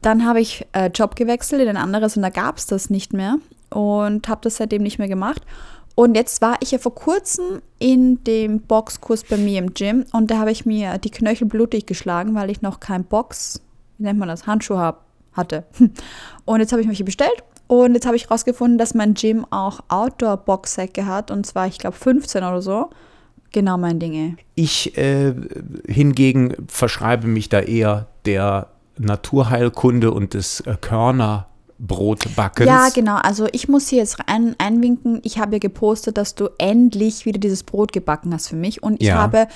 dann 0.00 0.26
habe 0.26 0.40
ich 0.40 0.66
äh, 0.72 0.88
Job 0.88 1.14
gewechselt 1.14 1.62
in 1.62 1.68
ein 1.68 1.76
anderes 1.76 2.16
und 2.16 2.22
da 2.22 2.30
gab 2.30 2.56
es 2.56 2.66
das 2.66 2.90
nicht 2.90 3.12
mehr 3.12 3.36
und 3.70 4.26
habe 4.26 4.40
das 4.42 4.56
seitdem 4.56 4.82
nicht 4.82 4.98
mehr 4.98 5.08
gemacht. 5.08 5.42
Und 5.94 6.16
jetzt 6.16 6.40
war 6.40 6.56
ich 6.60 6.70
ja 6.70 6.78
vor 6.78 6.94
kurzem 6.94 7.60
in 7.78 8.24
dem 8.24 8.60
Boxkurs 8.62 9.24
bei 9.24 9.36
mir 9.36 9.58
im 9.58 9.74
Gym 9.74 10.06
und 10.12 10.30
da 10.30 10.38
habe 10.38 10.50
ich 10.50 10.64
mir 10.64 10.96
die 10.96 11.10
Knöchel 11.10 11.46
blutig 11.46 11.84
geschlagen, 11.84 12.34
weil 12.34 12.50
ich 12.50 12.62
noch 12.62 12.80
kein 12.80 13.04
Box, 13.04 13.60
wie 13.98 14.04
nennt 14.04 14.18
man 14.18 14.28
das, 14.28 14.46
Handschuh 14.46 14.78
hab, 14.78 15.04
hatte. 15.34 15.64
Und 16.44 16.60
jetzt 16.60 16.72
habe 16.72 16.82
ich 16.82 16.88
mich 16.88 17.02
bestellt 17.04 17.42
und 17.72 17.94
jetzt 17.94 18.04
habe 18.04 18.16
ich 18.16 18.24
herausgefunden, 18.24 18.76
dass 18.76 18.92
mein 18.92 19.14
Gym 19.14 19.46
auch 19.50 19.80
Outdoor-Boxsäcke 19.88 21.06
hat 21.06 21.30
und 21.30 21.46
zwar, 21.46 21.66
ich 21.66 21.78
glaube, 21.78 21.96
15 21.96 22.44
oder 22.44 22.60
so. 22.60 22.90
Genau 23.50 23.78
mein 23.78 23.98
Ding. 23.98 24.36
Ich 24.54 24.98
äh, 24.98 25.34
hingegen 25.86 26.54
verschreibe 26.68 27.26
mich 27.28 27.48
da 27.48 27.60
eher 27.60 28.08
der 28.26 28.68
Naturheilkunde 28.98 30.10
und 30.10 30.34
des 30.34 30.60
äh, 30.60 30.76
Körner 30.78 31.46
Brotbackens. 31.78 32.68
Ja, 32.68 32.90
genau. 32.94 33.16
Also 33.16 33.48
ich 33.52 33.68
muss 33.68 33.88
hier 33.88 34.00
jetzt 34.00 34.18
ein, 34.26 34.54
einwinken. 34.58 35.20
Ich 35.22 35.38
habe 35.38 35.54
ja 35.54 35.58
gepostet, 35.58 36.18
dass 36.18 36.34
du 36.34 36.50
endlich 36.58 37.24
wieder 37.24 37.40
dieses 37.40 37.62
Brot 37.62 37.92
gebacken 37.92 38.34
hast 38.34 38.48
für 38.48 38.56
mich. 38.56 38.82
Und 38.82 39.00
ich 39.00 39.08
ja. 39.08 39.16
habe, 39.16 39.48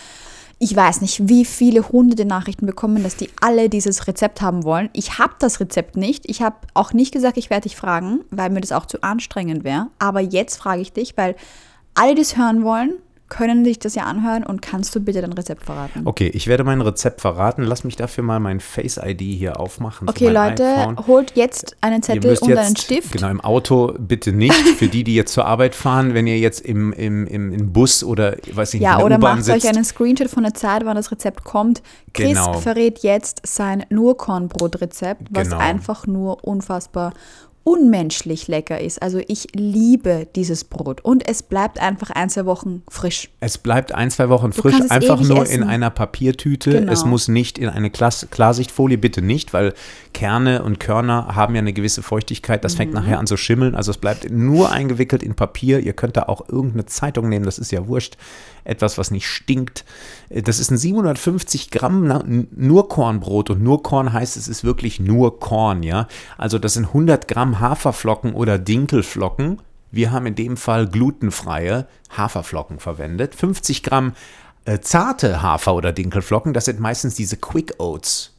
ich 0.58 0.74
weiß 0.74 1.02
nicht, 1.02 1.28
wie 1.28 1.44
viele 1.44 1.86
hunderte 1.88 2.24
Nachrichten 2.24 2.64
bekommen, 2.64 3.02
dass 3.02 3.16
die 3.16 3.28
alle 3.40 3.68
dieses 3.68 4.06
Rezept 4.06 4.40
haben 4.40 4.64
wollen. 4.64 4.88
Ich 4.94 5.18
habe 5.18 5.34
das 5.38 5.60
Rezept 5.60 5.96
nicht. 5.96 6.28
Ich 6.28 6.40
habe 6.40 6.56
auch 6.72 6.94
nicht 6.94 7.12
gesagt, 7.12 7.36
ich 7.36 7.50
werde 7.50 7.64
dich 7.64 7.76
fragen, 7.76 8.20
weil 8.30 8.48
mir 8.48 8.62
das 8.62 8.72
auch 8.72 8.86
zu 8.86 9.02
anstrengend 9.02 9.64
wäre. 9.64 9.88
Aber 9.98 10.20
jetzt 10.20 10.56
frage 10.56 10.80
ich 10.80 10.92
dich, 10.94 11.16
weil 11.16 11.36
alle, 11.94 12.18
es 12.18 12.38
hören 12.38 12.62
wollen, 12.62 12.94
können 13.28 13.64
sich 13.64 13.78
das 13.78 13.94
ja 13.94 14.04
anhören 14.04 14.44
und 14.44 14.62
kannst 14.62 14.94
du 14.94 15.00
bitte 15.00 15.20
dein 15.20 15.32
Rezept 15.32 15.64
verraten? 15.64 16.02
Okay, 16.04 16.28
ich 16.28 16.46
werde 16.46 16.62
mein 16.62 16.80
Rezept 16.80 17.20
verraten. 17.20 17.62
Lass 17.62 17.82
mich 17.82 17.96
dafür 17.96 18.22
mal 18.22 18.38
mein 18.38 18.60
Face-ID 18.60 19.20
hier 19.20 19.58
aufmachen. 19.58 20.08
Okay, 20.08 20.28
Leute, 20.28 20.64
iPhone. 20.64 21.06
holt 21.06 21.32
jetzt 21.34 21.76
einen 21.80 22.02
Zettel 22.02 22.38
und 22.40 22.48
jetzt, 22.48 22.58
einen 22.58 22.76
Stift. 22.76 23.12
Genau, 23.12 23.28
im 23.28 23.40
Auto 23.40 23.94
bitte 23.98 24.32
nicht. 24.32 24.54
Für 24.78 24.86
die, 24.86 25.02
die 25.02 25.14
jetzt 25.14 25.32
zur 25.32 25.46
Arbeit 25.46 25.74
fahren, 25.74 26.14
wenn 26.14 26.26
ihr 26.26 26.38
jetzt 26.38 26.60
im, 26.60 26.92
im, 26.92 27.26
im, 27.26 27.52
im 27.52 27.72
Bus 27.72 28.04
oder, 28.04 28.36
weiß 28.52 28.74
ich 28.74 28.80
ja, 28.80 28.92
in 28.92 28.98
der 28.98 29.06
oder 29.06 29.18
macht 29.18 29.44
sitzt. 29.44 29.64
euch 29.64 29.70
einen 29.74 29.84
Screenshot 29.84 30.28
von 30.28 30.44
der 30.44 30.54
Zeit, 30.54 30.84
wann 30.84 30.96
das 30.96 31.10
Rezept 31.10 31.42
kommt. 31.42 31.82
Chris 32.12 32.28
genau. 32.28 32.54
verrät 32.54 33.00
jetzt 33.00 33.40
sein 33.44 33.84
Nurkornbrot-Rezept, 33.90 35.28
was 35.30 35.48
genau. 35.48 35.58
einfach 35.58 36.06
nur 36.06 36.44
unfassbar 36.44 37.12
unmenschlich 37.66 38.46
lecker 38.46 38.80
ist. 38.80 39.02
Also 39.02 39.20
ich 39.26 39.48
liebe 39.52 40.28
dieses 40.36 40.62
Brot 40.62 41.00
und 41.00 41.28
es 41.28 41.42
bleibt 41.42 41.80
einfach 41.80 42.10
ein, 42.10 42.30
zwei 42.30 42.46
Wochen 42.46 42.84
frisch. 42.88 43.28
Es 43.40 43.58
bleibt 43.58 43.92
ein, 43.92 44.08
zwei 44.12 44.28
Wochen 44.28 44.52
frisch, 44.52 44.76
einfach 44.88 45.20
nur 45.20 45.42
essen. 45.42 45.62
in 45.62 45.68
einer 45.68 45.90
Papiertüte. 45.90 46.70
Genau. 46.70 46.92
Es 46.92 47.04
muss 47.04 47.26
nicht 47.26 47.58
in 47.58 47.68
eine 47.68 47.90
Klas 47.90 48.28
Klarsichtfolie, 48.30 48.98
bitte 48.98 49.20
nicht, 49.20 49.52
weil 49.52 49.74
Kerne 50.12 50.62
und 50.62 50.78
Körner 50.78 51.34
haben 51.34 51.56
ja 51.56 51.58
eine 51.58 51.72
gewisse 51.72 52.04
Feuchtigkeit. 52.04 52.62
Das 52.62 52.76
fängt 52.76 52.92
mhm. 52.92 53.00
nachher 53.00 53.18
an 53.18 53.26
zu 53.26 53.36
schimmeln. 53.36 53.74
Also 53.74 53.90
es 53.90 53.98
bleibt 53.98 54.30
nur 54.30 54.70
eingewickelt 54.70 55.24
in 55.24 55.34
Papier. 55.34 55.80
Ihr 55.80 55.92
könnt 55.92 56.16
da 56.16 56.22
auch 56.22 56.48
irgendeine 56.48 56.86
Zeitung 56.86 57.28
nehmen, 57.28 57.46
das 57.46 57.58
ist 57.58 57.72
ja 57.72 57.88
wurscht. 57.88 58.16
Etwas, 58.66 58.98
was 58.98 59.10
nicht 59.10 59.26
stinkt. 59.26 59.84
Das 60.28 60.58
ist 60.58 60.70
ein 60.70 60.76
750 60.76 61.70
Gramm 61.70 62.46
nur 62.50 62.88
Kornbrot 62.88 63.50
und 63.50 63.62
nur 63.62 63.82
Korn 63.82 64.12
heißt, 64.12 64.36
es 64.36 64.48
ist 64.48 64.64
wirklich 64.64 65.00
nur 65.00 65.40
Korn, 65.40 65.82
ja. 65.82 66.08
Also 66.36 66.58
das 66.58 66.74
sind 66.74 66.86
100 66.86 67.28
Gramm 67.28 67.60
Haferflocken 67.60 68.34
oder 68.34 68.58
Dinkelflocken. 68.58 69.62
Wir 69.90 70.10
haben 70.10 70.26
in 70.26 70.34
dem 70.34 70.56
Fall 70.56 70.88
glutenfreie 70.88 71.86
Haferflocken 72.16 72.80
verwendet. 72.80 73.34
50 73.34 73.82
Gramm 73.82 74.14
äh, 74.66 74.80
zarte 74.80 75.42
Hafer- 75.42 75.74
oder 75.74 75.92
Dinkelflocken, 75.92 76.52
das 76.52 76.64
sind 76.64 76.80
meistens 76.80 77.14
diese 77.14 77.36
Quick 77.36 77.74
Oats. 77.78 78.35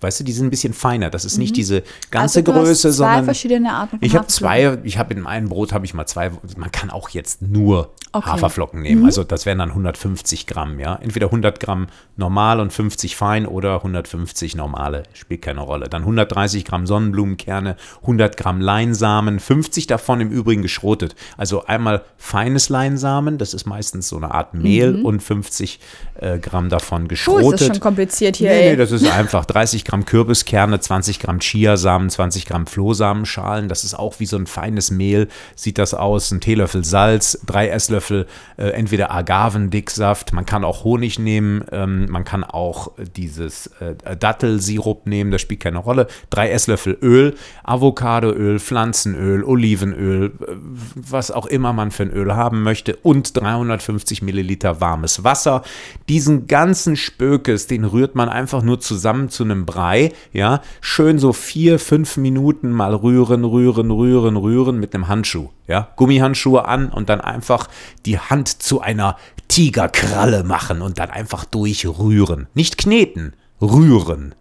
Weißt 0.00 0.20
du, 0.20 0.24
die 0.24 0.32
sind 0.32 0.46
ein 0.46 0.50
bisschen 0.50 0.72
feiner. 0.72 1.10
Das 1.10 1.24
ist 1.24 1.38
nicht 1.38 1.50
mhm. 1.50 1.54
diese 1.54 1.82
ganze 2.10 2.40
also 2.40 2.52
Größe, 2.52 2.90
zwei 2.90 2.90
sondern 2.90 3.24
verschiedene 3.24 3.72
Arten 3.72 3.98
von 3.98 4.06
Ich 4.06 4.16
habe 4.16 4.26
zwei, 4.26 4.78
ich 4.82 4.98
habe 4.98 5.14
in 5.14 5.26
einem 5.26 5.48
Brot 5.48 5.72
habe 5.72 5.84
ich 5.84 5.94
mal 5.94 6.06
zwei. 6.06 6.30
Man 6.56 6.72
kann 6.72 6.90
auch 6.90 7.10
jetzt 7.10 7.42
nur 7.42 7.92
okay. 8.12 8.30
Haferflocken 8.30 8.82
nehmen. 8.82 9.00
Mhm. 9.00 9.06
Also 9.06 9.24
das 9.24 9.46
wären 9.46 9.58
dann 9.58 9.70
150 9.70 10.46
Gramm, 10.46 10.78
ja. 10.80 10.96
Entweder 10.96 11.26
100 11.26 11.60
Gramm 11.60 11.88
normal 12.16 12.60
und 12.60 12.72
50 12.72 13.16
fein 13.16 13.46
oder 13.46 13.76
150 13.76 14.56
normale, 14.56 15.04
spielt 15.12 15.42
keine 15.42 15.60
Rolle. 15.60 15.88
Dann 15.88 16.02
130 16.02 16.64
Gramm 16.64 16.86
Sonnenblumenkerne, 16.86 17.76
100 18.02 18.36
Gramm 18.36 18.60
Leinsamen, 18.60 19.40
50 19.40 19.86
davon 19.86 20.20
im 20.20 20.30
Übrigen 20.30 20.62
geschrotet. 20.62 21.14
Also 21.36 21.64
einmal 21.66 22.02
feines 22.16 22.68
Leinsamen, 22.68 23.38
das 23.38 23.54
ist 23.54 23.66
meistens 23.66 24.08
so 24.08 24.16
eine 24.16 24.32
Art 24.32 24.54
Mehl 24.54 24.98
mhm. 24.98 25.04
und 25.04 25.22
50 25.22 25.80
äh, 26.20 26.38
Gramm 26.38 26.68
davon 26.68 27.08
geschrotet. 27.08 27.44
Oh, 27.44 27.52
ist 27.52 27.60
das 27.60 27.68
schon 27.68 27.80
kompliziert 27.80 28.36
hier. 28.36 28.50
Nee, 28.50 28.70
nee, 28.70 28.76
das 28.76 28.92
ist 28.92 29.06
einfach 29.10 29.44
30 29.44 29.84
Gramm 29.84 29.89
Kürbiskerne, 30.04 30.78
20 30.78 31.18
Gramm 31.18 31.40
Chiasamen, 31.40 32.10
20 32.10 32.46
Gramm 32.46 32.66
Flohsamenschalen. 32.66 33.68
Das 33.68 33.84
ist 33.84 33.94
auch 33.94 34.20
wie 34.20 34.26
so 34.26 34.36
ein 34.36 34.46
feines 34.46 34.90
Mehl, 34.90 35.28
sieht 35.56 35.78
das 35.78 35.94
aus. 35.94 36.30
Ein 36.30 36.40
Teelöffel 36.40 36.84
Salz, 36.84 37.40
drei 37.44 37.68
Esslöffel 37.68 38.26
äh, 38.56 38.68
entweder 38.68 39.10
Agavendicksaft, 39.10 40.32
man 40.32 40.46
kann 40.46 40.64
auch 40.64 40.84
Honig 40.84 41.18
nehmen, 41.18 41.64
ähm, 41.72 42.06
man 42.08 42.24
kann 42.24 42.44
auch 42.44 42.92
dieses 43.16 43.66
äh, 43.80 44.16
Dattelsirup 44.16 45.06
nehmen, 45.06 45.30
das 45.30 45.40
spielt 45.40 45.60
keine 45.60 45.78
Rolle. 45.78 46.06
Drei 46.30 46.50
Esslöffel 46.50 46.96
Öl, 47.02 47.34
Avocadoöl, 47.64 48.60
Pflanzenöl, 48.60 49.42
Olivenöl, 49.42 50.26
äh, 50.26 50.52
was 50.94 51.30
auch 51.30 51.46
immer 51.46 51.72
man 51.72 51.90
für 51.90 52.04
ein 52.04 52.12
Öl 52.12 52.34
haben 52.34 52.62
möchte 52.62 52.96
und 52.96 53.36
350 53.36 54.22
Milliliter 54.22 54.80
warmes 54.80 55.24
Wasser. 55.24 55.62
Diesen 56.08 56.46
ganzen 56.46 56.96
Spökes, 56.96 57.66
den 57.66 57.84
rührt 57.84 58.14
man 58.14 58.28
einfach 58.28 58.62
nur 58.62 58.80
zusammen 58.80 59.28
zu 59.28 59.44
einem 59.44 59.66
Brei, 59.80 60.12
ja, 60.34 60.60
schön 60.82 61.18
so 61.18 61.32
vier, 61.32 61.78
fünf 61.78 62.18
Minuten 62.18 62.70
mal 62.70 62.94
rühren, 62.94 63.46
rühren, 63.46 63.90
rühren, 63.90 64.36
rühren 64.36 64.78
mit 64.78 64.94
einem 64.94 65.08
Handschuh 65.08 65.48
ja, 65.70 65.88
Gummihandschuhe 65.96 66.66
an 66.66 66.90
und 66.90 67.08
dann 67.08 67.22
einfach 67.22 67.68
die 68.04 68.18
Hand 68.18 68.48
zu 68.48 68.82
einer 68.82 69.16
Tigerkralle 69.48 70.44
machen 70.44 70.82
und 70.82 70.98
dann 70.98 71.08
einfach 71.08 71.46
durchrühren. 71.46 72.48
Nicht 72.52 72.76
kneten, 72.76 73.32
rühren 73.62 74.34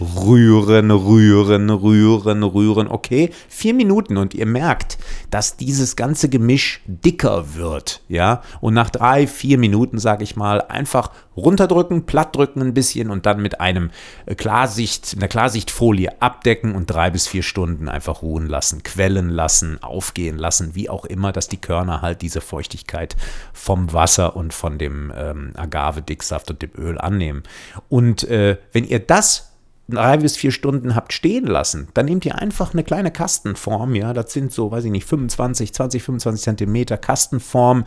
rühren, 0.00 0.90
rühren, 0.90 1.70
rühren, 1.70 2.42
rühren. 2.42 2.88
Okay, 2.88 3.30
vier 3.48 3.74
Minuten 3.74 4.16
und 4.16 4.34
ihr 4.34 4.46
merkt, 4.46 4.98
dass 5.30 5.56
dieses 5.56 5.96
ganze 5.96 6.28
Gemisch 6.28 6.82
dicker 6.86 7.54
wird, 7.54 8.02
ja. 8.08 8.42
Und 8.60 8.74
nach 8.74 8.90
drei, 8.90 9.26
vier 9.26 9.58
Minuten, 9.58 9.98
sage 9.98 10.24
ich 10.24 10.36
mal, 10.36 10.62
einfach 10.62 11.10
runterdrücken, 11.36 12.06
plattdrücken 12.06 12.62
ein 12.62 12.74
bisschen 12.74 13.10
und 13.10 13.26
dann 13.26 13.40
mit 13.40 13.60
einem 13.60 13.90
äh, 14.26 14.34
Klarsicht, 14.34 15.14
einer 15.16 15.28
Klarsichtfolie 15.28 16.20
abdecken 16.20 16.74
und 16.74 16.86
drei 16.86 17.10
bis 17.10 17.26
vier 17.26 17.42
Stunden 17.42 17.88
einfach 17.88 18.22
ruhen 18.22 18.46
lassen, 18.46 18.82
quellen 18.82 19.28
lassen, 19.28 19.82
aufgehen 19.82 20.38
lassen, 20.38 20.74
wie 20.74 20.88
auch 20.88 21.04
immer, 21.04 21.32
dass 21.32 21.48
die 21.48 21.60
Körner 21.60 22.02
halt 22.02 22.22
diese 22.22 22.40
Feuchtigkeit 22.40 23.16
vom 23.52 23.92
Wasser 23.92 24.36
und 24.36 24.54
von 24.54 24.78
dem 24.78 25.12
ähm, 25.16 25.52
Agave-Dicksaft 25.56 26.50
und 26.50 26.62
dem 26.62 26.70
Öl 26.76 26.98
annehmen. 26.98 27.42
Und 27.88 28.24
äh, 28.24 28.58
wenn 28.72 28.84
ihr 28.84 29.00
das 29.00 29.49
drei 29.90 30.16
bis 30.16 30.36
vier 30.36 30.52
Stunden 30.52 30.94
habt 30.94 31.12
stehen 31.12 31.46
lassen, 31.46 31.88
dann 31.94 32.06
nehmt 32.06 32.24
ihr 32.24 32.36
einfach 32.36 32.72
eine 32.72 32.84
kleine 32.84 33.10
Kastenform, 33.10 33.94
ja, 33.94 34.12
das 34.12 34.32
sind 34.32 34.52
so, 34.52 34.70
weiß 34.70 34.84
ich 34.84 34.90
nicht, 34.90 35.06
25, 35.06 35.72
20, 35.74 36.02
25 36.02 36.42
Zentimeter 36.42 36.96
Kastenform, 36.96 37.84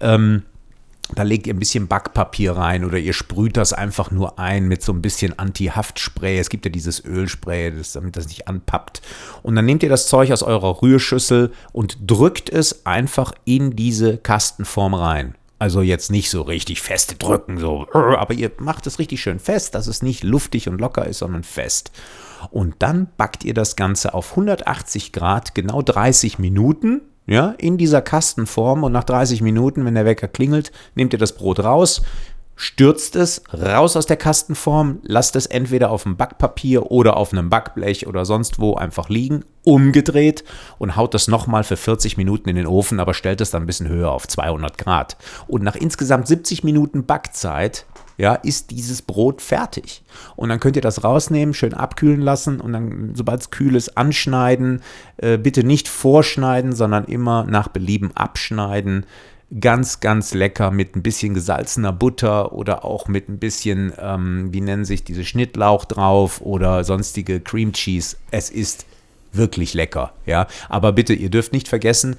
ähm, 0.00 0.42
da 1.14 1.24
legt 1.24 1.46
ihr 1.46 1.54
ein 1.54 1.58
bisschen 1.58 1.88
Backpapier 1.88 2.52
rein 2.56 2.84
oder 2.84 2.96
ihr 2.96 3.12
sprüht 3.12 3.56
das 3.56 3.72
einfach 3.72 4.10
nur 4.10 4.38
ein 4.38 4.66
mit 4.66 4.82
so 4.82 4.92
ein 4.92 5.02
bisschen 5.02 5.38
Anti-Haftspray. 5.38 6.38
Es 6.38 6.48
gibt 6.48 6.64
ja 6.64 6.70
dieses 6.70 7.04
Ölspray, 7.04 7.72
das, 7.76 7.92
damit 7.92 8.16
das 8.16 8.28
nicht 8.28 8.48
anpappt. 8.48 9.02
Und 9.42 9.54
dann 9.54 9.66
nehmt 9.66 9.82
ihr 9.82 9.90
das 9.90 10.06
Zeug 10.06 10.32
aus 10.32 10.42
eurer 10.42 10.80
Rührschüssel 10.80 11.52
und 11.72 11.98
drückt 12.10 12.48
es 12.48 12.86
einfach 12.86 13.34
in 13.44 13.76
diese 13.76 14.16
Kastenform 14.16 14.94
rein. 14.94 15.34
Also 15.62 15.80
jetzt 15.80 16.10
nicht 16.10 16.28
so 16.28 16.42
richtig 16.42 16.82
fest 16.82 17.14
drücken, 17.20 17.56
so, 17.56 17.86
aber 17.92 18.34
ihr 18.34 18.50
macht 18.58 18.84
es 18.88 18.98
richtig 18.98 19.22
schön 19.22 19.38
fest, 19.38 19.76
dass 19.76 19.86
es 19.86 20.02
nicht 20.02 20.24
luftig 20.24 20.68
und 20.68 20.80
locker 20.80 21.06
ist, 21.06 21.18
sondern 21.18 21.44
fest. 21.44 21.92
Und 22.50 22.74
dann 22.80 23.06
backt 23.16 23.44
ihr 23.44 23.54
das 23.54 23.76
Ganze 23.76 24.12
auf 24.12 24.30
180 24.30 25.12
Grad, 25.12 25.54
genau 25.54 25.80
30 25.80 26.40
Minuten, 26.40 27.02
ja, 27.28 27.54
in 27.58 27.78
dieser 27.78 28.02
Kastenform. 28.02 28.82
Und 28.82 28.90
nach 28.90 29.04
30 29.04 29.40
Minuten, 29.40 29.84
wenn 29.84 29.94
der 29.94 30.04
Wecker 30.04 30.26
klingelt, 30.26 30.72
nehmt 30.96 31.12
ihr 31.12 31.20
das 31.20 31.36
Brot 31.36 31.60
raus, 31.60 32.02
stürzt 32.62 33.16
es 33.16 33.42
raus 33.52 33.96
aus 33.96 34.06
der 34.06 34.16
Kastenform, 34.16 35.00
lasst 35.02 35.34
es 35.34 35.46
entweder 35.46 35.90
auf 35.90 36.04
dem 36.04 36.16
Backpapier 36.16 36.92
oder 36.92 37.16
auf 37.16 37.32
einem 37.32 37.50
Backblech 37.50 38.06
oder 38.06 38.24
sonst 38.24 38.60
wo 38.60 38.76
einfach 38.76 39.08
liegen, 39.08 39.44
umgedreht 39.64 40.44
und 40.78 40.94
haut 40.94 41.12
das 41.12 41.26
nochmal 41.26 41.64
für 41.64 41.76
40 41.76 42.16
Minuten 42.16 42.48
in 42.48 42.54
den 42.54 42.68
Ofen, 42.68 43.00
aber 43.00 43.14
stellt 43.14 43.40
es 43.40 43.50
dann 43.50 43.64
ein 43.64 43.66
bisschen 43.66 43.88
höher 43.88 44.12
auf 44.12 44.28
200 44.28 44.78
Grad. 44.78 45.16
Und 45.48 45.64
nach 45.64 45.74
insgesamt 45.74 46.28
70 46.28 46.62
Minuten 46.62 47.04
Backzeit 47.04 47.84
ja, 48.16 48.34
ist 48.34 48.70
dieses 48.70 49.02
Brot 49.02 49.42
fertig. 49.42 50.04
Und 50.36 50.48
dann 50.48 50.60
könnt 50.60 50.76
ihr 50.76 50.82
das 50.82 51.02
rausnehmen, 51.02 51.54
schön 51.54 51.74
abkühlen 51.74 52.20
lassen 52.20 52.60
und 52.60 52.72
dann, 52.72 53.12
sobald 53.16 53.40
es 53.40 53.50
kühl 53.50 53.74
ist, 53.74 53.96
anschneiden. 53.96 54.82
Äh, 55.16 55.36
bitte 55.36 55.64
nicht 55.64 55.88
vorschneiden, 55.88 56.72
sondern 56.72 57.06
immer 57.06 57.42
nach 57.42 57.66
Belieben 57.66 58.12
abschneiden 58.14 59.04
ganz, 59.60 60.00
ganz 60.00 60.34
lecker 60.34 60.70
mit 60.70 60.96
ein 60.96 61.02
bisschen 61.02 61.34
gesalzener 61.34 61.92
Butter 61.92 62.52
oder 62.52 62.84
auch 62.84 63.06
mit 63.08 63.28
ein 63.28 63.38
bisschen, 63.38 63.92
ähm, 63.98 64.52
wie 64.52 64.60
nennen 64.60 64.84
sich 64.84 65.04
diese 65.04 65.24
Schnittlauch 65.24 65.84
drauf 65.84 66.40
oder 66.40 66.84
sonstige 66.84 67.40
Cream 67.40 67.72
Cheese. 67.72 68.16
Es 68.30 68.50
ist 68.50 68.86
wirklich 69.32 69.74
lecker, 69.74 70.12
ja. 70.26 70.46
Aber 70.68 70.92
bitte, 70.92 71.12
ihr 71.12 71.30
dürft 71.30 71.52
nicht 71.52 71.68
vergessen, 71.68 72.16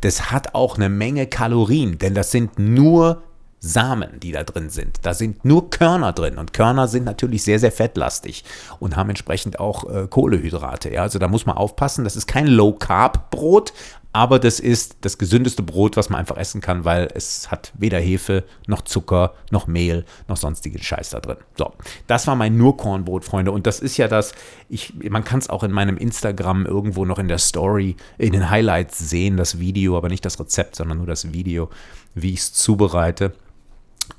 das 0.00 0.30
hat 0.30 0.54
auch 0.54 0.76
eine 0.76 0.88
Menge 0.88 1.26
Kalorien, 1.26 1.98
denn 1.98 2.14
das 2.14 2.30
sind 2.30 2.58
nur 2.58 3.22
Samen, 3.58 4.20
die 4.20 4.32
da 4.32 4.44
drin 4.44 4.70
sind. 4.70 4.98
Da 5.02 5.14
sind 5.14 5.44
nur 5.44 5.70
Körner 5.70 6.12
drin 6.12 6.38
und 6.38 6.52
Körner 6.52 6.88
sind 6.88 7.04
natürlich 7.04 7.42
sehr, 7.42 7.58
sehr 7.58 7.72
fettlastig 7.72 8.44
und 8.78 8.96
haben 8.96 9.08
entsprechend 9.08 9.58
auch 9.58 9.88
äh, 9.90 10.06
Kohlehydrate. 10.08 10.92
Ja? 10.92 11.02
Also 11.02 11.18
da 11.18 11.26
muss 11.26 11.46
man 11.46 11.56
aufpassen. 11.56 12.04
Das 12.04 12.16
ist 12.16 12.26
kein 12.26 12.46
Low-Carb-Brot, 12.46 13.72
aber 14.16 14.38
das 14.38 14.60
ist 14.60 14.96
das 15.02 15.18
gesündeste 15.18 15.62
Brot, 15.62 15.98
was 15.98 16.08
man 16.08 16.18
einfach 16.18 16.38
essen 16.38 16.62
kann, 16.62 16.86
weil 16.86 17.06
es 17.14 17.50
hat 17.50 17.74
weder 17.76 18.00
Hefe 18.00 18.44
noch 18.66 18.80
Zucker 18.80 19.34
noch 19.50 19.66
Mehl 19.66 20.06
noch 20.26 20.38
sonstigen 20.38 20.82
Scheiß 20.82 21.10
da 21.10 21.20
drin. 21.20 21.36
So, 21.54 21.74
das 22.06 22.26
war 22.26 22.34
mein 22.34 22.56
Nurkornbrot, 22.56 23.26
Freunde. 23.26 23.52
Und 23.52 23.66
das 23.66 23.78
ist 23.78 23.98
ja 23.98 24.08
das, 24.08 24.32
ich, 24.70 24.94
man 25.10 25.22
kann 25.22 25.40
es 25.40 25.50
auch 25.50 25.62
in 25.62 25.70
meinem 25.70 25.98
Instagram 25.98 26.64
irgendwo 26.64 27.04
noch 27.04 27.18
in 27.18 27.28
der 27.28 27.36
Story, 27.36 27.96
in 28.16 28.32
den 28.32 28.48
Highlights 28.48 28.98
sehen, 28.98 29.36
das 29.36 29.58
Video, 29.58 29.98
aber 29.98 30.08
nicht 30.08 30.24
das 30.24 30.40
Rezept, 30.40 30.76
sondern 30.76 30.96
nur 30.96 31.06
das 31.06 31.34
Video, 31.34 31.68
wie 32.14 32.32
ich 32.32 32.40
es 32.40 32.54
zubereite. 32.54 33.34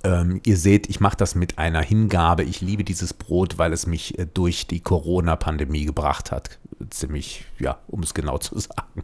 Ähm, 0.04 0.42
ihr 0.46 0.58
seht, 0.58 0.92
ich 0.92 1.00
mache 1.00 1.18
das 1.18 1.34
mit 1.34 1.58
einer 1.58 1.82
Hingabe. 1.82 2.44
Ich 2.44 2.62
liebe 2.62 2.84
dieses 2.84 3.16
Brot, 3.16 3.58
weil 3.58 3.74
es 3.74 3.88
mich 3.88 4.20
äh, 4.20 4.28
durch 4.32 4.68
die 4.68 4.80
Corona-Pandemie 4.80 5.86
gebracht 5.86 6.32
hat. 6.32 6.60
Ziemlich, 6.92 7.46
ja, 7.58 7.80
um 7.88 8.04
es 8.04 8.14
genau 8.14 8.38
zu 8.38 8.60
sagen. 8.60 9.04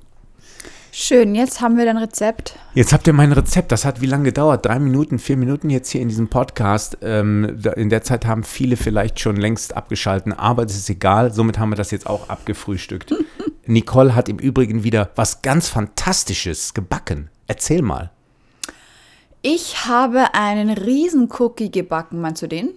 Schön, 0.95 1.33
jetzt 1.33 1.59
haben 1.59 1.75
wir 1.75 1.85
dein 1.85 1.97
Rezept. 1.97 2.55
Jetzt 2.75 2.93
habt 2.93 3.07
ihr 3.07 3.13
mein 3.13 3.31
Rezept. 3.31 3.71
Das 3.71 3.83
hat 3.83 4.01
wie 4.01 4.05
lange 4.05 4.25
gedauert? 4.25 4.63
Drei 4.63 4.77
Minuten, 4.77 5.17
vier 5.17 5.37
Minuten 5.37 5.71
jetzt 5.71 5.89
hier 5.89 6.01
in 6.01 6.07
diesem 6.07 6.27
Podcast. 6.27 6.99
Ähm, 7.01 7.57
in 7.75 7.89
der 7.89 8.03
Zeit 8.03 8.27
haben 8.27 8.43
viele 8.43 8.77
vielleicht 8.77 9.19
schon 9.19 9.35
längst 9.35 9.75
abgeschalten, 9.75 10.33
aber 10.33 10.67
das 10.67 10.75
ist 10.75 10.91
egal. 10.91 11.33
Somit 11.33 11.57
haben 11.57 11.71
wir 11.71 11.77
das 11.77 11.89
jetzt 11.89 12.05
auch 12.05 12.29
abgefrühstückt. 12.29 13.11
Nicole 13.65 14.13
hat 14.13 14.29
im 14.29 14.37
Übrigen 14.37 14.83
wieder 14.83 15.09
was 15.15 15.41
ganz 15.41 15.67
Fantastisches 15.67 16.75
gebacken. 16.75 17.31
Erzähl 17.47 17.81
mal. 17.81 18.11
Ich 19.41 19.87
habe 19.87 20.35
einen 20.35 20.69
Riesen-Cookie 20.69 21.71
gebacken. 21.71 22.21
Meinst 22.21 22.43
du 22.43 22.47
den? 22.47 22.69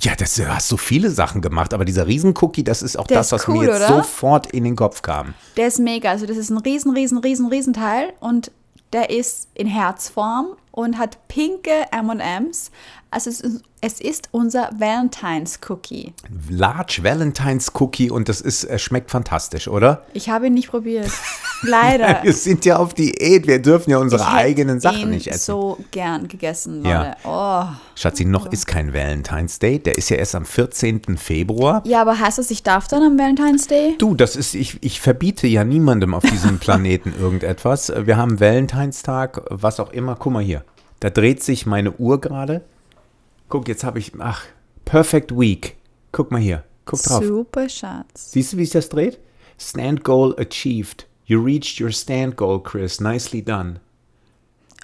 Ja, 0.00 0.14
das, 0.16 0.34
du 0.34 0.46
hast 0.48 0.68
so 0.68 0.76
viele 0.76 1.10
Sachen 1.10 1.40
gemacht, 1.40 1.72
aber 1.72 1.84
dieser 1.84 2.06
Riesencookie, 2.06 2.64
das 2.64 2.82
ist 2.82 2.98
auch 2.98 3.06
Der 3.06 3.18
das, 3.18 3.32
was 3.32 3.48
cool, 3.48 3.58
mir 3.58 3.66
jetzt 3.72 3.76
oder? 3.88 4.02
sofort 4.02 4.46
in 4.52 4.64
den 4.64 4.76
Kopf 4.76 5.02
kam. 5.02 5.34
Der 5.56 5.68
ist 5.68 5.78
mega. 5.78 6.10
Also, 6.10 6.26
das 6.26 6.36
ist 6.36 6.50
ein 6.50 6.58
riesen, 6.58 6.92
riesen, 6.92 7.18
riesen, 7.18 7.46
riesen 7.48 7.72
Teil 7.72 8.12
und 8.20 8.50
der 8.92 9.10
ist 9.10 9.48
in 9.54 9.66
Herzform 9.66 10.48
und 10.76 10.98
hat 10.98 11.26
pinke 11.26 11.86
MMs. 11.90 12.70
Also 13.10 13.30
es 13.30 13.40
ist, 13.40 13.62
es 13.80 14.00
ist 14.00 14.28
unser 14.32 14.68
Valentine's 14.78 15.58
Cookie. 15.68 16.12
Large 16.50 16.98
Valentine's 17.02 17.72
Cookie 17.80 18.10
und 18.10 18.28
das 18.28 18.42
ist, 18.42 18.68
schmeckt 18.78 19.10
fantastisch, 19.10 19.68
oder? 19.68 20.04
Ich 20.12 20.28
habe 20.28 20.48
ihn 20.48 20.54
nicht 20.54 20.68
probiert. 20.68 21.10
Leider. 21.62 22.20
wir 22.22 22.32
sind 22.34 22.66
ja 22.66 22.76
auf 22.76 22.92
Diät, 22.92 23.46
wir 23.46 23.62
dürfen 23.62 23.90
ja 23.90 23.98
unsere 23.98 24.28
eigenen 24.28 24.78
Sachen 24.78 25.08
nicht 25.08 25.28
essen. 25.28 25.44
so 25.46 25.78
gern 25.92 26.28
gegessen, 26.28 26.82
Leute. 26.82 27.16
Ja. 27.24 27.72
Oh. 27.72 27.74
Schatzi, 27.94 28.26
noch 28.26 28.44
ist 28.52 28.66
kein 28.66 28.92
Valentine's 28.92 29.58
Day, 29.58 29.78
der 29.78 29.96
ist 29.96 30.10
ja 30.10 30.18
erst 30.18 30.34
am 30.34 30.44
14. 30.44 31.16
Februar. 31.16 31.82
Ja, 31.86 32.02
aber 32.02 32.18
heißt 32.18 32.36
das, 32.36 32.50
ich 32.50 32.62
darf 32.62 32.86
dann 32.88 33.02
am 33.02 33.18
Valentine's 33.18 33.66
Day? 33.66 33.94
Du, 33.96 34.14
das 34.14 34.36
ist, 34.36 34.54
ich, 34.54 34.76
ich 34.82 35.00
verbiete 35.00 35.46
ja 35.46 35.64
niemandem 35.64 36.12
auf 36.12 36.24
diesem 36.24 36.58
Planeten 36.60 37.14
irgendetwas. 37.18 37.90
Wir 37.96 38.18
haben 38.18 38.40
Valentine's 38.40 39.02
Tag, 39.02 39.40
was 39.48 39.80
auch 39.80 39.92
immer. 39.92 40.16
Guck 40.16 40.34
mal 40.34 40.42
hier, 40.42 40.65
da 41.00 41.10
dreht 41.10 41.42
sich 41.42 41.66
meine 41.66 41.92
Uhr 41.92 42.20
gerade. 42.20 42.64
Guck, 43.48 43.68
jetzt 43.68 43.84
habe 43.84 43.98
ich, 43.98 44.12
ach, 44.18 44.44
Perfect 44.84 45.36
Week. 45.36 45.76
Guck 46.12 46.30
mal 46.30 46.40
hier, 46.40 46.64
guck 46.84 47.02
drauf. 47.02 47.24
Super 47.24 47.68
Schatz. 47.68 48.32
Siehst 48.32 48.52
du, 48.52 48.56
wie 48.56 48.64
sich 48.64 48.72
das 48.72 48.88
dreht? 48.88 49.18
Stand 49.58 50.04
Goal 50.04 50.34
achieved. 50.38 51.06
You 51.26 51.42
reached 51.42 51.80
your 51.80 51.90
stand 51.90 52.36
goal, 52.36 52.62
Chris. 52.62 53.00
Nicely 53.00 53.42
done. 53.42 53.80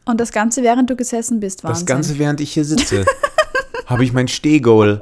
Und 0.04 0.20
das 0.20 0.32
Ganze, 0.32 0.64
während 0.64 0.90
du 0.90 0.96
gesessen 0.96 1.38
bist, 1.38 1.62
Wahnsinn. 1.62 1.86
Das 1.86 1.94
Ganze, 1.94 2.18
während 2.18 2.40
ich 2.40 2.52
hier 2.52 2.64
sitze, 2.64 3.04
habe 3.86 4.04
ich 4.04 4.12
mein 4.12 4.26
Stehgoal. 4.26 4.98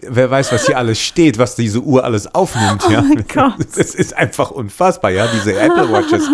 Wer 0.00 0.30
weiß, 0.30 0.52
was 0.52 0.66
hier 0.66 0.78
alles 0.78 1.00
steht, 1.00 1.38
was 1.38 1.56
diese 1.56 1.80
Uhr 1.80 2.04
alles 2.04 2.34
aufnimmt. 2.34 2.84
Oh 2.86 2.90
ja. 2.90 3.02
mein 3.02 3.24
Gott. 3.32 3.54
Das 3.76 3.94
ist 3.94 4.16
einfach 4.16 4.50
unfassbar, 4.50 5.10
ja. 5.10 5.26
Diese 5.32 5.58
Apple 5.58 5.90
Watches, 5.90 6.28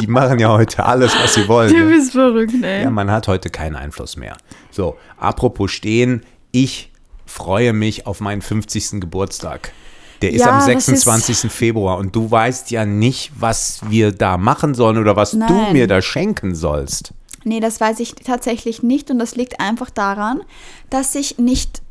die 0.00 0.06
machen 0.06 0.38
ja 0.38 0.48
heute 0.48 0.84
alles, 0.84 1.12
was 1.20 1.34
sie 1.34 1.48
wollen. 1.48 1.72
Du 1.72 1.88
bist 1.88 2.14
ja. 2.14 2.20
verrückt, 2.20 2.54
ey. 2.62 2.82
Ja, 2.82 2.90
man 2.90 3.10
hat 3.10 3.28
heute 3.28 3.50
keinen 3.50 3.76
Einfluss 3.76 4.16
mehr. 4.16 4.36
So, 4.70 4.96
apropos 5.16 5.70
stehen, 5.70 6.22
ich 6.50 6.92
freue 7.26 7.72
mich 7.72 8.06
auf 8.06 8.20
meinen 8.20 8.42
50. 8.42 9.00
Geburtstag. 9.00 9.72
Der 10.22 10.32
ist 10.32 10.40
ja, 10.40 10.58
am 10.58 10.60
26. 10.60 11.44
Ist 11.44 11.52
Februar 11.52 11.98
und 11.98 12.14
du 12.14 12.30
weißt 12.30 12.70
ja 12.70 12.84
nicht, 12.84 13.32
was 13.38 13.80
wir 13.88 14.12
da 14.12 14.38
machen 14.38 14.74
sollen 14.74 14.98
oder 14.98 15.16
was 15.16 15.32
Nein. 15.32 15.48
du 15.48 15.72
mir 15.72 15.88
da 15.88 16.00
schenken 16.00 16.54
sollst. 16.54 17.12
Nee, 17.44 17.58
das 17.58 17.80
weiß 17.80 17.98
ich 18.00 18.14
tatsächlich 18.14 18.82
nicht 18.84 19.10
und 19.10 19.18
das 19.18 19.34
liegt 19.34 19.60
einfach 19.60 19.90
daran, 19.90 20.42
dass 20.90 21.14
ich 21.14 21.38
nicht. 21.38 21.81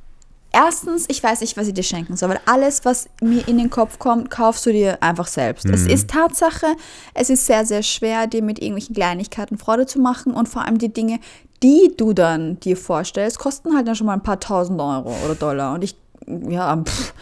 Erstens, 0.53 1.05
ich 1.07 1.23
weiß 1.23 1.41
nicht, 1.41 1.55
was 1.55 1.67
ich 1.67 1.73
dir 1.73 1.83
schenken 1.83 2.17
soll, 2.17 2.29
weil 2.29 2.41
alles, 2.45 2.83
was 2.83 3.07
mir 3.21 3.47
in 3.47 3.57
den 3.57 3.69
Kopf 3.69 3.99
kommt, 3.99 4.29
kaufst 4.29 4.65
du 4.65 4.73
dir 4.73 5.01
einfach 5.01 5.27
selbst. 5.27 5.65
Mhm. 5.65 5.73
Es 5.73 5.85
ist 5.85 6.09
Tatsache, 6.09 6.67
es 7.13 7.29
ist 7.29 7.45
sehr, 7.45 7.65
sehr 7.65 7.83
schwer, 7.83 8.27
dir 8.27 8.43
mit 8.43 8.59
irgendwelchen 8.59 8.95
Kleinigkeiten 8.95 9.57
Freude 9.57 9.85
zu 9.85 9.99
machen 9.99 10.33
und 10.33 10.49
vor 10.49 10.65
allem 10.65 10.77
die 10.77 10.91
Dinge, 10.91 11.19
die 11.63 11.93
du 11.95 12.11
dann 12.11 12.59
dir 12.59 12.75
vorstellst, 12.75 13.39
kosten 13.39 13.75
halt 13.75 13.87
dann 13.87 13.95
schon 13.95 14.07
mal 14.07 14.13
ein 14.13 14.23
paar 14.23 14.39
tausend 14.39 14.81
Euro 14.81 15.15
oder 15.23 15.35
Dollar. 15.35 15.73
Und 15.73 15.83
ich, 15.83 15.95
ja, 16.27 16.75
pff, 16.75 17.13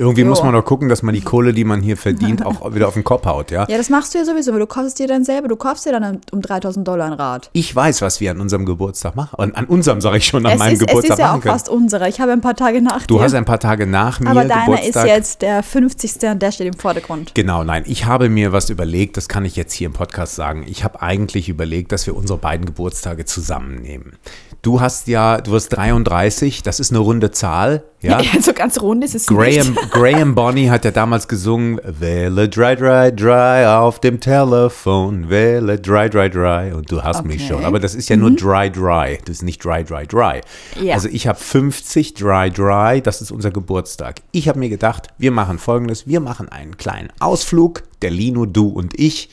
irgendwie 0.00 0.22
jo. 0.22 0.26
muss 0.28 0.42
man 0.42 0.52
doch 0.54 0.64
gucken, 0.64 0.88
dass 0.88 1.02
man 1.02 1.14
die 1.14 1.20
Kohle, 1.20 1.52
die 1.52 1.64
man 1.64 1.80
hier 1.82 1.96
verdient, 1.96 2.44
auch 2.44 2.74
wieder 2.74 2.88
auf 2.88 2.94
den 2.94 3.04
Kopf 3.04 3.26
haut, 3.26 3.50
ja? 3.50 3.66
Ja, 3.68 3.76
das 3.76 3.90
machst 3.90 4.14
du 4.14 4.18
ja 4.18 4.24
sowieso, 4.24 4.52
weil 4.52 4.58
du 4.60 4.66
kaufst 4.66 4.98
dir 4.98 5.06
dann 5.06 5.24
selber, 5.24 5.48
du 5.48 5.56
kaufst 5.56 5.84
dir 5.86 5.92
dann 5.92 6.20
um 6.32 6.40
3000 6.40 6.86
Dollar 6.88 7.06
ein 7.06 7.12
Rad. 7.12 7.50
Ich 7.52 7.74
weiß, 7.76 8.00
was 8.02 8.20
wir 8.20 8.30
an 8.30 8.40
unserem 8.40 8.64
Geburtstag 8.66 9.14
machen. 9.14 9.38
An, 9.38 9.52
an 9.54 9.66
unserem, 9.66 10.00
sage 10.00 10.16
ich 10.16 10.24
schon, 10.26 10.44
an 10.46 10.52
es 10.52 10.58
meinem 10.58 10.72
ist, 10.72 10.80
Geburtstag 10.80 11.10
machen 11.10 11.10
Es 11.10 11.18
ist 11.18 11.18
ja 11.18 11.30
auch 11.36 11.40
können. 11.42 11.52
fast 11.52 11.68
unserer. 11.68 12.08
Ich 12.08 12.20
habe 12.20 12.32
ein 12.32 12.40
paar 12.40 12.56
Tage 12.56 12.80
nach 12.82 13.06
Du 13.06 13.18
dir. 13.18 13.24
hast 13.24 13.34
ein 13.34 13.44
paar 13.44 13.60
Tage 13.60 13.86
nach 13.86 14.20
mir 14.20 14.30
Aber 14.30 14.44
deiner 14.44 14.64
Geburtstag. 14.64 15.04
ist 15.04 15.10
jetzt 15.10 15.42
der 15.42 15.62
50. 15.62 16.30
und 16.30 16.40
der 16.42 16.50
steht 16.52 16.66
im 16.66 16.74
Vordergrund. 16.78 17.34
Genau, 17.34 17.62
nein. 17.62 17.84
Ich 17.86 18.06
habe 18.06 18.28
mir 18.28 18.52
was 18.52 18.70
überlegt, 18.70 19.16
das 19.18 19.28
kann 19.28 19.44
ich 19.44 19.54
jetzt 19.56 19.72
hier 19.74 19.86
im 19.86 19.92
Podcast 19.92 20.34
sagen. 20.34 20.64
Ich 20.66 20.82
habe 20.82 21.02
eigentlich 21.02 21.48
überlegt, 21.48 21.92
dass 21.92 22.06
wir 22.06 22.16
unsere 22.16 22.38
beiden 22.38 22.64
Geburtstage 22.66 23.26
zusammennehmen. 23.26 24.14
Du 24.62 24.82
hast 24.82 25.08
ja, 25.08 25.40
du 25.40 25.52
wirst 25.52 25.74
33, 25.74 26.62
das 26.62 26.80
ist 26.80 26.90
eine 26.90 26.98
runde 26.98 27.30
Zahl. 27.30 27.82
Ja, 28.02 28.20
ja 28.20 28.28
so 28.42 28.52
ganz 28.52 28.78
rund 28.80 29.02
ist 29.02 29.14
es 29.14 29.26
Graham, 29.26 29.44
nicht. 29.46 29.90
Graham 29.90 30.34
Bonney 30.34 30.66
hat 30.66 30.84
ja 30.84 30.90
damals 30.90 31.28
gesungen, 31.28 31.80
Wähle 31.82 32.46
dry, 32.46 32.76
dry, 32.76 33.10
dry 33.10 33.64
auf 33.64 34.00
dem 34.00 34.20
Telefon, 34.20 35.30
wähle 35.30 35.78
dry, 35.78 36.10
dry, 36.10 36.28
dry 36.28 36.72
und 36.74 36.92
du 36.92 37.02
hast 37.02 37.20
okay. 37.20 37.28
mich 37.28 37.46
schon. 37.46 37.64
Aber 37.64 37.78
das 37.78 37.94
ist 37.94 38.10
ja 38.10 38.16
mhm. 38.16 38.22
nur 38.22 38.30
dry, 38.32 38.70
dry, 38.70 39.18
das 39.24 39.36
ist 39.36 39.42
nicht 39.44 39.64
dry, 39.64 39.82
dry, 39.82 40.06
dry. 40.06 40.42
Ja. 40.78 40.94
Also 40.94 41.08
ich 41.08 41.26
habe 41.26 41.38
50 41.38 42.12
dry, 42.12 42.50
dry, 42.50 43.00
das 43.00 43.22
ist 43.22 43.30
unser 43.30 43.50
Geburtstag. 43.50 44.20
Ich 44.32 44.46
habe 44.46 44.58
mir 44.58 44.68
gedacht, 44.68 45.08
wir 45.16 45.30
machen 45.30 45.58
folgendes, 45.58 46.06
wir 46.06 46.20
machen 46.20 46.50
einen 46.50 46.76
kleinen 46.76 47.08
Ausflug, 47.18 47.82
der 48.02 48.10
Lino, 48.10 48.44
du 48.44 48.68
und 48.68 48.98
ich. 48.98 49.30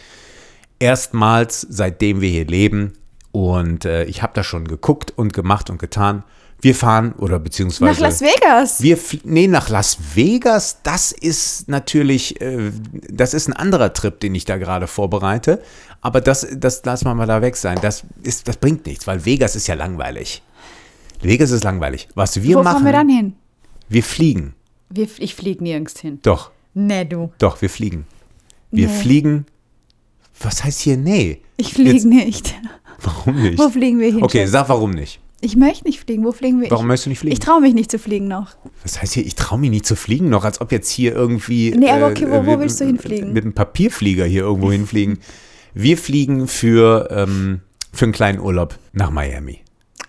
Erstmals, 0.80 1.66
seitdem 1.70 2.22
wir 2.22 2.30
hier 2.30 2.46
leben, 2.46 2.94
und 3.38 3.86
äh, 3.86 4.06
ich 4.06 4.24
habe 4.24 4.34
da 4.34 4.44
schon 4.44 4.68
geguckt 4.68 5.14
und 5.16 5.32
gemacht 5.32 5.70
und 5.70 5.78
getan. 5.78 6.24
Wir 6.60 6.74
fahren 6.74 7.14
oder 7.20 7.38
beziehungsweise. 7.38 7.92
Nach 7.92 8.00
Las 8.00 8.22
Vegas? 8.22 8.82
Wir, 8.82 8.98
nee, 9.26 9.46
nach 9.46 9.70
Las 9.70 10.00
Vegas, 10.16 10.80
das 10.82 11.12
ist 11.12 11.70
natürlich, 11.70 12.42
äh, 12.42 12.72
das 13.08 13.36
ist 13.36 13.48
ein 13.48 13.54
anderer 13.54 13.94
Trip, 13.94 14.20
den 14.20 14.34
ich 14.34 14.46
da 14.46 14.58
gerade 14.58 14.88
vorbereite. 14.88 15.62
Aber 16.02 16.20
das, 16.20 16.48
das 16.52 16.84
lassen 16.84 17.06
wir 17.06 17.14
mal 17.14 17.28
da 17.28 17.44
weg 17.44 17.58
sein. 17.58 17.78
Das, 17.80 18.06
ist, 18.24 18.48
das 18.48 18.58
bringt 18.58 18.88
nichts, 18.88 19.06
weil 19.06 19.24
Vegas 19.24 19.56
ist 19.56 19.68
ja 19.68 19.76
langweilig. 19.76 20.42
Vegas 21.22 21.52
ist 21.52 21.64
langweilig. 21.64 22.08
Was 22.16 22.42
wir 22.42 22.56
Wo 22.56 22.64
machen. 22.64 22.66
Wo 22.66 22.72
fahren 22.80 22.86
wir 22.86 22.92
dann 22.92 23.10
hin? 23.10 23.36
Wir 23.88 24.04
fliegen. 24.04 24.56
Wir, 24.90 25.08
ich 25.20 25.36
fliege 25.36 25.64
nirgends 25.64 26.00
hin. 26.00 26.18
Doch. 26.24 26.50
Nee, 26.74 27.06
du. 27.06 27.32
Doch, 27.38 27.62
wir 27.62 27.70
fliegen. 27.70 28.08
Wir 28.72 28.88
nee. 28.88 29.00
fliegen. 29.00 29.46
Was 30.40 30.64
heißt 30.64 30.80
hier 30.80 30.98
nee? 30.98 31.42
Ich 31.58 31.74
fliege 31.74 32.08
nicht. 32.08 32.56
Warum 33.02 33.42
nicht? 33.42 33.60
Wo 33.60 33.70
fliegen 33.70 34.00
wir 34.00 34.12
hin? 34.12 34.24
Okay, 34.24 34.46
sag 34.46 34.70
warum 34.70 34.92
nicht. 34.92 35.20
Ich 35.40 35.56
möchte 35.56 35.86
nicht 35.86 36.00
fliegen. 36.00 36.24
Wo 36.26 36.32
fliegen 36.32 36.62
wir? 36.62 36.72
Warum 36.72 36.86
ich, 36.86 36.88
möchtest 36.88 37.06
du 37.06 37.10
nicht 37.12 37.20
fliegen? 37.20 37.34
Ich 37.34 37.40
traue 37.40 37.62
mich 37.62 37.74
nicht 37.76 37.92
zu 37.92 38.00
fliegen 38.00 38.28
noch. 38.28 38.56
Was 38.84 39.02
heißt 39.02 39.14
hier, 39.14 39.26
ich 39.26 39.36
traue 39.36 39.60
mich 39.60 39.70
nicht 39.70 39.86
zu 39.86 39.96
fliegen 39.96 40.30
noch, 40.30 40.44
als 40.46 40.60
ob 40.62 40.72
jetzt 40.72 40.90
hier 40.90 41.14
irgendwie. 41.14 41.72
Nee, 41.78 41.90
aber 41.92 42.08
okay, 42.08 42.26
wo- 42.28 42.42
wo 42.42 42.46
wir- 42.48 42.60
willst 42.60 42.82
du 42.82 42.86
hinfliegen? 42.86 43.34
Mit 43.34 43.44
einem 43.44 43.54
Papierflieger 43.54 44.26
hier 44.26 44.42
irgendwo 44.42 44.72
hinfliegen. 44.72 45.20
Wir 45.80 45.96
fliegen 45.96 46.48
für, 46.48 47.08
ähm, 47.12 47.60
für 47.94 48.06
einen 48.06 48.12
kleinen 48.12 48.40
Urlaub 48.40 48.80
nach 48.94 49.12
Miami. 49.12 49.60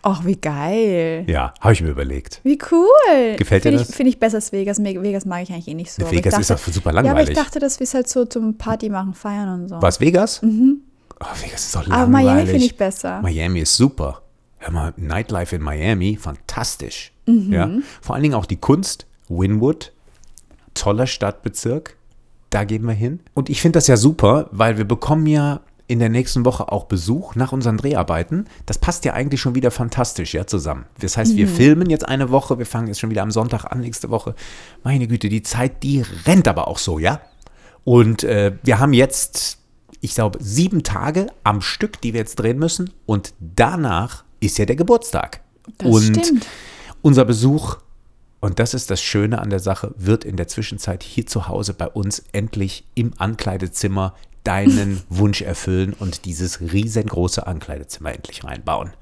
Ach, 0.01 0.25
wie 0.25 0.37
geil. 0.37 1.25
Ja, 1.29 1.53
habe 1.61 1.75
ich 1.75 1.83
mir 1.83 1.91
überlegt. 1.91 2.41
Wie 2.43 2.57
cool. 2.73 3.37
Gefällt 3.37 3.65
dir 3.65 3.71
Find 3.71 3.81
das? 3.83 3.91
Ich, 3.91 3.95
Finde 3.97 4.09
ich 4.11 4.19
besser 4.19 4.37
als 4.37 4.51
Vegas. 4.53 4.83
Vegas 4.83 5.27
mag 5.27 5.43
ich 5.43 5.51
eigentlich 5.53 5.69
eh 5.69 5.75
nicht 5.75 5.93
so. 5.93 6.11
Vegas 6.11 6.33
ich 6.35 6.41
ist 6.41 6.51
doch 6.51 6.59
super 6.59 6.93
Ja, 6.95 7.01
aber 7.01 7.01
ich 7.01 7.05
langweilig. 7.27 7.37
dachte, 7.37 7.59
dass 7.59 7.79
wir 7.81 7.85
es 7.85 7.93
halt 7.93 8.09
so 8.09 8.25
zum 8.25 8.57
Party 8.57 8.89
machen, 8.89 9.13
feiern 9.13 9.61
und 9.63 9.69
so. 9.69 9.83
Was, 9.83 10.01
Vegas? 10.01 10.41
Mhm. 10.41 10.81
Oh, 11.21 11.27
Vegas 11.43 11.67
ist 11.67 11.75
doch 11.75 11.87
langweilig. 11.87 12.29
aber 12.29 12.35
Miami 12.35 12.47
finde 12.47 12.67
ich 12.67 12.77
besser. 12.77 13.23
Miami 13.23 13.61
ist 13.61 13.77
super. 13.77 14.23
Hör 14.59 14.73
mal, 14.73 14.95
Nightlife 14.97 15.55
in 15.55 15.63
Miami, 15.63 16.17
fantastisch. 16.21 17.13
Mhm. 17.27 17.53
Ja? 17.53 17.71
Vor 18.01 18.15
allen 18.15 18.23
Dingen 18.23 18.35
auch 18.35 18.47
die 18.47 18.57
Kunst, 18.57 19.07
Winwood, 19.29 19.93
toller 20.75 21.07
Stadtbezirk, 21.07 21.97
da 22.51 22.65
gehen 22.65 22.85
wir 22.85 22.95
hin. 22.95 23.21
Und 23.35 23.51
ich 23.51 23.61
finde 23.61 23.77
das 23.77 23.87
ja 23.87 23.97
super, 23.97 24.49
weil 24.53 24.79
wir 24.79 24.85
bekommen 24.85 25.27
ja 25.27 25.61
in 25.87 25.99
der 25.99 26.11
nächsten 26.11 26.45
Woche 26.45 26.71
auch 26.71 26.85
Besuch 26.85 27.35
nach 27.35 27.53
unseren 27.53 27.79
Dreharbeiten. 27.79 28.47
Das 28.67 28.79
passt 28.79 29.05
ja 29.07 29.15
eigentlich 29.15 29.41
schon 29.41 29.55
wieder 29.55 29.71
fantastisch 29.71 30.35
ja 30.35 30.47
zusammen. 30.47 30.85
Das 31.01 31.17
heißt, 31.17 31.35
wir 31.35 31.49
filmen 31.49 31.89
jetzt 31.89 32.07
eine 32.07 32.31
Woche, 32.31 32.59
wir 32.59 32.67
fangen 32.67 32.89
jetzt 32.89 33.01
schon 33.01 33.11
wieder 33.11 33.23
am 33.23 33.31
Sonntag 33.31 33.65
an 33.65 33.81
nächste 33.81 34.11
Woche. 34.11 34.35
Meine 34.85 35.09
Güte, 35.09 35.31
die 35.31 35.43
Zeit, 35.43 35.83
die 35.83 36.05
rennt 36.27 36.47
aber 36.47 36.69
auch 36.69 36.79
so, 36.79 36.99
ja? 36.99 37.23
Und 37.85 38.23
äh, 38.23 38.53
wir 38.63 38.79
haben 38.81 38.93
jetzt, 38.93 39.58
ich 40.01 40.15
glaube, 40.15 40.39
sieben 40.43 40.83
Tage 40.83 41.27
am 41.45 41.61
Stück, 41.61 42.01
die 42.01 42.13
wir 42.13 42.21
jetzt 42.21 42.37
drehen 42.37 42.59
müssen. 42.59 42.91
Und 43.07 43.33
danach 43.41 44.25
ist 44.41 44.59
ja 44.59 44.65
der 44.65 44.77
Geburtstag. 44.77 45.41
Das 45.79 45.89
und 45.89 46.17
stimmt. 46.17 46.47
unser 47.03 47.25
Besuch, 47.25 47.79
und 48.41 48.59
das 48.59 48.75
ist 48.75 48.91
das 48.91 49.03
Schöne 49.03 49.41
an 49.41 49.51
der 49.51 49.61
Sache, 49.61 49.95
wird 49.97 50.25
in 50.25 50.37
der 50.37 50.49
Zwischenzeit 50.49 51.03
hier 51.03 51.27
zu 51.27 51.49
Hause 51.49 51.75
bei 51.75 51.89
uns 51.89 52.23
endlich 52.33 52.85
im 52.95 53.13
Ankleidezimmer 53.19 54.15
deinen 54.45 55.03
Wunsch 55.09 55.43
erfüllen 55.43 55.93
und 55.93 56.25
dieses 56.25 56.61
riesengroße 56.61 57.47
Ankleidezimmer 57.47 58.15
endlich 58.15 58.45
reinbauen. 58.45 58.93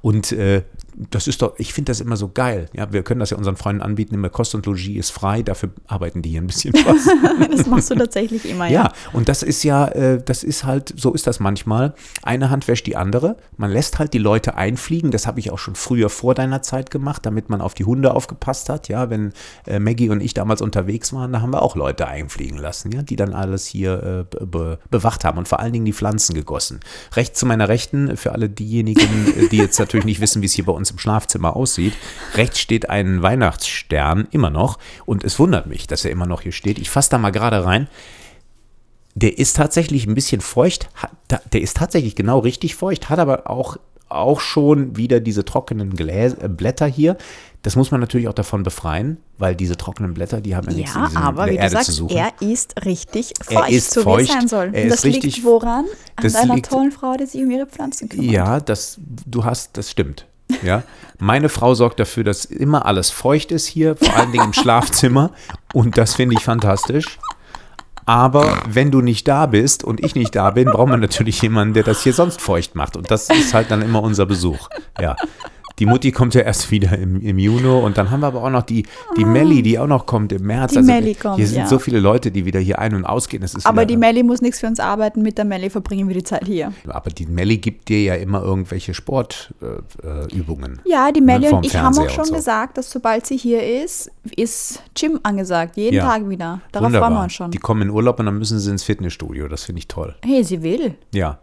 Und 0.00 0.32
äh, 0.32 0.62
das 1.10 1.26
ist 1.26 1.42
doch, 1.42 1.54
ich 1.58 1.72
finde 1.74 1.90
das 1.90 2.00
immer 2.00 2.16
so 2.16 2.28
geil. 2.28 2.68
Ja, 2.72 2.92
wir 2.92 3.02
können 3.02 3.20
das 3.20 3.30
ja 3.30 3.36
unseren 3.36 3.56
Freunden 3.56 3.82
anbieten, 3.82 4.14
immer 4.14 4.30
Kost 4.30 4.54
und 4.54 4.64
Logis 4.66 4.88
ist 4.96 5.10
frei, 5.10 5.42
dafür 5.42 5.70
arbeiten 5.86 6.22
die 6.22 6.30
hier 6.30 6.40
ein 6.40 6.46
bisschen 6.46 6.72
was. 6.84 7.06
Das 7.56 7.66
machst 7.66 7.90
du 7.90 7.94
tatsächlich 7.94 8.48
immer, 8.48 8.66
Ja, 8.68 8.84
ja. 8.84 8.92
und 9.12 9.28
das 9.28 9.42
ist 9.42 9.62
ja, 9.62 9.88
äh, 9.88 10.22
das 10.22 10.42
ist 10.42 10.64
halt, 10.64 10.92
so 10.96 11.12
ist 11.12 11.26
das 11.26 11.38
manchmal. 11.40 11.94
Eine 12.22 12.50
Hand 12.50 12.66
wäscht 12.68 12.86
die 12.86 12.96
andere. 12.96 13.36
Man 13.56 13.70
lässt 13.70 13.98
halt 13.98 14.12
die 14.14 14.18
Leute 14.18 14.56
einfliegen. 14.56 15.10
Das 15.10 15.26
habe 15.26 15.38
ich 15.40 15.50
auch 15.50 15.58
schon 15.58 15.74
früher 15.74 16.08
vor 16.10 16.34
deiner 16.34 16.62
Zeit 16.62 16.90
gemacht, 16.90 17.24
damit 17.26 17.50
man 17.50 17.60
auf 17.60 17.74
die 17.74 17.84
Hunde 17.84 18.14
aufgepasst 18.14 18.68
hat. 18.68 18.88
Ja, 18.88 19.10
wenn 19.10 19.32
äh, 19.66 19.78
Maggie 19.78 20.08
und 20.10 20.20
ich 20.22 20.34
damals 20.34 20.62
unterwegs 20.62 21.12
waren, 21.12 21.32
da 21.32 21.40
haben 21.40 21.52
wir 21.52 21.62
auch 21.62 21.76
Leute 21.76 22.06
einfliegen 22.08 22.58
lassen, 22.58 22.90
ja, 22.92 23.02
die 23.02 23.16
dann 23.16 23.32
alles 23.34 23.66
hier 23.66 24.02
äh, 24.02 24.36
be- 24.38 24.46
be 24.46 24.78
bewacht 24.90 25.24
haben 25.24 25.38
und 25.38 25.46
vor 25.48 25.60
allen 25.60 25.72
Dingen 25.72 25.84
die 25.84 25.92
Pflanzen 25.92 26.34
gegossen. 26.34 26.80
Rechts 27.14 27.38
zu 27.38 27.46
meiner 27.46 27.68
Rechten, 27.68 28.16
für 28.16 28.32
alle 28.32 28.48
diejenigen, 28.48 29.48
die 29.50 29.56
jetzt 29.58 29.78
natürlich 29.78 30.06
nicht 30.06 30.20
wissen, 30.20 30.42
wie 30.42 30.46
es 30.46 30.52
hier 30.52 30.64
bei 30.64 30.72
uns 30.72 30.85
im 30.90 30.98
Schlafzimmer 30.98 31.56
aussieht, 31.56 31.92
rechts 32.34 32.58
steht 32.58 32.90
ein 32.90 33.22
Weihnachtsstern, 33.22 34.28
immer 34.30 34.50
noch. 34.50 34.78
Und 35.06 35.24
es 35.24 35.38
wundert 35.38 35.66
mich, 35.66 35.86
dass 35.86 36.04
er 36.04 36.10
immer 36.10 36.26
noch 36.26 36.40
hier 36.42 36.52
steht. 36.52 36.78
Ich 36.78 36.90
fasse 36.90 37.10
da 37.10 37.18
mal 37.18 37.30
gerade 37.30 37.64
rein. 37.64 37.88
Der 39.14 39.38
ist 39.38 39.56
tatsächlich 39.56 40.06
ein 40.06 40.14
bisschen 40.14 40.40
feucht. 40.42 40.88
Der 41.52 41.60
ist 41.62 41.76
tatsächlich 41.78 42.16
genau 42.16 42.38
richtig 42.40 42.74
feucht, 42.76 43.08
hat 43.08 43.18
aber 43.18 43.48
auch, 43.48 43.78
auch 44.10 44.40
schon 44.40 44.96
wieder 44.96 45.20
diese 45.20 45.44
trockenen 45.44 45.94
Gläs 45.96 46.34
äh, 46.34 46.48
Blätter 46.48 46.86
hier. 46.86 47.16
Das 47.62 47.74
muss 47.74 47.90
man 47.90 47.98
natürlich 48.00 48.28
auch 48.28 48.34
davon 48.34 48.62
befreien, 48.62 49.16
weil 49.38 49.56
diese 49.56 49.76
trockenen 49.76 50.14
Blätter, 50.14 50.40
die 50.40 50.54
haben 50.54 50.68
ja, 50.68 50.74
nichts 50.76 50.94
in, 50.94 51.00
Ja, 51.00 51.06
diesem, 51.08 51.22
aber 51.22 51.46
in 51.48 51.54
wie 51.54 51.56
Erde 51.56 51.68
gesagt, 51.70 51.86
zu 51.86 51.92
suchen. 51.92 52.16
er 52.16 52.30
ist 52.40 52.84
richtig 52.84 53.32
Er 53.48 53.54
feucht, 53.60 53.70
ist 53.72 53.90
so 53.94 54.02
feucht, 54.02 54.18
wie 54.20 54.22
es 54.24 54.32
sein 54.32 54.48
soll. 54.48 54.70
er 54.74 54.82
Und 54.84 54.88
das 54.90 55.04
richtig- 55.04 55.36
liegt 55.36 55.44
woran? 55.46 55.86
An 56.14 56.22
das 56.22 56.34
deiner 56.34 56.54
liegt- 56.54 56.70
tollen 56.70 56.92
Frau, 56.92 57.16
die 57.16 57.26
sich 57.26 57.42
um 57.42 57.50
ihre 57.50 57.66
Pflanzen 57.66 58.08
kümmert. 58.08 58.30
Ja, 58.30 58.60
das, 58.60 59.00
du 59.26 59.44
hast, 59.44 59.76
das 59.78 59.90
stimmt. 59.90 60.26
Ja, 60.62 60.82
meine 61.18 61.48
Frau 61.48 61.74
sorgt 61.74 61.98
dafür, 62.00 62.24
dass 62.24 62.44
immer 62.44 62.86
alles 62.86 63.10
feucht 63.10 63.50
ist 63.50 63.66
hier, 63.66 63.96
vor 63.96 64.14
allen 64.16 64.32
Dingen 64.32 64.44
im 64.44 64.52
Schlafzimmer. 64.52 65.30
Und 65.72 65.98
das 65.98 66.14
finde 66.14 66.36
ich 66.36 66.44
fantastisch. 66.44 67.18
Aber 68.04 68.62
wenn 68.68 68.92
du 68.92 69.00
nicht 69.00 69.26
da 69.26 69.46
bist 69.46 69.82
und 69.82 70.04
ich 70.04 70.14
nicht 70.14 70.34
da 70.36 70.50
bin, 70.50 70.70
braucht 70.70 70.88
man 70.88 71.00
natürlich 71.00 71.42
jemanden, 71.42 71.74
der 71.74 71.82
das 71.82 72.04
hier 72.04 72.12
sonst 72.12 72.40
feucht 72.40 72.76
macht. 72.76 72.96
Und 72.96 73.10
das 73.10 73.28
ist 73.30 73.52
halt 73.52 73.70
dann 73.72 73.82
immer 73.82 74.00
unser 74.00 74.26
Besuch. 74.26 74.68
Ja. 75.00 75.16
Die 75.78 75.84
Mutti 75.86 76.10
kommt 76.10 76.34
ja 76.34 76.40
erst 76.40 76.70
wieder 76.70 76.96
im, 76.98 77.20
im 77.20 77.38
Juni 77.38 77.66
und 77.66 77.98
dann 77.98 78.10
haben 78.10 78.20
wir 78.20 78.28
aber 78.28 78.42
auch 78.42 78.48
noch 78.50 78.62
die, 78.62 78.86
die 79.18 79.24
Melli, 79.26 79.62
die 79.62 79.78
auch 79.78 79.86
noch 79.86 80.06
kommt 80.06 80.32
im 80.32 80.42
März. 80.46 80.72
Die 80.72 80.78
also 80.78 80.90
Melli 80.90 81.14
kommt, 81.14 81.36
Hier 81.36 81.46
sind 81.46 81.58
ja. 81.58 81.66
so 81.66 81.78
viele 81.78 82.00
Leute, 82.00 82.30
die 82.30 82.46
wieder 82.46 82.60
hier 82.60 82.78
ein- 82.78 82.94
und 82.94 83.04
ausgehen. 83.04 83.42
Das 83.42 83.54
ist 83.54 83.66
Aber 83.66 83.84
die 83.84 83.96
Melli 83.98 84.22
muss 84.22 84.40
nichts 84.40 84.60
für 84.60 84.66
uns 84.68 84.80
arbeiten. 84.80 85.20
Mit 85.22 85.36
der 85.36 85.44
Melli 85.44 85.68
verbringen 85.68 86.08
wir 86.08 86.14
die 86.14 86.22
Zeit 86.24 86.46
hier. 86.46 86.72
aber 86.88 87.10
die 87.10 87.26
Melli 87.26 87.58
gibt 87.58 87.88
dir 87.90 88.02
ja 88.02 88.14
immer 88.14 88.42
irgendwelche 88.42 88.94
Sportübungen. 88.94 89.84
Äh, 90.02 90.34
Übungen. 90.34 90.80
Ja, 90.84 91.12
die 91.12 91.20
Melli 91.20 91.46
Ne, 91.50 91.56
und 91.56 91.66
ich 91.66 91.76
haben 91.76 91.98
auch 91.98 92.08
schon 92.10 92.24
so. 92.24 92.34
gesagt, 92.34 92.78
dass 92.78 92.90
sobald 92.90 93.26
sie 93.26 93.36
hier 93.36 93.84
ist, 93.84 94.10
ist 94.36 94.82
Gym 94.94 95.20
angesagt. 95.22 95.76
Jeden 95.76 95.96
Ja. 95.96 96.04
Tag 96.04 96.28
wieder. 96.28 96.60
Darauf 96.72 96.86
Wunderbar. 96.86 97.08
freuen 97.10 97.18
wir 97.20 97.24
uns 97.24 97.32
schon. 97.34 97.50
Die 97.50 97.58
kommen 97.58 97.82
in 97.82 97.90
Urlaub 97.90 98.18
und 98.18 98.26
dann 98.26 98.38
müssen 98.38 98.58
sie 98.58 98.70
ins 98.70 98.82
Fitnessstudio. 98.82 99.46
Das 99.48 99.64
finde 99.64 99.80
ich 99.80 99.88
toll. 99.88 100.14
Hey, 100.24 100.42
sie 100.42 100.62
will. 100.62 100.94
Ja. 101.12 101.38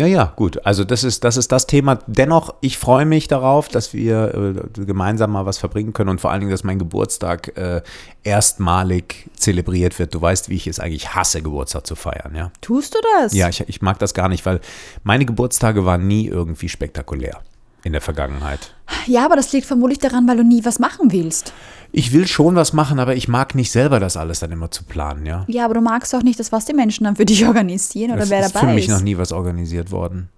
Naja, 0.00 0.32
gut. 0.34 0.64
Also 0.64 0.84
das 0.84 1.04
ist, 1.04 1.24
das 1.24 1.36
ist 1.36 1.52
das 1.52 1.66
Thema. 1.66 1.98
Dennoch, 2.06 2.54
ich 2.62 2.78
freue 2.78 3.04
mich 3.04 3.28
darauf, 3.28 3.68
dass 3.68 3.92
wir 3.92 4.64
äh, 4.76 4.84
gemeinsam 4.84 5.32
mal 5.32 5.44
was 5.44 5.58
verbringen 5.58 5.92
können 5.92 6.08
und 6.08 6.20
vor 6.22 6.30
allen 6.30 6.40
Dingen, 6.40 6.50
dass 6.50 6.64
mein 6.64 6.78
Geburtstag 6.78 7.56
äh, 7.58 7.82
erstmalig 8.22 9.28
zelebriert 9.36 9.98
wird. 9.98 10.14
Du 10.14 10.22
weißt, 10.22 10.48
wie 10.48 10.56
ich 10.56 10.66
es 10.66 10.80
eigentlich 10.80 11.14
hasse, 11.14 11.42
Geburtstag 11.42 11.86
zu 11.86 11.96
feiern, 11.96 12.34
ja. 12.34 12.50
Tust 12.62 12.94
du 12.94 12.98
das? 13.18 13.34
Ja, 13.34 13.50
ich, 13.50 13.60
ich 13.68 13.82
mag 13.82 13.98
das 13.98 14.14
gar 14.14 14.30
nicht, 14.30 14.46
weil 14.46 14.60
meine 15.02 15.26
Geburtstage 15.26 15.84
waren 15.84 16.06
nie 16.06 16.26
irgendwie 16.26 16.70
spektakulär 16.70 17.40
in 17.82 17.92
der 17.92 18.00
Vergangenheit. 18.00 18.74
Ja, 19.06 19.24
aber 19.24 19.36
das 19.36 19.52
liegt 19.52 19.66
vermutlich 19.66 19.98
daran, 19.98 20.26
weil 20.28 20.38
du 20.38 20.44
nie 20.44 20.64
was 20.64 20.78
machen 20.78 21.12
willst. 21.12 21.52
Ich 21.92 22.12
will 22.12 22.26
schon 22.26 22.54
was 22.54 22.72
machen, 22.72 22.98
aber 22.98 23.16
ich 23.16 23.28
mag 23.28 23.54
nicht 23.54 23.70
selber 23.72 24.00
das 24.00 24.16
alles 24.16 24.40
dann 24.40 24.52
immer 24.52 24.70
zu 24.70 24.84
planen, 24.84 25.26
ja. 25.26 25.44
Ja, 25.48 25.64
aber 25.64 25.74
du 25.74 25.80
magst 25.80 26.14
auch 26.14 26.22
nicht 26.22 26.38
das, 26.38 26.52
was 26.52 26.64
die 26.64 26.74
Menschen 26.74 27.04
dann 27.04 27.16
für 27.16 27.24
dich 27.24 27.46
organisieren 27.46 28.12
oder 28.12 28.22
Es 28.22 28.30
wer 28.30 28.40
ist 28.40 28.54
dabei 28.54 28.68
für 28.68 28.74
mich 28.74 28.88
ist. 28.88 28.92
noch 28.92 29.02
nie 29.02 29.18
was 29.18 29.32
organisiert 29.32 29.90
worden. 29.90 30.28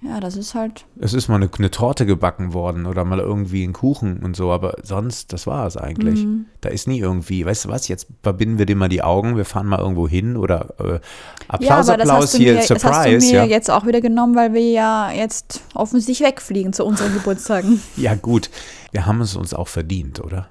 Ja, 0.00 0.20
das 0.20 0.36
ist 0.36 0.54
halt. 0.54 0.84
Es 1.00 1.12
ist 1.12 1.26
mal 1.26 1.36
eine, 1.36 1.50
eine 1.58 1.72
Torte 1.72 2.06
gebacken 2.06 2.52
worden 2.52 2.86
oder 2.86 3.04
mal 3.04 3.18
irgendwie 3.18 3.64
ein 3.64 3.72
Kuchen 3.72 4.18
und 4.18 4.36
so, 4.36 4.52
aber 4.52 4.76
sonst, 4.84 5.32
das 5.32 5.48
war 5.48 5.66
es 5.66 5.76
eigentlich. 5.76 6.24
Mhm. 6.24 6.46
Da 6.60 6.68
ist 6.68 6.86
nie 6.86 7.00
irgendwie, 7.00 7.44
weißt 7.44 7.64
du 7.64 7.68
was, 7.68 7.88
jetzt 7.88 8.06
verbinden 8.22 8.58
wir 8.58 8.66
dir 8.66 8.76
mal 8.76 8.88
die 8.88 9.02
Augen, 9.02 9.36
wir 9.36 9.44
fahren 9.44 9.66
mal 9.66 9.80
irgendwo 9.80 10.06
hin 10.06 10.36
oder 10.36 10.74
äh, 10.78 11.00
Applaus, 11.48 11.88
ja, 11.88 11.96
das 11.96 12.08
Applaus 12.08 12.34
hier, 12.34 12.52
mir, 12.52 12.60
das 12.60 12.70
hast 12.70 12.84
du 12.84 12.88
Surprise, 12.88 13.26
mir 13.26 13.38
ja. 13.38 13.44
jetzt 13.44 13.70
auch 13.72 13.86
wieder 13.86 14.00
genommen, 14.00 14.36
weil 14.36 14.54
wir 14.54 14.70
ja 14.70 15.10
jetzt 15.10 15.62
offensichtlich 15.74 16.20
wegfliegen 16.28 16.72
zu 16.72 16.84
unseren 16.84 17.12
Geburtstagen. 17.14 17.82
Ja, 17.96 18.14
gut, 18.14 18.50
wir 18.92 19.04
haben 19.04 19.20
es 19.20 19.34
uns 19.34 19.52
auch 19.52 19.68
verdient, 19.68 20.20
oder? 20.20 20.48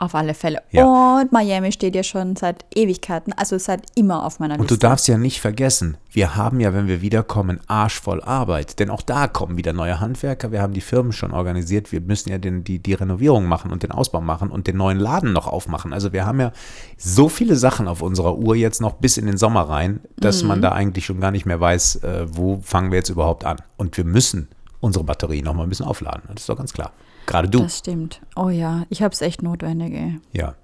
Auf 0.00 0.14
alle 0.14 0.32
Fälle. 0.32 0.62
Ja. 0.70 1.18
Und 1.20 1.32
Miami 1.32 1.72
steht 1.72 1.96
ja 1.96 2.04
schon 2.04 2.36
seit 2.36 2.64
Ewigkeiten, 2.72 3.32
also 3.32 3.58
seit 3.58 3.82
immer 3.96 4.24
auf 4.24 4.38
meiner 4.38 4.54
Und 4.54 4.70
du 4.70 4.74
Liste. 4.74 4.78
darfst 4.86 5.08
ja 5.08 5.18
nicht 5.18 5.40
vergessen, 5.40 5.96
wir 6.12 6.36
haben 6.36 6.60
ja, 6.60 6.72
wenn 6.72 6.86
wir 6.86 7.02
wiederkommen, 7.02 7.58
arschvoll 7.66 8.22
Arbeit. 8.22 8.78
Denn 8.78 8.90
auch 8.90 9.02
da 9.02 9.26
kommen 9.26 9.56
wieder 9.56 9.72
neue 9.72 9.98
Handwerker. 9.98 10.52
Wir 10.52 10.62
haben 10.62 10.72
die 10.72 10.80
Firmen 10.82 11.10
schon 11.12 11.32
organisiert. 11.32 11.90
Wir 11.90 12.00
müssen 12.00 12.30
ja 12.30 12.38
den, 12.38 12.62
die, 12.62 12.78
die 12.78 12.94
Renovierung 12.94 13.46
machen 13.46 13.72
und 13.72 13.82
den 13.82 13.90
Ausbau 13.90 14.20
machen 14.20 14.50
und 14.52 14.68
den 14.68 14.76
neuen 14.76 15.00
Laden 15.00 15.32
noch 15.32 15.48
aufmachen. 15.48 15.92
Also 15.92 16.12
wir 16.12 16.24
haben 16.24 16.38
ja 16.40 16.52
so 16.96 17.28
viele 17.28 17.56
Sachen 17.56 17.88
auf 17.88 18.00
unserer 18.00 18.38
Uhr 18.38 18.54
jetzt 18.54 18.80
noch 18.80 18.92
bis 18.94 19.16
in 19.16 19.26
den 19.26 19.36
Sommer 19.36 19.62
rein, 19.68 19.98
dass 20.16 20.42
Mhm. 20.42 20.48
man 20.48 20.62
da 20.62 20.70
eigentlich 20.70 21.06
schon 21.06 21.18
gar 21.20 21.32
nicht 21.32 21.44
mehr 21.44 21.58
weiß, 21.60 21.96
äh, 22.04 22.26
wo 22.30 22.60
fangen 22.62 22.92
wir 22.92 22.98
jetzt 22.98 23.10
überhaupt 23.10 23.44
an. 23.44 23.56
Und 23.76 23.96
wir 23.96 24.04
müssen 24.04 24.46
unsere 24.78 25.04
Batterie 25.04 25.42
noch 25.42 25.54
mal 25.54 25.64
ein 25.64 25.68
bisschen 25.68 25.86
aufladen. 25.86 26.22
Das 26.28 26.42
ist 26.42 26.48
doch 26.48 26.56
ganz 26.56 26.72
klar. 26.72 26.92
Gerade 27.28 27.48
du. 27.48 27.60
Das 27.60 27.78
stimmt. 27.78 28.22
Oh 28.36 28.48
ja, 28.48 28.84
ich 28.88 29.02
habe 29.02 29.12
es 29.12 29.20
echt 29.20 29.42
notwendig. 29.42 29.92
Ey. 29.92 30.18
Ja. 30.32 30.54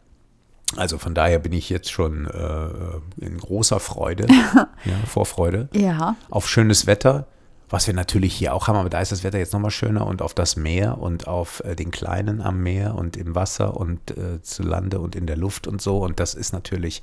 Also 0.76 0.96
von 0.98 1.14
daher 1.14 1.38
bin 1.38 1.52
ich 1.52 1.68
jetzt 1.68 1.92
schon 1.92 2.26
äh, 2.26 3.24
in 3.24 3.38
großer 3.38 3.78
Freude, 3.78 4.26
ja, 4.84 4.96
Vorfreude 5.06 5.68
Ja, 5.72 6.16
auf 6.30 6.48
schönes 6.48 6.86
Wetter, 6.86 7.26
was 7.70 7.86
wir 7.86 7.94
natürlich 7.94 8.34
hier 8.34 8.54
auch 8.54 8.68
haben, 8.68 8.76
aber 8.76 8.90
da 8.90 9.00
ist 9.00 9.12
das 9.12 9.24
Wetter 9.24 9.38
jetzt 9.38 9.52
nochmal 9.52 9.70
schöner 9.70 10.06
und 10.06 10.22
auf 10.22 10.34
das 10.34 10.56
Meer 10.56 10.98
und 10.98 11.26
auf 11.26 11.62
äh, 11.64 11.74
den 11.74 11.90
Kleinen 11.90 12.40
am 12.40 12.62
Meer 12.62 12.94
und 12.94 13.16
im 13.16 13.34
Wasser 13.34 13.76
und 13.76 14.10
äh, 14.12 14.42
zu 14.42 14.62
Lande 14.62 15.00
und 15.00 15.16
in 15.16 15.26
der 15.26 15.36
Luft 15.36 15.66
und 15.66 15.80
so. 15.80 15.98
Und 15.98 16.20
das 16.20 16.34
ist 16.34 16.52
natürlich 16.52 17.02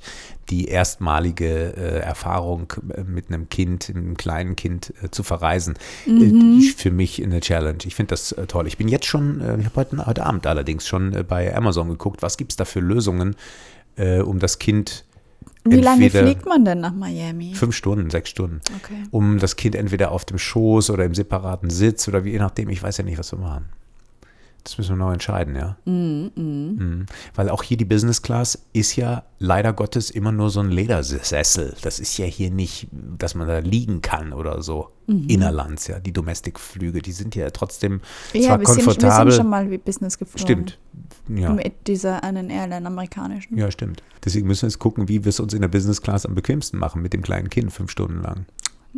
die 0.50 0.68
erstmalige 0.68 1.76
äh, 1.76 1.98
Erfahrung 1.98 2.72
äh, 2.94 3.02
mit 3.02 3.28
einem 3.28 3.48
Kind, 3.48 3.90
einem 3.90 4.16
kleinen 4.16 4.56
Kind 4.56 4.92
äh, 5.02 5.10
zu 5.10 5.22
verreisen. 5.22 5.74
Äh, 6.06 6.72
für 6.76 6.90
mich 6.90 7.22
eine 7.22 7.40
Challenge. 7.40 7.78
Ich 7.84 7.94
finde 7.94 8.10
das 8.10 8.34
toll. 8.48 8.66
Ich 8.66 8.78
bin 8.78 8.88
jetzt 8.88 9.06
schon, 9.06 9.40
ich 9.60 9.66
habe 9.66 9.76
heute, 9.76 10.06
heute 10.06 10.24
Abend 10.24 10.46
allerdings 10.46 10.86
schon 10.86 11.24
bei 11.28 11.54
Amazon 11.54 11.88
geguckt, 11.88 12.22
was 12.22 12.36
gibt 12.36 12.52
es 12.52 12.56
da 12.56 12.64
für 12.64 12.80
Lösungen, 12.80 13.36
um 13.96 14.38
das 14.38 14.58
Kind 14.58 15.04
Wie 15.64 15.76
lange 15.80 16.10
fliegt 16.10 16.44
man 16.46 16.64
denn 16.64 16.80
nach 16.80 16.92
Miami? 16.94 17.54
Fünf 17.54 17.74
Stunden, 17.76 18.10
sechs 18.10 18.30
Stunden. 18.30 18.60
Okay. 18.82 19.02
Um 19.10 19.38
das 19.38 19.56
Kind 19.56 19.74
entweder 19.74 20.10
auf 20.10 20.24
dem 20.24 20.38
Schoß 20.38 20.90
oder 20.90 21.04
im 21.04 21.14
separaten 21.14 21.70
Sitz 21.70 22.08
oder 22.08 22.24
wie, 22.24 22.30
je 22.32 22.38
nachdem, 22.38 22.68
ich 22.68 22.82
weiß 22.82 22.96
ja 22.98 23.04
nicht, 23.04 23.18
was 23.18 23.32
wir 23.32 23.38
machen. 23.38 23.66
Das 24.64 24.78
müssen 24.78 24.90
wir 24.96 25.04
noch 25.04 25.12
entscheiden, 25.12 25.56
ja. 25.56 25.76
Mhm. 25.86 27.06
Weil 27.34 27.48
auch 27.48 27.64
hier 27.64 27.76
die 27.76 27.84
Business 27.84 28.22
Class 28.22 28.64
ist 28.72 28.94
ja 28.94 29.24
leider 29.40 29.72
Gottes 29.72 30.08
immer 30.10 30.30
nur 30.30 30.50
so 30.50 30.60
ein 30.60 30.70
Ledersessel. 30.70 31.74
Das 31.82 31.98
ist 31.98 32.16
ja 32.16 32.26
hier 32.26 32.50
nicht, 32.52 32.86
dass 32.92 33.34
man 33.34 33.48
da 33.48 33.58
liegen 33.58 34.02
kann 34.02 34.32
oder 34.32 34.62
so. 34.62 34.90
Mhm. 35.08 35.26
Innerlands, 35.28 35.88
ja. 35.88 35.98
Die 35.98 36.12
Domestic-Flüge, 36.12 37.02
die 37.02 37.10
sind 37.10 37.34
ja 37.34 37.50
trotzdem 37.50 38.02
Ja, 38.32 38.42
zwar 38.50 38.60
wir 38.60 38.66
sind, 38.68 38.76
wir 38.78 38.84
komfortabel. 38.84 39.32
sind 39.32 39.40
schon 39.42 39.50
mal 39.50 39.68
wie 39.68 39.78
Business 39.78 40.16
geflogen. 40.16 40.40
stimmt. 40.46 40.78
Ja. 41.28 41.52
Mit 41.52 41.86
dieser 41.86 42.24
einen 42.24 42.50
Airline 42.50 42.86
amerikanischen. 42.86 43.56
ja, 43.56 43.70
stimmt. 43.70 44.02
Deswegen 44.24 44.46
müssen 44.46 44.62
wir 44.62 44.68
jetzt 44.68 44.78
gucken, 44.78 45.08
wie 45.08 45.24
wir 45.24 45.30
es 45.30 45.40
uns 45.40 45.54
in 45.54 45.60
der 45.60 45.68
Business 45.68 46.02
Class 46.02 46.26
am 46.26 46.34
bequemsten 46.34 46.78
machen 46.78 47.00
mit 47.02 47.12
dem 47.12 47.22
kleinen 47.22 47.48
Kind 47.48 47.72
fünf 47.72 47.90
Stunden 47.90 48.22
lang. 48.22 48.46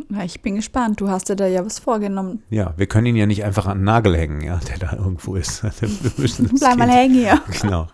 Ja, 0.09 0.23
ich 0.23 0.41
bin 0.41 0.55
gespannt. 0.55 0.99
Du 0.99 1.07
hast 1.09 1.29
dir 1.29 1.35
da 1.35 1.47
ja 1.47 1.65
was 1.65 1.79
vorgenommen. 1.79 2.43
Ja, 2.49 2.73
wir 2.77 2.85
können 2.87 3.05
ihn 3.07 3.15
ja 3.15 3.25
nicht 3.25 3.43
einfach 3.45 3.65
an 3.67 3.77
den 3.79 3.83
Nagel 3.85 4.17
hängen, 4.17 4.41
ja, 4.41 4.59
der 4.67 4.77
da 4.77 4.93
irgendwo 4.97 5.35
ist. 5.35 5.61
Bleib 6.59 6.77
mal 6.77 6.89
hängen 6.89 7.13
hier. 7.15 7.41
Genau. 7.61 7.87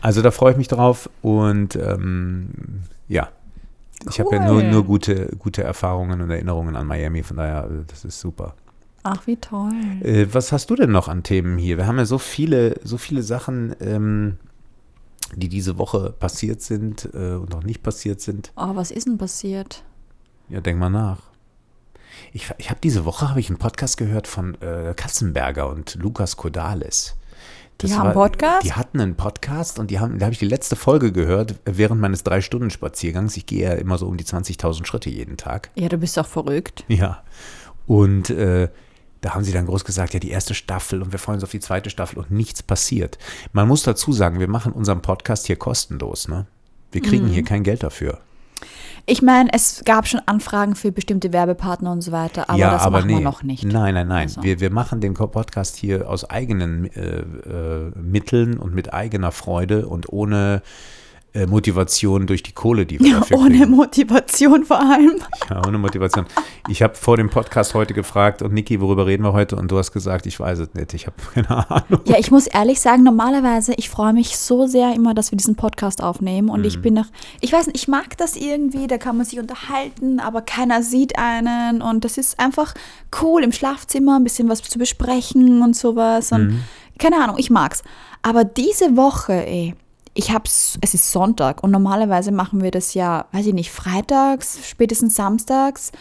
Also 0.00 0.22
da 0.22 0.30
freue 0.30 0.52
ich 0.52 0.56
mich 0.58 0.68
drauf 0.68 1.10
und 1.22 1.76
ähm, 1.76 2.48
ja, 3.08 3.28
ich 4.08 4.20
habe 4.20 4.36
ja 4.36 4.46
nur, 4.46 4.62
Cool. 4.62 4.70
nur 4.70 4.84
gute, 4.84 5.34
gute 5.38 5.62
Erfahrungen 5.62 6.20
und 6.20 6.30
Erinnerungen 6.30 6.76
an 6.76 6.86
Miami, 6.86 7.22
von 7.22 7.38
daher, 7.38 7.64
äh, 7.70 7.84
das 7.86 8.04
ist 8.04 8.20
super. 8.20 8.54
Ach, 9.04 9.26
wie 9.26 9.36
toll. 9.36 9.70
Äh, 10.02 10.26
was 10.32 10.50
hast 10.50 10.70
du 10.70 10.76
denn 10.76 10.90
noch 10.90 11.08
an 11.08 11.22
Themen 11.22 11.58
hier? 11.58 11.76
Wir 11.76 11.86
haben 11.86 11.98
ja 11.98 12.06
so 12.06 12.18
viele, 12.18 12.80
so 12.82 12.96
viele 12.96 13.22
Sachen, 13.22 13.76
ähm, 13.80 14.38
die 15.36 15.48
diese 15.48 15.76
Woche 15.76 16.10
passiert 16.10 16.62
sind 16.62 17.10
äh, 17.12 17.34
und 17.34 17.54
auch 17.54 17.62
nicht 17.62 17.82
passiert 17.82 18.22
sind. 18.22 18.52
Oh, 18.56 18.74
was 18.74 18.90
ist 18.90 19.06
denn 19.06 19.18
passiert? 19.18 19.84
Ja, 20.48 20.60
denk 20.60 20.78
mal 20.78 20.88
nach. 20.88 21.20
Ich, 22.32 22.50
ich 22.56 22.70
habe 22.70 22.80
diese 22.82 23.04
Woche 23.04 23.28
habe 23.28 23.40
ich 23.40 23.50
einen 23.50 23.58
Podcast 23.58 23.98
gehört 23.98 24.26
von 24.26 24.54
äh, 24.62 24.94
Katzenberger 24.96 25.68
und 25.68 25.96
Lukas 25.96 26.38
Kodales. 26.38 27.16
Die 27.82 27.92
haben 27.92 28.12
Podcast? 28.12 28.64
Die 28.64 28.72
hatten 28.72 29.00
einen 29.00 29.16
Podcast 29.16 29.78
und 29.78 29.90
die 29.90 29.98
haben, 29.98 30.18
da 30.18 30.26
habe 30.26 30.32
ich 30.32 30.38
die 30.38 30.46
letzte 30.46 30.76
Folge 30.76 31.12
gehört 31.12 31.56
während 31.64 32.00
meines 32.00 32.22
drei 32.22 32.40
Stunden 32.40 32.70
Spaziergangs. 32.70 33.36
Ich 33.36 33.46
gehe 33.46 33.68
ja 33.68 33.72
immer 33.74 33.98
so 33.98 34.06
um 34.06 34.16
die 34.16 34.24
20.000 34.24 34.86
Schritte 34.86 35.10
jeden 35.10 35.36
Tag. 35.36 35.70
Ja, 35.74 35.88
du 35.88 35.98
bist 35.98 36.16
doch 36.16 36.26
verrückt. 36.26 36.84
Ja. 36.88 37.22
Und 37.86 38.30
äh, 38.30 38.68
da 39.24 39.34
haben 39.34 39.44
sie 39.44 39.52
dann 39.52 39.66
groß 39.66 39.84
gesagt, 39.84 40.12
ja, 40.12 40.20
die 40.20 40.30
erste 40.30 40.52
Staffel 40.54 41.00
und 41.02 41.12
wir 41.12 41.18
freuen 41.18 41.36
uns 41.36 41.44
auf 41.44 41.50
die 41.50 41.60
zweite 41.60 41.88
Staffel 41.88 42.18
und 42.18 42.30
nichts 42.30 42.62
passiert. 42.62 43.18
Man 43.52 43.66
muss 43.68 43.82
dazu 43.82 44.12
sagen, 44.12 44.38
wir 44.38 44.48
machen 44.48 44.72
unseren 44.72 45.00
Podcast 45.00 45.46
hier 45.46 45.56
kostenlos, 45.56 46.28
ne? 46.28 46.46
Wir 46.92 47.00
kriegen 47.00 47.26
Mhm. 47.26 47.30
hier 47.30 47.42
kein 47.44 47.62
Geld 47.62 47.82
dafür. 47.82 48.18
Ich 49.06 49.20
meine, 49.20 49.50
es 49.52 49.82
gab 49.84 50.06
schon 50.06 50.20
Anfragen 50.26 50.74
für 50.76 50.90
bestimmte 50.92 51.32
Werbepartner 51.32 51.92
und 51.92 52.00
so 52.00 52.12
weiter, 52.12 52.48
aber 52.48 52.58
das 52.58 52.90
machen 52.90 53.08
wir 53.08 53.20
noch 53.20 53.42
nicht. 53.42 53.64
Nein, 53.64 53.94
nein, 53.94 54.08
nein. 54.08 54.28
Also. 54.28 54.42
Wir, 54.42 54.60
wir 54.60 54.70
machen 54.70 55.00
den 55.00 55.12
Podcast 55.14 55.76
hier 55.76 56.08
aus 56.08 56.28
eigenen 56.28 56.86
äh, 56.94 57.18
äh, 57.20 57.92
Mitteln 58.00 58.58
und 58.58 58.74
mit 58.74 58.94
eigener 58.94 59.30
Freude 59.32 59.88
und 59.88 60.10
ohne 60.10 60.62
äh, 61.34 61.46
Motivation 61.46 62.26
durch 62.26 62.42
die 62.44 62.52
Kohle, 62.52 62.86
die 62.86 63.00
wir 63.00 63.08
Ja, 63.10 63.18
dafür 63.18 63.38
ohne 63.38 63.58
kriegen. 63.58 63.70
Motivation 63.72 64.64
vor 64.64 64.80
allem. 64.80 65.16
Ja, 65.50 65.66
ohne 65.66 65.78
Motivation. 65.78 66.26
Ich 66.68 66.80
habe 66.82 66.94
vor 66.94 67.16
dem 67.16 67.28
Podcast 67.28 67.74
heute 67.74 67.92
gefragt 67.92 68.40
und 68.40 68.54
Niki, 68.54 68.80
worüber 68.80 69.06
reden 69.06 69.24
wir 69.24 69.32
heute? 69.32 69.56
Und 69.56 69.70
du 69.70 69.76
hast 69.78 69.90
gesagt, 69.92 70.26
ich 70.26 70.38
weiß 70.38 70.60
es 70.60 70.74
nicht. 70.74 70.94
Ich 70.94 71.06
habe 71.06 71.16
keine 71.34 71.50
Ahnung. 71.70 72.00
Ja, 72.06 72.18
ich 72.18 72.30
muss 72.30 72.46
ehrlich 72.46 72.80
sagen, 72.80 73.02
normalerweise, 73.02 73.74
ich 73.76 73.90
freue 73.90 74.12
mich 74.12 74.38
so 74.38 74.66
sehr 74.66 74.94
immer, 74.94 75.12
dass 75.12 75.32
wir 75.32 75.36
diesen 75.36 75.56
Podcast 75.56 76.02
aufnehmen 76.02 76.48
und 76.50 76.60
Mhm. 76.60 76.66
ich 76.66 76.80
bin 76.80 76.94
noch, 76.94 77.06
ich 77.40 77.52
weiß 77.52 77.66
nicht, 77.66 77.76
ich 77.76 77.88
mag 77.88 78.16
das 78.16 78.36
irgendwie, 78.36 78.86
da 78.86 78.96
kann 78.98 79.16
man 79.16 79.26
sich 79.26 79.38
unterhalten, 79.40 80.20
aber 80.20 80.40
keiner 80.40 80.82
sieht 80.82 81.18
einen 81.18 81.82
und 81.82 82.04
das 82.04 82.16
ist 82.16 82.38
einfach 82.38 82.74
cool 83.22 83.42
im 83.42 83.50
Schlafzimmer, 83.52 84.16
ein 84.16 84.24
bisschen 84.24 84.48
was 84.48 84.62
zu 84.62 84.78
besprechen 84.78 85.62
und 85.62 85.74
sowas 85.76 86.30
und 86.32 86.46
Mhm. 86.48 86.60
keine 86.98 87.16
Ahnung, 87.22 87.36
ich 87.38 87.50
mag's. 87.50 87.82
Aber 88.22 88.44
diese 88.44 88.96
Woche, 88.96 89.32
ey, 89.46 89.74
ich 90.14 90.30
hab's, 90.30 90.78
es 90.80 90.94
ist 90.94 91.10
Sonntag 91.10 91.62
und 91.62 91.70
normalerweise 91.70 92.32
machen 92.32 92.62
wir 92.62 92.70
das 92.70 92.94
ja, 92.94 93.26
weiß 93.32 93.46
ich 93.46 93.54
nicht, 93.54 93.70
freitags, 93.70 94.58
spätestens 94.68 95.16
samstags. 95.16 95.92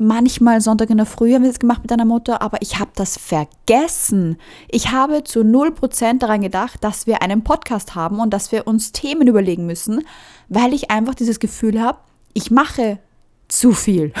Manchmal 0.00 0.60
Sonntag 0.60 0.90
in 0.90 0.96
der 0.96 1.06
Früh 1.06 1.34
haben 1.34 1.42
wir 1.42 1.50
das 1.50 1.58
gemacht 1.58 1.82
mit 1.82 1.90
deiner 1.90 2.04
Mutter, 2.04 2.40
aber 2.40 2.62
ich 2.62 2.78
habe 2.78 2.92
das 2.94 3.18
vergessen. 3.18 4.36
Ich 4.68 4.92
habe 4.92 5.24
zu 5.24 5.40
0% 5.40 6.20
daran 6.20 6.40
gedacht, 6.40 6.84
dass 6.84 7.08
wir 7.08 7.20
einen 7.20 7.42
Podcast 7.42 7.96
haben 7.96 8.20
und 8.20 8.32
dass 8.32 8.52
wir 8.52 8.68
uns 8.68 8.92
Themen 8.92 9.26
überlegen 9.26 9.66
müssen, 9.66 10.04
weil 10.48 10.72
ich 10.72 10.92
einfach 10.92 11.16
dieses 11.16 11.40
Gefühl 11.40 11.82
habe, 11.82 11.98
ich 12.32 12.52
mache 12.52 13.00
zu 13.48 13.72
viel. 13.72 14.12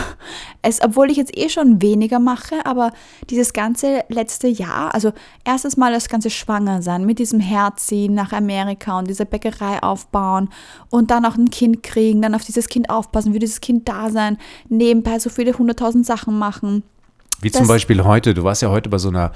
Es, 0.62 0.80
obwohl 0.82 1.10
ich 1.10 1.16
jetzt 1.18 1.36
eh 1.36 1.48
schon 1.50 1.82
weniger 1.82 2.18
mache, 2.18 2.64
aber 2.64 2.92
dieses 3.28 3.52
ganze 3.52 4.02
letzte 4.08 4.48
Jahr, 4.48 4.94
also 4.94 5.12
erstes 5.44 5.76
Mal 5.76 5.92
das 5.92 6.08
ganze 6.08 6.30
Schwangersein 6.30 7.04
mit 7.04 7.18
diesem 7.18 7.38
Herziehen 7.38 8.14
nach 8.14 8.32
Amerika 8.32 8.98
und 8.98 9.08
dieser 9.08 9.26
Bäckerei 9.26 9.82
aufbauen 9.82 10.48
und 10.90 11.10
dann 11.10 11.26
auch 11.26 11.36
ein 11.36 11.50
Kind 11.50 11.82
kriegen, 11.82 12.22
dann 12.22 12.34
auf 12.34 12.44
dieses 12.44 12.68
Kind 12.68 12.88
aufpassen, 12.90 13.32
für 13.34 13.38
dieses 13.38 13.60
Kind 13.60 13.88
da 13.88 14.10
sein, 14.10 14.38
nebenbei 14.68 15.18
so 15.18 15.28
viele 15.30 15.56
hunderttausend 15.56 16.06
Sachen 16.06 16.38
machen. 16.38 16.82
Wie 17.40 17.50
zum 17.50 17.60
Das- 17.62 17.68
Beispiel 17.68 18.02
heute. 18.04 18.34
Du 18.34 18.44
warst 18.44 18.62
ja 18.62 18.70
heute 18.70 18.88
bei 18.88 18.98
so 18.98 19.10
einer 19.10 19.32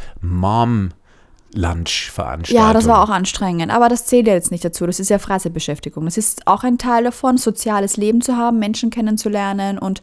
Mom-Lunch-Veranstaltung. 1.54 2.66
Ja, 2.66 2.72
das 2.72 2.86
war 2.86 3.02
auch 3.02 3.10
anstrengend, 3.10 3.72
aber 3.72 3.88
das 3.88 4.06
zählt 4.06 4.26
ja 4.26 4.34
jetzt 4.34 4.50
nicht 4.50 4.64
dazu. 4.64 4.86
Das 4.86 5.00
ist 5.00 5.10
ja 5.10 5.18
Freizeitbeschäftigung. 5.18 6.04
Das 6.04 6.16
ist 6.16 6.46
auch 6.46 6.64
ein 6.64 6.78
Teil 6.78 7.04
davon, 7.04 7.38
soziales 7.38 7.96
Leben 7.96 8.20
zu 8.20 8.36
haben, 8.36 8.58
Menschen 8.58 8.90
kennenzulernen 8.90 9.78
und 9.78 10.02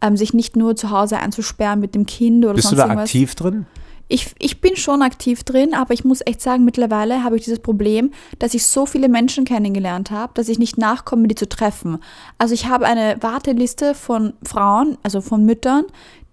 ähm, 0.00 0.16
sich 0.16 0.34
nicht 0.34 0.56
nur 0.56 0.76
zu 0.76 0.90
Hause 0.90 1.18
einzusperren 1.18 1.80
mit 1.80 1.94
dem 1.94 2.06
Kind 2.06 2.44
oder 2.44 2.54
Bist 2.54 2.66
du 2.66 2.70
sonst 2.70 2.78
da 2.78 2.84
irgendwas. 2.84 3.10
aktiv 3.10 3.34
drin? 3.34 3.66
Ich, 4.10 4.34
ich 4.38 4.62
bin 4.62 4.74
schon 4.76 5.02
aktiv 5.02 5.44
drin, 5.44 5.74
aber 5.74 5.92
ich 5.92 6.02
muss 6.02 6.22
echt 6.24 6.40
sagen, 6.40 6.64
mittlerweile 6.64 7.24
habe 7.24 7.36
ich 7.36 7.44
dieses 7.44 7.58
Problem, 7.58 8.12
dass 8.38 8.54
ich 8.54 8.66
so 8.66 8.86
viele 8.86 9.06
Menschen 9.08 9.44
kennengelernt 9.44 10.10
habe, 10.10 10.32
dass 10.34 10.48
ich 10.48 10.58
nicht 10.58 10.78
nachkomme, 10.78 11.28
die 11.28 11.34
zu 11.34 11.46
treffen. 11.46 11.98
Also 12.38 12.54
ich 12.54 12.66
habe 12.66 12.86
eine 12.86 13.18
Warteliste 13.20 13.94
von 13.94 14.32
Frauen, 14.42 14.96
also 15.02 15.20
von 15.20 15.44
Müttern, 15.44 15.84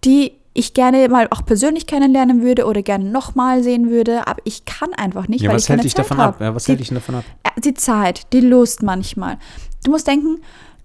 die 0.06 0.34
ich 0.58 0.74
gerne 0.74 1.08
mal 1.10 1.28
auch 1.30 1.46
persönlich 1.46 1.86
kennenlernen 1.86 2.42
würde 2.42 2.66
oder 2.66 2.82
gerne 2.82 3.06
nochmal 3.06 3.62
sehen 3.62 3.92
würde, 3.92 4.26
aber 4.28 4.40
ich 4.46 4.66
kann 4.66 4.94
einfach 4.96 5.28
nicht, 5.28 5.42
Ja, 5.42 5.50
weil 5.50 5.58
was 5.58 5.64
ich 5.64 5.68
keine 5.68 5.80
hält 5.82 5.86
dich 5.86 5.94
Zeit 5.96 6.06
davon 6.06 6.18
habe. 6.18 6.36
ab? 6.38 6.42
Ja, 6.42 6.56
was 6.56 6.64
Die- 6.64 6.72
hält 6.72 6.80
dich 6.80 6.90
davon 6.90 7.16
ab? 7.16 7.24
die 7.64 7.74
Zeit, 7.76 8.32
die 8.34 8.40
Lust 8.42 8.82
manchmal. 8.82 9.38
Du 9.84 9.92
musst 9.92 10.08
denken, 10.08 10.40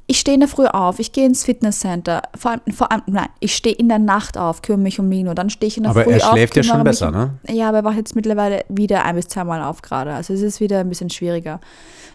ich 0.06 0.18
stehe 0.18 0.34
in 0.34 0.40
der 0.40 0.48
Früh 0.48 0.66
auf, 0.66 0.98
ich 0.98 1.12
gehe 1.12 1.24
ins 1.24 1.44
Fitnesscenter, 1.44 2.22
vor 2.36 2.50
allem, 2.50 2.60
vor 2.72 2.90
allem 2.90 3.02
nein, 3.06 3.28
ich 3.38 3.54
stehe 3.54 3.74
in 3.76 3.88
der 3.88 4.00
Nacht 4.00 4.36
auf, 4.36 4.60
kümmere 4.60 4.82
mich 4.82 4.98
um 4.98 5.08
Lino, 5.08 5.34
dann 5.34 5.50
stehe 5.50 5.68
ich 5.68 5.76
in 5.76 5.84
der 5.84 5.90
Aber 5.90 6.02
Früh 6.02 6.10
er 6.14 6.26
auf. 6.26 6.32
schläft 6.32 6.56
ja 6.56 6.64
schon 6.64 6.82
besser, 6.82 7.12
ne? 7.12 7.38
Ja, 7.48 7.68
aber 7.68 7.78
er 7.78 7.84
wacht 7.84 7.96
jetzt 7.96 8.16
mittlerweile 8.16 8.64
wieder 8.68 9.04
ein 9.04 9.14
bis 9.14 9.28
zweimal 9.28 9.62
auf 9.62 9.82
gerade, 9.82 10.12
also 10.12 10.34
es 10.34 10.42
ist 10.42 10.58
wieder 10.60 10.80
ein 10.80 10.88
bisschen 10.88 11.10
schwieriger. 11.10 11.60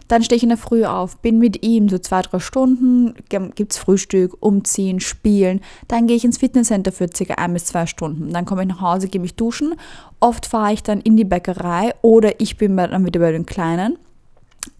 Dann 0.08 0.22
stehe 0.22 0.36
ich 0.36 0.42
in 0.42 0.50
der 0.50 0.58
Früh 0.58 0.84
auf, 0.84 1.18
bin 1.18 1.38
mit 1.38 1.64
ihm 1.64 1.88
so 1.88 1.98
zwei, 1.98 2.22
drei 2.22 2.38
Stunden, 2.38 3.14
gibt 3.28 3.72
es 3.72 3.78
Frühstück, 3.78 4.36
umziehen, 4.40 5.00
spielen. 5.00 5.60
Dann 5.88 6.06
gehe 6.06 6.16
ich 6.16 6.24
ins 6.24 6.38
Fitnesscenter 6.38 6.92
für 6.92 7.08
circa 7.14 7.34
ein 7.34 7.52
bis 7.52 7.66
zwei 7.66 7.86
Stunden. 7.86 8.32
Dann 8.32 8.44
komme 8.44 8.62
ich 8.62 8.68
nach 8.68 8.80
Hause, 8.80 9.08
gehe 9.08 9.20
mich 9.20 9.34
duschen. 9.34 9.74
Oft 10.20 10.46
fahre 10.46 10.72
ich 10.72 10.82
dann 10.82 11.00
in 11.00 11.16
die 11.16 11.24
Bäckerei 11.24 11.94
oder 12.02 12.40
ich 12.40 12.56
bin 12.56 12.76
dann 12.76 13.04
wieder 13.04 13.20
bei 13.20 13.32
den 13.32 13.46
Kleinen. 13.46 13.98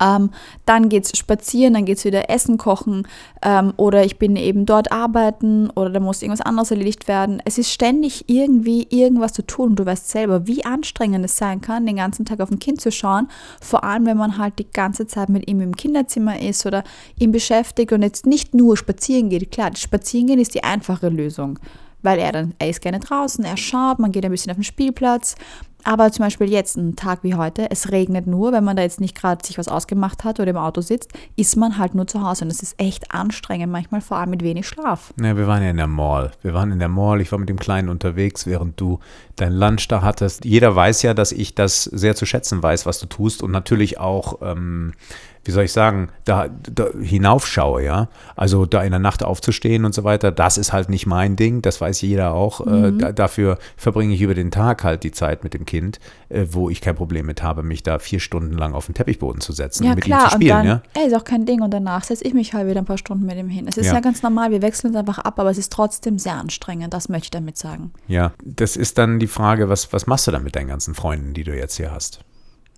Ähm, 0.01 0.31
dann 0.64 0.88
geht's 0.88 1.16
spazieren, 1.16 1.75
dann 1.75 1.85
geht's 1.85 2.05
wieder 2.05 2.31
Essen 2.31 2.59
kochen 2.59 3.07
ähm, 3.42 3.72
oder 3.77 4.05
ich 4.05 4.18
bin 4.18 4.37
eben 4.37 4.66
dort 4.66 4.92
arbeiten 4.92 5.70
oder 5.70 5.90
da 5.90 6.01
muss 6.01 6.22
irgendwas 6.22 6.44
anderes 6.44 6.70
erledigt 6.70 7.09
werden. 7.09 7.42
Es 7.44 7.59
ist 7.59 7.70
ständig 7.70 8.25
irgendwie 8.29 8.87
irgendwas 8.90 9.33
zu 9.33 9.46
tun 9.46 9.70
und 9.70 9.77
du 9.77 9.87
weißt 9.87 10.09
selber, 10.09 10.46
wie 10.46 10.64
anstrengend 10.64 11.25
es 11.25 11.37
sein 11.37 11.61
kann, 11.61 11.87
den 11.87 11.96
ganzen 11.96 12.25
Tag 12.25 12.40
auf 12.40 12.51
ein 12.51 12.59
Kind 12.59 12.81
zu 12.81 12.90
schauen, 12.90 13.29
vor 13.61 13.85
allem 13.85 14.07
wenn 14.07 14.16
man 14.16 14.38
halt 14.38 14.59
die 14.59 14.70
ganze 14.70 15.07
Zeit 15.07 15.29
mit 15.29 15.49
ihm 15.49 15.61
im 15.61 15.77
Kinderzimmer 15.77 16.40
ist 16.40 16.66
oder 16.66 16.85
ihn 17.18 17.33
beschäftigt 17.33 17.92
und 17.92 18.03
jetzt 18.03 18.27
nicht 18.27 18.55
nur 18.55 18.77
spazieren 18.77 19.29
geht. 19.29 19.51
Klar, 19.51 19.70
das 19.70 19.81
Spazierengehen 19.81 20.40
ist 20.40 20.55
die 20.55 20.64
einfache 20.64 21.09
Lösung, 21.09 21.59
weil 22.03 22.18
er 22.18 22.33
dann, 22.33 22.55
er 22.59 22.70
ist 22.70 22.81
gerne 22.81 23.01
draußen, 23.01 23.44
er 23.44 23.57
schaut, 23.57 23.99
man 23.99 24.12
geht 24.12 24.25
ein 24.25 24.31
bisschen 24.31 24.51
auf 24.51 24.57
den 24.57 24.64
Spielplatz, 24.64 25.37
aber 25.87 26.11
zum 26.11 26.25
Beispiel 26.25 26.51
jetzt, 26.51 26.77
ein 26.77 26.96
Tag 26.96 27.20
wie 27.22 27.37
heute, 27.37 27.70
es 27.70 27.92
regnet 27.92 28.27
nur, 28.27 28.53
wenn 28.53 28.64
man 28.64 28.77
da 28.77 28.83
jetzt 28.83 29.01
nicht 29.01 29.16
gerade 29.16 29.46
sich 29.46 29.57
was 29.57 29.68
ausgemacht 29.68 30.25
hat 30.25 30.40
oder 30.40 30.51
im 30.51 30.57
Auto 30.57 30.81
sitzt, 30.81 31.12
ist 31.37 31.57
man 31.57 31.79
halt 31.79 31.94
nur 31.94 32.09
zu 32.09 32.22
Hause. 32.22 32.44
Und 32.44 32.49
das 32.49 32.61
ist 32.61 32.75
echt 32.81 33.14
anstrengend, 33.14 33.70
manchmal 33.70 34.01
vor 34.01 34.16
allem 34.16 34.31
mit 34.31 34.42
wenig 34.42 34.66
Schlaf. 34.66 35.14
Ja, 35.20 35.37
wir 35.37 35.46
waren 35.46 35.62
ja 35.62 35.70
in 35.70 35.77
der 35.77 35.87
Mall. 35.87 36.33
Wir 36.42 36.55
waren 36.55 36.72
in 36.72 36.81
der 36.81 36.88
Mall. 36.88 37.20
Ich 37.20 37.31
war 37.31 37.38
mit 37.38 37.49
dem 37.49 37.59
Kleinen 37.59 37.88
unterwegs, 37.88 38.46
während 38.46 38.81
du 38.81 38.99
dein 39.37 39.53
Lunch 39.53 39.87
da 39.87 40.03
hattest. 40.03 40.44
Jeder 40.44 40.75
weiß 40.75 41.03
ja, 41.03 41.14
dass 41.14 41.31
ich 41.31 41.55
das 41.55 41.85
sehr 41.85 42.16
zu 42.16 42.27
schätzen 42.27 42.61
weiß, 42.61 42.85
was 42.85 42.99
du 42.99 43.07
tust 43.07 43.44
und 43.44 43.53
natürlich 43.53 43.99
auch 44.01 44.40
ähm, 44.42 44.92
wie 45.46 45.52
soll 45.52 45.64
ich 45.64 45.72
sagen, 45.72 46.09
da, 46.24 46.48
da 46.48 46.88
hinaufschaue, 47.00 47.85
ja. 47.85 48.09
Also 48.35 48.66
da 48.66 48.82
in 48.82 48.90
der 48.90 49.00
Nacht 49.00 49.22
aufzustehen 49.22 49.85
und 49.85 49.94
so 49.94 50.04
weiter, 50.04 50.32
das 50.32 50.59
ist 50.59 50.72
halt 50.72 50.88
nicht 50.88 51.06
mein 51.06 51.37
Ding, 51.37 51.62
das 51.62 51.80
weiß 51.80 52.00
jeder 52.02 52.32
auch. 52.32 52.66
Äh, 52.66 52.70
mhm. 52.70 52.85
Äh, 52.85 52.92
da, 52.98 53.12
dafür 53.12 53.59
verbringe 53.76 54.14
ich 54.14 54.20
über 54.20 54.35
den 54.35 54.50
Tag 54.50 54.85
halt 54.85 55.04
die 55.04 55.12
Zeit 55.12 55.44
mit 55.44 55.54
dem 55.54 55.64
Kind, 55.64 56.00
äh, 56.28 56.46
wo 56.50 56.70
ich 56.70 56.80
kein 56.80 56.96
Problem 56.96 57.26
mit 57.26 57.42
habe, 57.42 57.62
mich 57.62 57.82
da 57.82 57.98
vier 57.98 58.20
Stunden 58.20 58.52
lang 58.54 58.74
auf 58.74 58.87
den 58.87 58.94
Teppichboden 58.94 59.40
zu 59.40 59.52
setzen 59.52 59.85
ja, 59.85 59.90
und 59.90 59.96
mit 59.96 60.04
klar, 60.04 60.24
ihm 60.24 60.30
zu 60.30 60.35
spielen, 60.37 60.48
dann, 60.50 60.66
ja. 60.66 60.82
Ey, 60.94 61.06
ist 61.06 61.14
auch 61.14 61.24
kein 61.24 61.46
Ding 61.46 61.62
und 61.62 61.72
danach 61.72 62.04
setze 62.04 62.24
ich 62.24 62.35
mich 62.35 62.52
halt 62.52 62.68
wieder 62.68 62.80
ein 62.80 62.87
paar 62.87 62.98
Stunden 62.98 63.26
mit 63.26 63.37
ihm 63.37 63.48
hin. 63.48 63.66
Es 63.68 63.76
ist 63.76 63.87
ja. 63.87 63.94
ja 63.94 64.00
ganz 64.00 64.22
normal, 64.22 64.51
wir 64.51 64.62
wechseln 64.62 64.90
uns 64.90 64.97
einfach 64.97 65.18
ab, 65.18 65.38
aber 65.38 65.51
es 65.51 65.59
ist 65.59 65.72
trotzdem 65.72 66.18
sehr 66.18 66.34
anstrengend, 66.34 66.92
das 66.92 67.09
möchte 67.09 67.26
ich 67.26 67.30
damit 67.30 67.57
sagen. 67.57 67.92
Ja, 68.09 68.32
das 68.44 68.76
ist 68.76 68.99
dann 68.99 69.18
die 69.18 69.26
Frage, 69.26 69.68
was, 69.68 69.92
was 69.92 70.07
machst 70.07 70.26
du 70.26 70.30
dann 70.30 70.42
mit 70.42 70.57
deinen 70.57 70.68
ganzen 70.68 70.94
Freunden, 70.94 71.34
die 71.34 71.44
du 71.44 71.57
jetzt 71.57 71.76
hier 71.76 71.92
hast? 71.92 72.20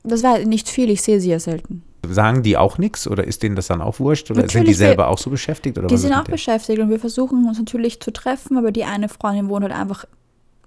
Das 0.05 0.23
war 0.23 0.39
nicht 0.39 0.69
viel, 0.69 0.91
ich 0.91 1.03
sehe 1.03 1.21
sie 1.21 1.31
ja 1.31 1.41
selten. 1.41 1.83
Sagen 2.07 2.43
die 2.43 2.57
auch 2.57 2.79
nichts 2.79 3.09
oder 3.09 3.25
ist 3.25 3.43
denen 3.43 3.57
das 3.57 3.67
dann 3.67 3.83
auch 3.83 3.99
wurscht 3.99 4.31
oder 4.31 4.43
natürlich 4.43 4.53
sind 4.53 4.69
die 4.69 4.75
selber 4.75 5.05
wir, 5.05 5.09
auch 5.09 5.19
so 5.19 5.31
beschäftigt? 5.31 5.79
Oder 5.79 5.89
die 5.89 5.97
sind 5.97 6.13
auch 6.13 6.25
beschäftigt 6.25 6.79
und 6.79 6.91
wir 6.91 7.01
versuchen 7.01 7.47
uns 7.47 7.59
natürlich 7.59 8.01
zu 8.01 8.13
treffen, 8.13 8.57
aber 8.57 8.71
die 8.71 8.85
eine 8.85 9.09
Freundin 9.09 9.49
wohnt 9.49 9.65
halt 9.65 9.75
einfach 9.75 10.05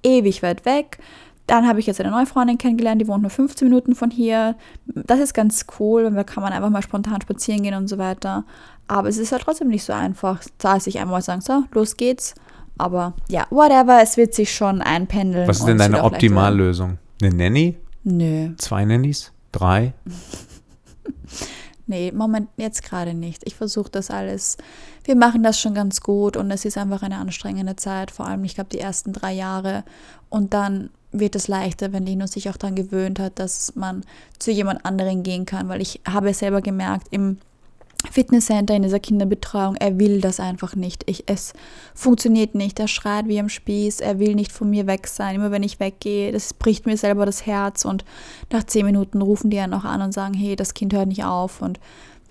ewig 0.04 0.44
weit 0.44 0.66
weg. 0.66 1.00
Dann 1.48 1.68
habe 1.68 1.80
ich 1.80 1.88
jetzt 1.88 2.00
eine 2.00 2.12
neue 2.12 2.26
Freundin 2.26 2.58
kennengelernt, 2.58 3.02
die 3.02 3.08
wohnt 3.08 3.22
nur 3.22 3.32
15 3.32 3.68
Minuten 3.68 3.96
von 3.96 4.12
hier. 4.12 4.56
Das 4.86 5.20
ist 5.20 5.34
ganz 5.34 5.66
cool, 5.80 6.12
da 6.12 6.24
kann 6.24 6.44
man 6.44 6.54
einfach 6.54 6.70
mal 6.70 6.82
spontan 6.82 7.22
spazieren 7.22 7.64
gehen 7.64 7.74
und 7.76 7.88
so 7.88 7.98
weiter. 7.98 8.46
Aber 8.88 9.10
es 9.10 9.18
ist 9.18 9.32
halt 9.32 9.42
trotzdem 9.42 9.70
nicht 9.70 9.84
so 9.84 9.94
einfach, 9.94 10.42
da 10.58 10.80
sich 10.80 11.00
einmal 11.00 11.22
sagen, 11.22 11.42
so, 11.42 11.64
los 11.74 11.98
geht's. 11.98 12.36
Aber 12.78 13.14
ja, 13.28 13.48
whatever, 13.50 14.02
es 14.02 14.18
wird 14.18 14.34
sich 14.34 14.54
schon 14.54 14.82
einpendeln. 14.82 15.48
Was 15.48 15.60
ist 15.60 15.68
denn 15.68 15.78
deine 15.78 16.04
Optimallösung? 16.04 16.98
Eine 17.22 17.34
Nanny? 17.36 17.78
Nö. 18.04 18.52
Zwei 18.58 18.86
Nannies? 18.86 19.32
Drei? 19.52 19.94
nee, 21.88 22.12
Moment, 22.12 22.50
jetzt 22.58 22.84
gerade 22.84 23.14
nicht. 23.14 23.44
Ich 23.46 23.56
versuche 23.56 23.90
das 23.90 24.12
alles. 24.12 24.58
Wir 25.04 25.16
machen 25.16 25.44
das 25.44 25.60
schon 25.60 25.74
ganz 25.74 26.02
gut 26.02 26.38
und 26.38 26.52
es 26.52 26.66
ist 26.66 26.78
einfach 26.78 27.02
eine 27.02 27.18
anstrengende 27.18 27.76
Zeit, 27.76 28.12
vor 28.12 28.28
allem, 28.28 28.44
ich 28.44 28.56
glaube, 28.56 28.70
die 28.72 28.80
ersten 28.80 29.14
drei 29.14 29.34
Jahre. 29.34 29.84
Und 30.30 30.54
dann 30.54 30.90
wird 31.12 31.36
es 31.36 31.48
leichter, 31.48 31.92
wenn 31.92 32.06
Lino 32.06 32.26
sich 32.26 32.50
auch 32.50 32.58
daran 32.58 32.76
gewöhnt 32.76 33.20
hat, 33.20 33.38
dass 33.40 33.76
man 33.76 34.06
zu 34.40 34.52
jemand 34.52 34.86
anderen 34.86 35.24
gehen 35.24 35.46
kann, 35.46 35.68
weil 35.68 35.82
ich 35.82 36.02
habe 36.08 36.34
selber 36.34 36.62
gemerkt, 36.62 37.08
im 37.12 37.38
Fitnesscenter, 38.10 38.76
in 38.76 38.84
dieser 38.84 39.00
Kinderbetreuung, 39.00 39.76
er 39.76 40.00
will 40.00 40.22
das 40.22 40.40
einfach 40.40 40.76
nicht. 40.76 41.04
Ich, 41.06 41.24
es 41.28 41.54
funktioniert 41.94 42.56
nicht. 42.56 42.80
Er 42.80 42.88
schreit 42.88 43.28
wie 43.28 43.40
am 43.40 43.50
Spieß, 43.50 44.00
er 44.00 44.20
will 44.20 44.36
nicht 44.36 44.52
von 44.52 44.70
mir 44.70 44.88
weg 44.88 45.08
sein. 45.08 45.36
Immer 45.36 45.52
wenn 45.52 45.64
ich 45.64 45.80
weggehe, 45.80 46.32
das 46.32 46.54
bricht 46.54 46.86
mir 46.86 46.98
selber 46.98 47.26
das 47.26 47.46
Herz 47.46 47.86
und 47.86 48.04
nach 48.52 48.64
zehn 48.64 48.86
Minuten 48.86 49.22
rufen 49.22 49.50
die 49.50 49.60
einen 49.60 49.74
auch 49.74 49.86
an 49.86 50.02
und 50.02 50.14
sagen, 50.14 50.34
hey, 50.34 50.56
das 50.56 50.74
Kind 50.74 50.94
hört 50.94 51.08
nicht 51.08 51.24
auf 51.24 51.62
und 51.62 51.80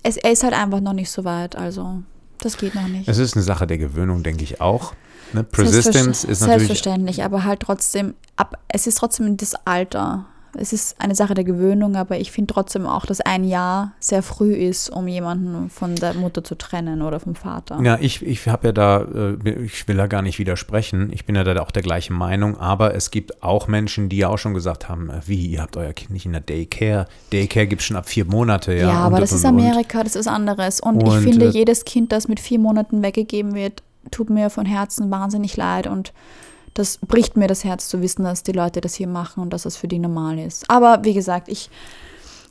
es, 0.02 0.16
er 0.16 0.32
ist 0.32 0.42
halt 0.42 0.54
einfach 0.54 0.80
noch 0.80 0.94
nicht 0.94 1.10
so 1.10 1.24
weit. 1.24 1.56
Also 1.56 2.02
das 2.38 2.56
geht 2.56 2.74
noch 2.74 2.88
nicht. 2.88 3.08
Es 3.08 3.18
ist 3.18 3.36
eine 3.36 3.42
Sache 3.42 3.66
der 3.66 3.78
Gewöhnung, 3.78 4.22
denke 4.22 4.42
ich 4.44 4.60
auch. 4.60 4.94
Ne? 5.32 5.44
Persistence 5.44 6.24
ist 6.24 6.40
natürlich. 6.40 6.66
Selbstverständlich, 6.66 7.22
aber 7.22 7.44
halt 7.44 7.60
trotzdem, 7.60 8.14
ab, 8.36 8.58
es 8.68 8.86
ist 8.86 8.96
trotzdem 8.96 9.36
das 9.36 9.54
Alter 9.66 10.26
es 10.55 10.72
ist 10.72 11.01
eine 11.01 11.14
Sache 11.14 11.34
der 11.34 11.44
Gewöhnung, 11.44 11.96
aber 11.96 12.18
ich 12.18 12.32
finde 12.32 12.53
trotzdem 12.53 12.86
auch, 12.86 13.07
dass 13.07 13.20
ein 13.20 13.44
Jahr 13.44 13.92
sehr 14.01 14.22
früh 14.22 14.55
ist, 14.55 14.90
um 14.90 15.07
jemanden 15.09 15.70
von 15.70 15.94
der 15.94 16.14
Mutter 16.14 16.42
zu 16.42 16.57
trennen 16.57 17.03
oder 17.03 17.20
vom 17.20 17.34
Vater. 17.34 17.80
Ja, 17.82 17.98
ich, 18.01 18.24
ich 18.24 18.46
habe 18.48 18.68
ja 18.68 18.72
da, 18.72 19.03
äh, 19.03 19.64
ich 19.64 19.86
will 19.88 19.96
da 19.96 20.07
gar 20.07 20.22
nicht 20.22 20.38
widersprechen. 20.38 21.11
Ich 21.12 21.24
bin 21.24 21.36
ja 21.36 21.44
da 21.44 21.61
auch 21.61 21.70
der 21.70 21.82
gleichen 21.82 22.14
Meinung, 22.14 22.59
aber 22.59 22.94
es 22.94 23.11
gibt 23.11 23.42
auch 23.42 23.68
Menschen, 23.68 24.09
die 24.09 24.18
ja 24.18 24.28
auch 24.28 24.38
schon 24.38 24.55
gesagt 24.55 24.88
haben, 24.88 25.11
äh, 25.11 25.20
wie, 25.26 25.46
ihr 25.46 25.62
habt 25.62 25.76
euer 25.76 25.92
Kind 25.92 26.11
nicht 26.11 26.26
in 26.26 26.32
der 26.32 26.40
Daycare. 26.40 27.07
Daycare 27.32 27.66
gibt 27.66 27.82
es 27.82 27.86
schon 27.86 27.96
ab 27.96 28.09
vier 28.09 28.24
Monate, 28.24 28.72
ja. 28.72 28.88
Ja, 28.88 28.92
aber 29.01 29.16
und, 29.16 29.22
das 29.22 29.32
und, 29.32 29.38
ist 29.38 29.44
Amerika, 29.44 30.03
das 30.03 30.16
ist 30.16 30.28
anderes. 30.28 30.80
Und, 30.80 31.03
und 31.03 31.09
ich 31.09 31.22
finde, 31.22 31.46
äh, 31.46 31.51
jedes 31.51 31.84
Kind, 31.84 32.12
das 32.12 32.28
mit 32.28 32.40
vier 32.40 32.59
Monaten 32.59 33.03
weggegeben 33.03 33.55
wird, 33.55 33.82
tut 34.11 34.30
mir 34.30 34.51
von 34.51 34.66
Herzen 34.66 35.11
wahnsinnig 35.11 35.57
leid 35.57 35.86
und 35.86 36.12
das 36.74 36.98
bricht 36.98 37.36
mir 37.36 37.48
das 37.48 37.64
Herz 37.64 37.88
zu 37.88 38.00
wissen, 38.00 38.24
dass 38.24 38.42
die 38.42 38.52
Leute 38.52 38.80
das 38.80 38.94
hier 38.94 39.08
machen 39.08 39.42
und 39.42 39.52
dass 39.52 39.62
das 39.62 39.76
für 39.76 39.88
die 39.88 39.98
normal 39.98 40.38
ist. 40.38 40.68
Aber 40.70 41.00
wie 41.04 41.14
gesagt, 41.14 41.48
ich, 41.48 41.70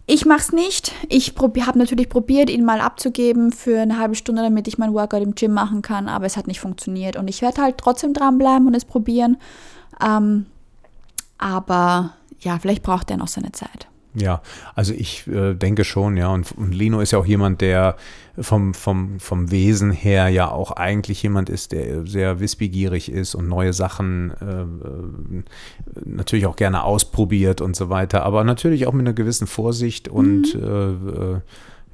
ich 0.06 0.26
mache 0.26 0.40
es 0.40 0.52
nicht. 0.52 0.92
Ich 1.08 1.36
habe 1.38 1.80
natürlich 1.80 2.10
probiert, 2.10 2.50
ihn 2.50 2.66
mal 2.66 2.82
abzugeben 2.82 3.52
für 3.52 3.80
eine 3.80 3.98
halbe 3.98 4.16
Stunde, 4.16 4.42
damit 4.42 4.68
ich 4.68 4.78
mein 4.78 4.94
Workout 4.94 5.22
im 5.22 5.36
Gym 5.36 5.54
machen 5.54 5.82
kann, 5.82 6.10
aber 6.10 6.26
es 6.26 6.36
hat 6.36 6.48
nicht 6.48 6.60
funktioniert. 6.60 7.16
Und 7.16 7.28
ich 7.28 7.42
werde 7.42 7.62
halt 7.62 7.78
trotzdem 7.78 8.14
dranbleiben 8.14 8.68
und 8.68 8.76
es 8.76 8.86
probieren. 8.86 9.38
Ähm, 10.04 10.48
aber 11.38 12.14
ja, 12.40 12.60
vielleicht 12.60 12.84
braucht 12.84 13.12
er 13.12 13.18
noch 13.18 13.28
seine 13.28 13.52
Zeit. 13.52 13.88
Ja, 14.16 14.42
also 14.76 14.94
ich 14.94 15.28
äh, 15.28 15.54
denke 15.54 15.84
schon, 15.84 16.18
ja. 16.18 16.30
Und, 16.30 16.52
und, 16.54 16.74
Lino 16.74 17.00
ist 17.00 17.12
ja 17.12 17.20
auch 17.20 17.26
jemand, 17.26 17.62
der 17.62 17.96
vom, 18.42 18.74
vom, 18.74 19.20
vom 19.20 19.52
Wesen 19.52 19.92
her 19.92 20.30
ja 20.30 20.50
auch 20.50 20.72
eigentlich 20.72 21.22
jemand 21.24 21.50
ist, 21.50 21.72
der 21.72 22.06
sehr 22.06 22.40
wissbegierig 22.40 23.12
ist 23.12 23.36
und 23.36 23.48
neue 23.48 23.74
Sachen 23.74 24.34
äh, 24.42 24.62
äh 24.62 25.44
natürlich 26.06 26.46
auch 26.46 26.56
gerne 26.56 26.84
ausprobiert 26.84 27.62
und 27.62 27.76
so 27.76 27.90
weiter. 27.90 28.24
Aber 28.24 28.44
natürlich 28.44 28.88
auch 28.88 28.94
mit 28.94 29.06
einer 29.06 29.14
gewissen 29.14 29.48
Vorsicht 29.48 30.08
und 30.08 30.56
mhm. 30.56 30.64
äh, 30.64 31.36
äh 31.36 31.42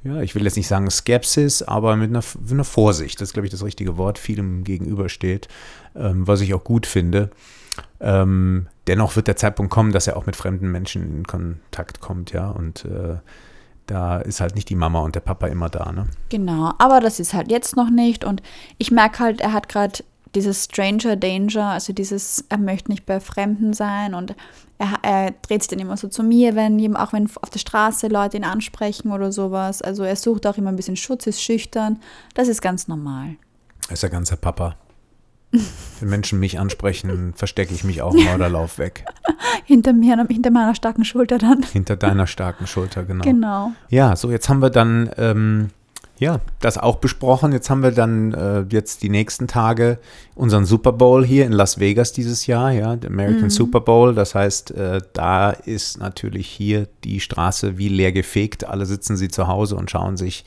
ja, 0.04 0.20
ich 0.20 0.36
will 0.36 0.44
jetzt 0.44 0.56
nicht 0.56 0.68
sagen 0.68 0.88
Skepsis, 0.88 1.62
aber 1.62 1.96
mit 1.96 2.10
einer, 2.10 2.22
mit 2.40 2.52
einer 2.52 2.64
Vorsicht, 2.64 3.20
das 3.20 3.30
ist, 3.30 3.32
glaube 3.32 3.46
ich, 3.46 3.50
das 3.50 3.64
richtige 3.64 3.96
Wort, 3.96 4.18
vielem 4.20 4.62
gegenübersteht, 4.62 5.48
ähm, 5.96 6.28
was 6.28 6.42
ich 6.42 6.54
auch 6.54 6.62
gut 6.62 6.86
finde. 6.86 7.30
Ähm, 7.98 8.68
dennoch 8.86 9.16
wird 9.16 9.26
der 9.26 9.36
Zeitpunkt 9.36 9.72
kommen, 9.72 9.90
dass 9.92 10.06
er 10.06 10.16
auch 10.16 10.26
mit 10.26 10.36
fremden 10.36 10.70
Menschen 10.70 11.02
in 11.02 11.26
Kontakt 11.26 12.00
kommt, 12.00 12.32
ja. 12.32 12.50
Und 12.50 12.84
äh, 12.84 13.16
da 13.86 14.18
ist 14.18 14.40
halt 14.40 14.54
nicht 14.54 14.68
die 14.68 14.74
Mama 14.74 15.00
und 15.00 15.14
der 15.14 15.20
Papa 15.20 15.46
immer 15.46 15.68
da, 15.68 15.92
ne? 15.92 16.06
Genau, 16.28 16.72
aber 16.78 17.00
das 17.00 17.20
ist 17.20 17.34
halt 17.34 17.50
jetzt 17.50 17.76
noch 17.76 17.90
nicht. 17.90 18.24
Und 18.24 18.42
ich 18.78 18.90
merke 18.90 19.20
halt, 19.20 19.40
er 19.40 19.52
hat 19.52 19.68
gerade 19.68 20.04
dieses 20.34 20.64
Stranger 20.64 21.16
Danger, 21.16 21.70
also 21.70 21.92
dieses, 21.92 22.44
er 22.48 22.58
möchte 22.58 22.90
nicht 22.90 23.06
bei 23.06 23.20
Fremden 23.20 23.72
sein 23.72 24.14
und 24.14 24.34
er, 24.78 24.98
er, 25.02 25.30
dreht 25.30 25.62
sich 25.62 25.70
dann 25.70 25.78
immer 25.78 25.96
so 25.96 26.08
zu 26.08 26.22
mir, 26.22 26.54
wenn 26.54 26.96
auch 26.96 27.14
wenn 27.14 27.30
auf 27.40 27.48
der 27.48 27.58
Straße 27.58 28.08
Leute 28.08 28.36
ihn 28.36 28.44
ansprechen 28.44 29.10
oder 29.12 29.32
sowas. 29.32 29.80
Also 29.80 30.02
er 30.02 30.16
sucht 30.16 30.46
auch 30.46 30.58
immer 30.58 30.70
ein 30.70 30.76
bisschen 30.76 30.96
Schutz, 30.96 31.26
ist 31.26 31.42
schüchtern. 31.42 31.98
Das 32.34 32.48
ist 32.48 32.60
ganz 32.60 32.86
normal. 32.86 33.36
Er 33.88 33.94
ist 33.94 34.02
der 34.02 34.10
ganze 34.10 34.36
Papa. 34.36 34.76
Wenn 35.52 36.08
Menschen 36.08 36.40
mich 36.40 36.58
ansprechen, 36.58 37.32
verstecke 37.34 37.72
ich 37.72 37.84
mich 37.84 38.02
auch 38.02 38.14
im 38.14 38.24
Mörderlauf 38.24 38.78
weg. 38.78 39.04
hinter 39.64 39.92
mir, 39.92 40.16
hinter 40.28 40.50
meiner 40.50 40.74
starken 40.74 41.04
Schulter 41.04 41.38
dann. 41.38 41.62
Hinter 41.62 41.96
deiner 41.96 42.26
starken 42.26 42.66
Schulter, 42.66 43.04
genau. 43.04 43.24
Genau. 43.24 43.72
Ja, 43.88 44.16
so 44.16 44.30
jetzt 44.30 44.48
haben 44.48 44.60
wir 44.60 44.70
dann 44.70 45.10
ähm, 45.16 45.70
ja, 46.18 46.40
das 46.60 46.78
auch 46.78 46.96
besprochen. 46.96 47.52
Jetzt 47.52 47.68
haben 47.68 47.82
wir 47.82 47.90
dann 47.90 48.32
äh, 48.32 48.64
jetzt 48.70 49.02
die 49.02 49.10
nächsten 49.10 49.46
Tage 49.46 49.98
unseren 50.34 50.64
Super 50.64 50.92
Bowl 50.92 51.24
hier 51.24 51.44
in 51.44 51.52
Las 51.52 51.78
Vegas 51.78 52.12
dieses 52.12 52.46
Jahr, 52.46 52.72
ja, 52.72 52.96
der 52.96 53.10
American 53.10 53.44
mhm. 53.44 53.50
Super 53.50 53.80
Bowl. 53.80 54.14
Das 54.14 54.34
heißt, 54.34 54.70
äh, 54.70 55.00
da 55.12 55.50
ist 55.50 55.98
natürlich 55.98 56.48
hier 56.48 56.88
die 57.04 57.20
Straße 57.20 57.76
wie 57.76 57.88
leer 57.88 58.12
gefegt. 58.12 58.64
Alle 58.64 58.86
sitzen 58.86 59.16
sie 59.16 59.28
zu 59.28 59.46
Hause 59.46 59.76
und 59.76 59.90
schauen 59.90 60.16
sich 60.16 60.44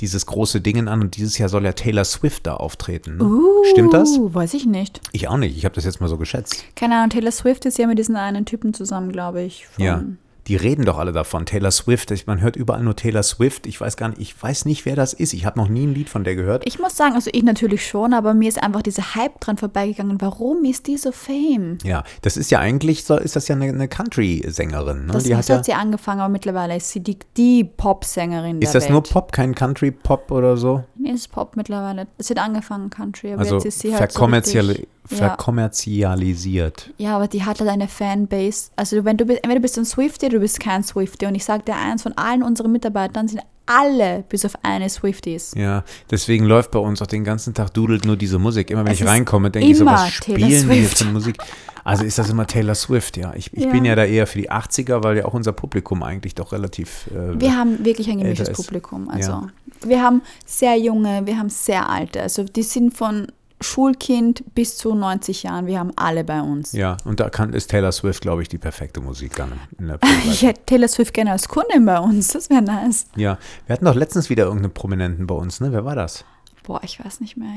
dieses 0.00 0.26
große 0.26 0.60
Ding 0.60 0.88
an. 0.88 1.00
Und 1.00 1.16
dieses 1.16 1.38
Jahr 1.38 1.48
soll 1.48 1.64
ja 1.64 1.72
Taylor 1.72 2.04
Swift 2.04 2.46
da 2.46 2.54
auftreten. 2.54 3.18
Ne? 3.18 3.24
Uh, 3.24 3.64
Stimmt 3.70 3.94
das? 3.94 4.18
Weiß 4.20 4.54
ich 4.54 4.66
nicht. 4.66 5.00
Ich 5.12 5.28
auch 5.28 5.36
nicht. 5.36 5.56
Ich 5.56 5.64
habe 5.64 5.74
das 5.74 5.84
jetzt 5.84 6.00
mal 6.00 6.08
so 6.08 6.16
geschätzt. 6.16 6.64
Keine 6.74 6.96
Ahnung. 6.96 7.10
Taylor 7.10 7.32
Swift 7.32 7.64
ist 7.64 7.78
ja 7.78 7.86
mit 7.86 7.98
diesen 7.98 8.16
einen 8.16 8.44
Typen 8.44 8.74
zusammen, 8.74 9.12
glaube 9.12 9.42
ich. 9.42 9.66
ja 9.78 10.02
die 10.48 10.56
reden 10.56 10.84
doch 10.84 10.98
alle 10.98 11.12
davon. 11.12 11.46
Taylor 11.46 11.70
Swift, 11.70 12.12
man 12.26 12.40
hört 12.40 12.56
überall 12.56 12.82
nur 12.82 12.96
Taylor 12.96 13.22
Swift. 13.22 13.66
Ich 13.66 13.80
weiß 13.80 13.96
gar 13.96 14.08
nicht, 14.08 14.20
ich 14.20 14.42
weiß 14.42 14.64
nicht, 14.64 14.84
wer 14.84 14.96
das 14.96 15.12
ist. 15.12 15.32
Ich 15.32 15.46
habe 15.46 15.58
noch 15.58 15.68
nie 15.68 15.86
ein 15.86 15.94
Lied 15.94 16.08
von 16.08 16.24
der 16.24 16.34
gehört. 16.34 16.64
Ich 16.66 16.78
muss 16.78 16.96
sagen, 16.96 17.14
also 17.14 17.30
ich 17.32 17.42
natürlich 17.42 17.86
schon, 17.86 18.12
aber 18.12 18.34
mir 18.34 18.48
ist 18.48 18.62
einfach 18.62 18.82
dieser 18.82 19.14
Hype 19.14 19.40
dran 19.40 19.56
vorbeigegangen. 19.56 20.20
Warum 20.20 20.64
ist 20.64 20.86
die 20.86 20.96
so 20.96 21.12
fame? 21.12 21.78
Ja, 21.84 22.02
das 22.22 22.36
ist 22.36 22.50
ja 22.50 22.58
eigentlich, 22.58 23.04
so 23.04 23.16
ist 23.16 23.36
das 23.36 23.48
ja 23.48 23.54
eine, 23.54 23.66
eine 23.66 23.88
Country-Sängerin. 23.88 25.06
Ne? 25.06 25.12
Das 25.12 25.24
die 25.24 25.36
hat, 25.36 25.48
hat 25.48 25.64
sie 25.64 25.74
angefangen, 25.74 26.20
aber 26.20 26.32
mittlerweile 26.32 26.76
ist 26.76 26.90
sie 26.90 27.00
die, 27.00 27.18
die 27.36 27.64
Pop-Sängerin 27.64 28.60
Ist 28.60 28.74
das 28.74 28.84
Welt. 28.84 28.92
nur 28.92 29.02
Pop, 29.02 29.32
kein 29.32 29.54
Country-Pop 29.54 30.30
oder 30.30 30.56
so? 30.56 30.84
Nee, 30.96 31.10
ist 31.10 31.30
Pop 31.30 31.56
mittlerweile. 31.56 32.06
Es 32.18 32.30
hat 32.30 32.38
angefangen 32.38 32.90
Country, 32.90 33.32
aber 33.32 33.42
also 33.42 33.56
jetzt 33.56 33.66
ist 33.66 33.80
sie 33.80 33.94
halt 33.94 34.12
verkommerziali 34.12 34.74
so 34.74 34.86
verkommerzialisiert. 35.04 36.90
Ja, 36.98 37.16
aber 37.16 37.28
die 37.28 37.44
hat 37.44 37.60
halt 37.60 37.70
eine 37.70 37.88
Fanbase. 37.88 38.70
Also 38.76 39.04
wenn 39.04 39.16
du 39.16 39.24
bist, 39.24 39.40
entweder 39.42 39.60
bist 39.60 39.76
du 39.76 39.82
ein 39.82 39.84
Swifty, 39.84 40.28
du 40.28 40.40
bist 40.40 40.60
kein 40.60 40.82
Swifty. 40.82 41.26
Und 41.26 41.34
ich 41.34 41.44
sage 41.44 41.64
dir 41.64 41.76
eins, 41.76 42.02
von 42.02 42.12
allen 42.16 42.42
unseren 42.42 42.72
Mitarbeitern 42.72 43.28
sind 43.28 43.42
alle 43.66 44.24
bis 44.28 44.44
auf 44.44 44.52
eine 44.62 44.88
Swifties. 44.88 45.54
Ja, 45.56 45.84
deswegen 46.10 46.44
läuft 46.44 46.70
bei 46.72 46.78
uns 46.78 47.00
auch 47.00 47.06
den 47.06 47.24
ganzen 47.24 47.54
Tag 47.54 47.72
dudelt 47.74 48.04
nur 48.04 48.16
diese 48.16 48.38
Musik. 48.38 48.70
Immer 48.70 48.84
wenn 48.84 48.92
es 48.92 49.00
ich 49.00 49.06
reinkomme, 49.06 49.50
denke 49.50 49.70
ich 49.70 49.78
so, 49.78 49.86
was 49.86 50.12
spielen 50.12 50.68
wir 50.68 50.88
für 50.88 51.04
Musik? 51.06 51.38
Also 51.84 52.04
ist 52.04 52.18
das 52.18 52.30
immer 52.30 52.46
Taylor 52.46 52.74
Swift, 52.74 53.16
ja. 53.16 53.34
Ich, 53.34 53.52
ich 53.52 53.64
ja. 53.64 53.70
bin 53.70 53.84
ja 53.84 53.96
da 53.96 54.04
eher 54.04 54.26
für 54.26 54.38
die 54.38 54.50
80er, 54.50 55.02
weil 55.02 55.18
ja 55.18 55.24
auch 55.24 55.34
unser 55.34 55.52
Publikum 55.52 56.02
eigentlich 56.02 56.34
doch 56.34 56.52
relativ. 56.52 57.08
Äh, 57.08 57.40
wir 57.40 57.56
haben 57.56 57.84
wirklich 57.84 58.08
ein 58.08 58.18
gemischtes 58.18 58.52
Publikum. 58.52 59.08
Also 59.08 59.32
ja. 59.32 59.48
wir 59.84 60.02
haben 60.02 60.22
sehr 60.46 60.78
junge, 60.78 61.26
wir 61.26 61.38
haben 61.38 61.48
sehr 61.48 61.88
alte. 61.88 62.22
Also 62.22 62.44
die 62.44 62.62
sind 62.62 62.96
von 62.96 63.26
Schulkind 63.62 64.44
bis 64.54 64.76
zu 64.76 64.94
90 64.94 65.44
Jahren. 65.44 65.66
Wir 65.66 65.78
haben 65.78 65.92
alle 65.96 66.24
bei 66.24 66.40
uns. 66.40 66.72
Ja, 66.72 66.96
und 67.04 67.20
da 67.20 67.30
kann, 67.30 67.52
ist 67.52 67.70
Taylor 67.70 67.92
Swift, 67.92 68.22
glaube 68.22 68.42
ich, 68.42 68.48
die 68.48 68.58
perfekte 68.58 69.00
Musik 69.00 69.36
dann. 69.36 69.52
In 69.78 69.88
der 69.88 69.98
ich 70.24 70.42
hätte 70.46 70.64
Taylor 70.66 70.88
Swift 70.88 71.14
gerne 71.14 71.32
als 71.32 71.48
Kundin 71.48 71.84
bei 71.84 71.98
uns. 71.98 72.28
Das 72.28 72.50
wäre 72.50 72.62
nice. 72.62 73.06
Ja, 73.16 73.38
wir 73.66 73.74
hatten 73.74 73.84
doch 73.84 73.94
letztens 73.94 74.30
wieder 74.30 74.44
irgendeinen 74.44 74.74
Prominenten 74.74 75.26
bei 75.26 75.34
uns, 75.34 75.60
ne? 75.60 75.72
Wer 75.72 75.84
war 75.84 75.96
das? 75.96 76.24
Boah, 76.64 76.80
ich 76.84 77.04
weiß 77.04 77.20
nicht 77.20 77.36
mehr. 77.36 77.48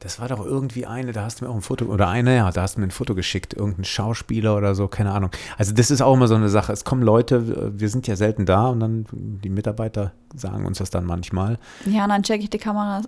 Das 0.00 0.20
war 0.20 0.28
doch 0.28 0.44
irgendwie 0.44 0.86
eine, 0.86 1.10
da 1.12 1.24
hast 1.24 1.40
du 1.40 1.44
mir 1.44 1.50
auch 1.50 1.56
ein 1.56 1.62
Foto, 1.62 1.86
oder 1.86 2.08
eine, 2.08 2.36
ja, 2.36 2.50
da 2.52 2.62
hast 2.62 2.76
du 2.76 2.80
mir 2.80 2.86
ein 2.86 2.92
Foto 2.92 3.16
geschickt, 3.16 3.52
irgendein 3.54 3.84
Schauspieler 3.84 4.56
oder 4.56 4.76
so, 4.76 4.86
keine 4.86 5.10
Ahnung. 5.10 5.30
Also 5.56 5.74
das 5.74 5.90
ist 5.90 6.02
auch 6.02 6.14
immer 6.14 6.28
so 6.28 6.36
eine 6.36 6.48
Sache. 6.48 6.72
Es 6.72 6.84
kommen 6.84 7.02
Leute, 7.02 7.72
wir 7.78 7.88
sind 7.88 8.06
ja 8.06 8.14
selten 8.14 8.46
da 8.46 8.68
und 8.68 8.78
dann 8.78 9.06
die 9.12 9.48
Mitarbeiter 9.48 10.12
sagen 10.36 10.66
uns 10.66 10.78
das 10.78 10.90
dann 10.90 11.04
manchmal. 11.04 11.58
Ja, 11.84 12.04
und 12.04 12.10
dann 12.10 12.22
checke 12.22 12.44
ich 12.44 12.50
die 12.50 12.58
Kameras. 12.58 13.06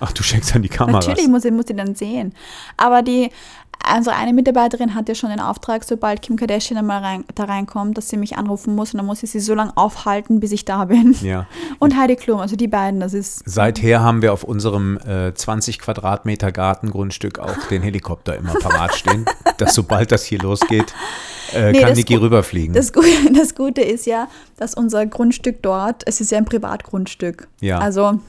Ach, 0.00 0.12
du 0.12 0.22
checkst 0.22 0.54
dann 0.54 0.62
die 0.62 0.68
Kameras. 0.70 1.06
Natürlich 1.06 1.30
muss 1.30 1.44
ich, 1.44 1.52
muss 1.52 1.68
ich 1.68 1.76
dann 1.76 1.94
sehen. 1.94 2.34
Aber 2.76 3.02
die, 3.02 3.30
also 3.82 4.10
eine 4.10 4.32
Mitarbeiterin 4.32 4.94
hat 4.94 5.08
ja 5.08 5.14
schon 5.14 5.30
den 5.30 5.40
Auftrag, 5.40 5.84
sobald 5.84 6.22
Kim 6.22 6.36
Kardashian 6.36 6.78
einmal 6.78 7.02
rein, 7.02 7.24
da 7.34 7.44
reinkommt, 7.44 7.96
dass 7.96 8.08
sie 8.08 8.16
mich 8.16 8.36
anrufen 8.36 8.74
muss 8.74 8.92
und 8.92 8.98
dann 8.98 9.06
muss 9.06 9.22
ich 9.22 9.30
sie 9.30 9.40
so 9.40 9.54
lange 9.54 9.76
aufhalten, 9.76 10.40
bis 10.40 10.52
ich 10.52 10.64
da 10.64 10.84
bin. 10.84 11.16
Ja. 11.22 11.46
Und 11.78 11.96
Heidi 11.96 12.16
Klum, 12.16 12.40
also 12.40 12.56
die 12.56 12.68
beiden, 12.68 13.00
das 13.00 13.14
ist. 13.14 13.42
Seither 13.46 14.00
haben 14.00 14.22
wir 14.22 14.32
auf 14.32 14.44
unserem 14.44 14.98
äh, 14.98 15.32
20 15.34 15.78
Quadratmeter 15.78 16.52
Gartengrundstück 16.52 17.38
auch 17.38 17.56
den 17.70 17.82
Helikopter 17.82 18.36
immer 18.36 18.54
parat 18.54 18.94
stehen, 18.94 19.24
dass 19.56 19.74
sobald 19.74 20.12
das 20.12 20.24
hier 20.24 20.40
losgeht, 20.40 20.94
äh, 21.54 21.72
nee, 21.72 21.80
kann 21.80 21.94
Niki 21.94 22.16
rüberfliegen. 22.16 22.74
Das, 22.74 22.92
das 23.34 23.54
Gute 23.54 23.80
ist 23.80 24.06
ja, 24.06 24.28
dass 24.56 24.74
unser 24.74 25.06
Grundstück 25.06 25.62
dort, 25.62 26.02
es 26.06 26.20
ist 26.20 26.30
ja 26.30 26.38
ein 26.38 26.44
Privatgrundstück. 26.44 27.48
Ja. 27.60 27.78
Also 27.78 28.20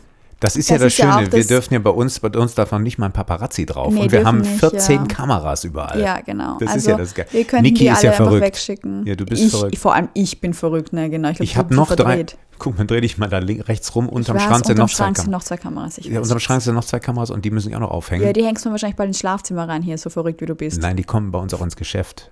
das 0.41 0.55
ist 0.55 0.71
das 0.71 0.73
ja 0.73 0.77
das 0.79 0.87
ist 0.87 0.93
Schöne. 0.95 1.23
Ja 1.25 1.31
wir 1.31 1.45
dürfen 1.45 1.73
ja 1.75 1.79
bei 1.79 1.91
uns, 1.91 2.19
bei 2.19 2.29
uns 2.29 2.55
darf 2.55 2.71
man 2.71 2.81
nicht 2.81 2.97
mal 2.97 3.05
ein 3.05 3.11
Paparazzi 3.11 3.67
drauf. 3.67 3.93
Nee, 3.93 4.01
und 4.01 4.11
wir 4.11 4.25
haben 4.25 4.39
nicht, 4.39 4.59
14 4.59 4.95
ja. 4.95 5.03
Kameras 5.05 5.63
überall. 5.63 6.01
Ja, 6.01 6.19
genau. 6.19 6.57
Das 6.59 6.69
also, 6.69 6.79
ist 6.79 6.87
ja 6.87 6.97
das 6.97 7.13
Geile. 7.13 7.27
Wir 7.31 7.43
können 7.45 7.61
Niki 7.61 7.83
die 7.83 7.87
ist 7.87 8.01
ja 8.01 8.11
verrückt. 8.11 8.41
wegschicken. 8.41 9.05
Ja, 9.05 9.15
du 9.15 9.23
bist 9.23 9.43
ich, 9.43 9.51
verrückt. 9.51 9.77
Vor 9.77 9.93
allem 9.93 10.09
ich 10.15 10.41
bin 10.41 10.55
verrückt, 10.55 10.93
ne, 10.93 11.11
genau. 11.11 11.29
Ich, 11.29 11.35
glaub, 11.37 11.43
ich 11.45 11.57
habe 11.57 11.75
noch 11.75 11.95
drei. 11.95 12.25
Guck 12.57 12.77
mal, 12.77 12.87
dreh 12.87 13.01
dich 13.01 13.19
mal 13.19 13.29
da 13.29 13.37
rechts 13.37 13.93
rum. 13.93 14.09
Unterm 14.09 14.35
weiß, 14.35 14.43
Schrank 14.43 14.65
sind 14.65 14.77
noch, 14.79 14.89
Schrank 14.89 15.17
sind 15.17 15.29
noch 15.29 15.43
zwei 15.43 15.57
Kameras. 15.57 15.99
ja, 16.01 16.19
unterm 16.19 16.39
Schrank 16.39 16.63
sind 16.63 16.73
noch 16.73 16.85
zwei 16.85 16.99
Kameras 16.99 17.29
und 17.29 17.45
die 17.45 17.51
müssen 17.51 17.69
ja 17.69 17.77
auch 17.77 17.81
noch 17.81 17.91
aufhängen. 17.91 18.25
Ja, 18.25 18.33
die 18.33 18.43
hängst 18.43 18.65
du 18.65 18.71
wahrscheinlich 18.71 18.97
bald 18.97 19.09
ins 19.09 19.19
Schlafzimmer 19.19 19.69
rein 19.69 19.83
hier, 19.83 19.99
so 19.99 20.09
verrückt 20.09 20.41
wie 20.41 20.47
du 20.47 20.55
bist. 20.55 20.81
Nein, 20.81 20.97
die 20.97 21.03
kommen 21.03 21.31
bei 21.31 21.37
uns 21.37 21.53
auch 21.53 21.61
ins 21.61 21.75
Geschäft. 21.75 22.31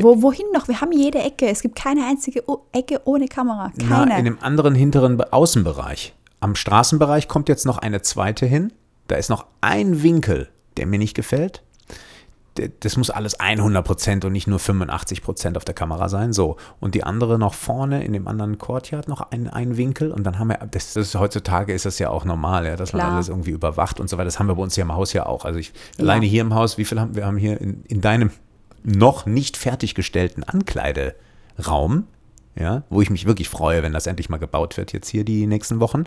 Wo, 0.00 0.22
wohin 0.22 0.46
noch? 0.52 0.66
Wir 0.66 0.80
haben 0.80 0.92
jede 0.92 1.18
Ecke. 1.18 1.46
Es 1.46 1.60
gibt 1.62 1.76
keine 1.76 2.06
einzige 2.06 2.42
Ecke 2.72 3.02
ohne 3.04 3.28
Kamera. 3.28 3.70
Keine. 3.78 4.06
Na, 4.06 4.18
in 4.18 4.24
dem 4.24 4.38
anderen 4.42 4.74
hinteren 4.74 5.20
Außenbereich. 5.20 6.14
Am 6.40 6.54
Straßenbereich 6.54 7.28
kommt 7.28 7.48
jetzt 7.48 7.66
noch 7.66 7.78
eine 7.78 8.02
zweite 8.02 8.46
hin. 8.46 8.72
Da 9.08 9.16
ist 9.16 9.28
noch 9.28 9.46
ein 9.60 10.02
Winkel, 10.02 10.48
der 10.76 10.86
mir 10.86 10.98
nicht 10.98 11.14
gefällt. 11.14 11.62
Das 12.80 12.96
muss 12.96 13.10
alles 13.10 13.38
100% 13.38 14.26
und 14.26 14.32
nicht 14.32 14.46
nur 14.46 14.58
85% 14.58 15.56
auf 15.56 15.64
der 15.64 15.74
Kamera 15.74 16.08
sein. 16.08 16.32
So. 16.32 16.56
Und 16.80 16.94
die 16.94 17.04
andere 17.04 17.38
noch 17.38 17.54
vorne 17.54 18.04
in 18.04 18.12
dem 18.12 18.26
anderen 18.26 18.58
Courtyard 18.58 19.08
noch 19.08 19.20
ein, 19.30 19.48
ein 19.48 19.76
Winkel. 19.76 20.10
Und 20.10 20.24
dann 20.24 20.38
haben 20.38 20.48
wir, 20.48 20.58
das, 20.70 20.94
das 20.94 21.14
heutzutage 21.14 21.72
ist 21.72 21.86
das 21.86 21.98
ja 21.98 22.10
auch 22.10 22.24
normal, 22.24 22.66
ja, 22.66 22.76
dass 22.76 22.90
Klar. 22.90 23.06
man 23.06 23.14
alles 23.14 23.28
irgendwie 23.28 23.50
überwacht 23.50 24.00
und 24.00 24.08
so 24.08 24.16
weiter. 24.16 24.26
Das 24.26 24.38
haben 24.38 24.48
wir 24.48 24.56
bei 24.56 24.62
uns 24.62 24.74
hier 24.74 24.82
im 24.82 24.92
Haus 24.92 25.12
ja 25.12 25.26
auch. 25.26 25.44
Also 25.44 25.58
ich, 25.58 25.68
ja. 25.96 26.04
alleine 26.04 26.26
hier 26.26 26.40
im 26.40 26.54
Haus, 26.54 26.76
wie 26.76 26.84
viel 26.84 26.98
haben 26.98 27.14
wir 27.14 27.26
haben 27.26 27.36
hier 27.36 27.60
in, 27.60 27.84
in 27.84 28.00
deinem 28.00 28.30
noch 28.82 29.26
nicht 29.26 29.56
fertiggestellten 29.56 30.42
Ankleideraum 30.44 32.06
ja, 32.56 32.82
wo 32.90 33.00
ich 33.00 33.10
mich 33.10 33.26
wirklich 33.26 33.48
freue, 33.48 33.82
wenn 33.82 33.92
das 33.92 34.06
endlich 34.06 34.28
mal 34.28 34.38
gebaut 34.38 34.76
wird 34.76 34.92
jetzt 34.92 35.08
hier 35.08 35.24
die 35.24 35.46
nächsten 35.46 35.80
Wochen. 35.80 36.04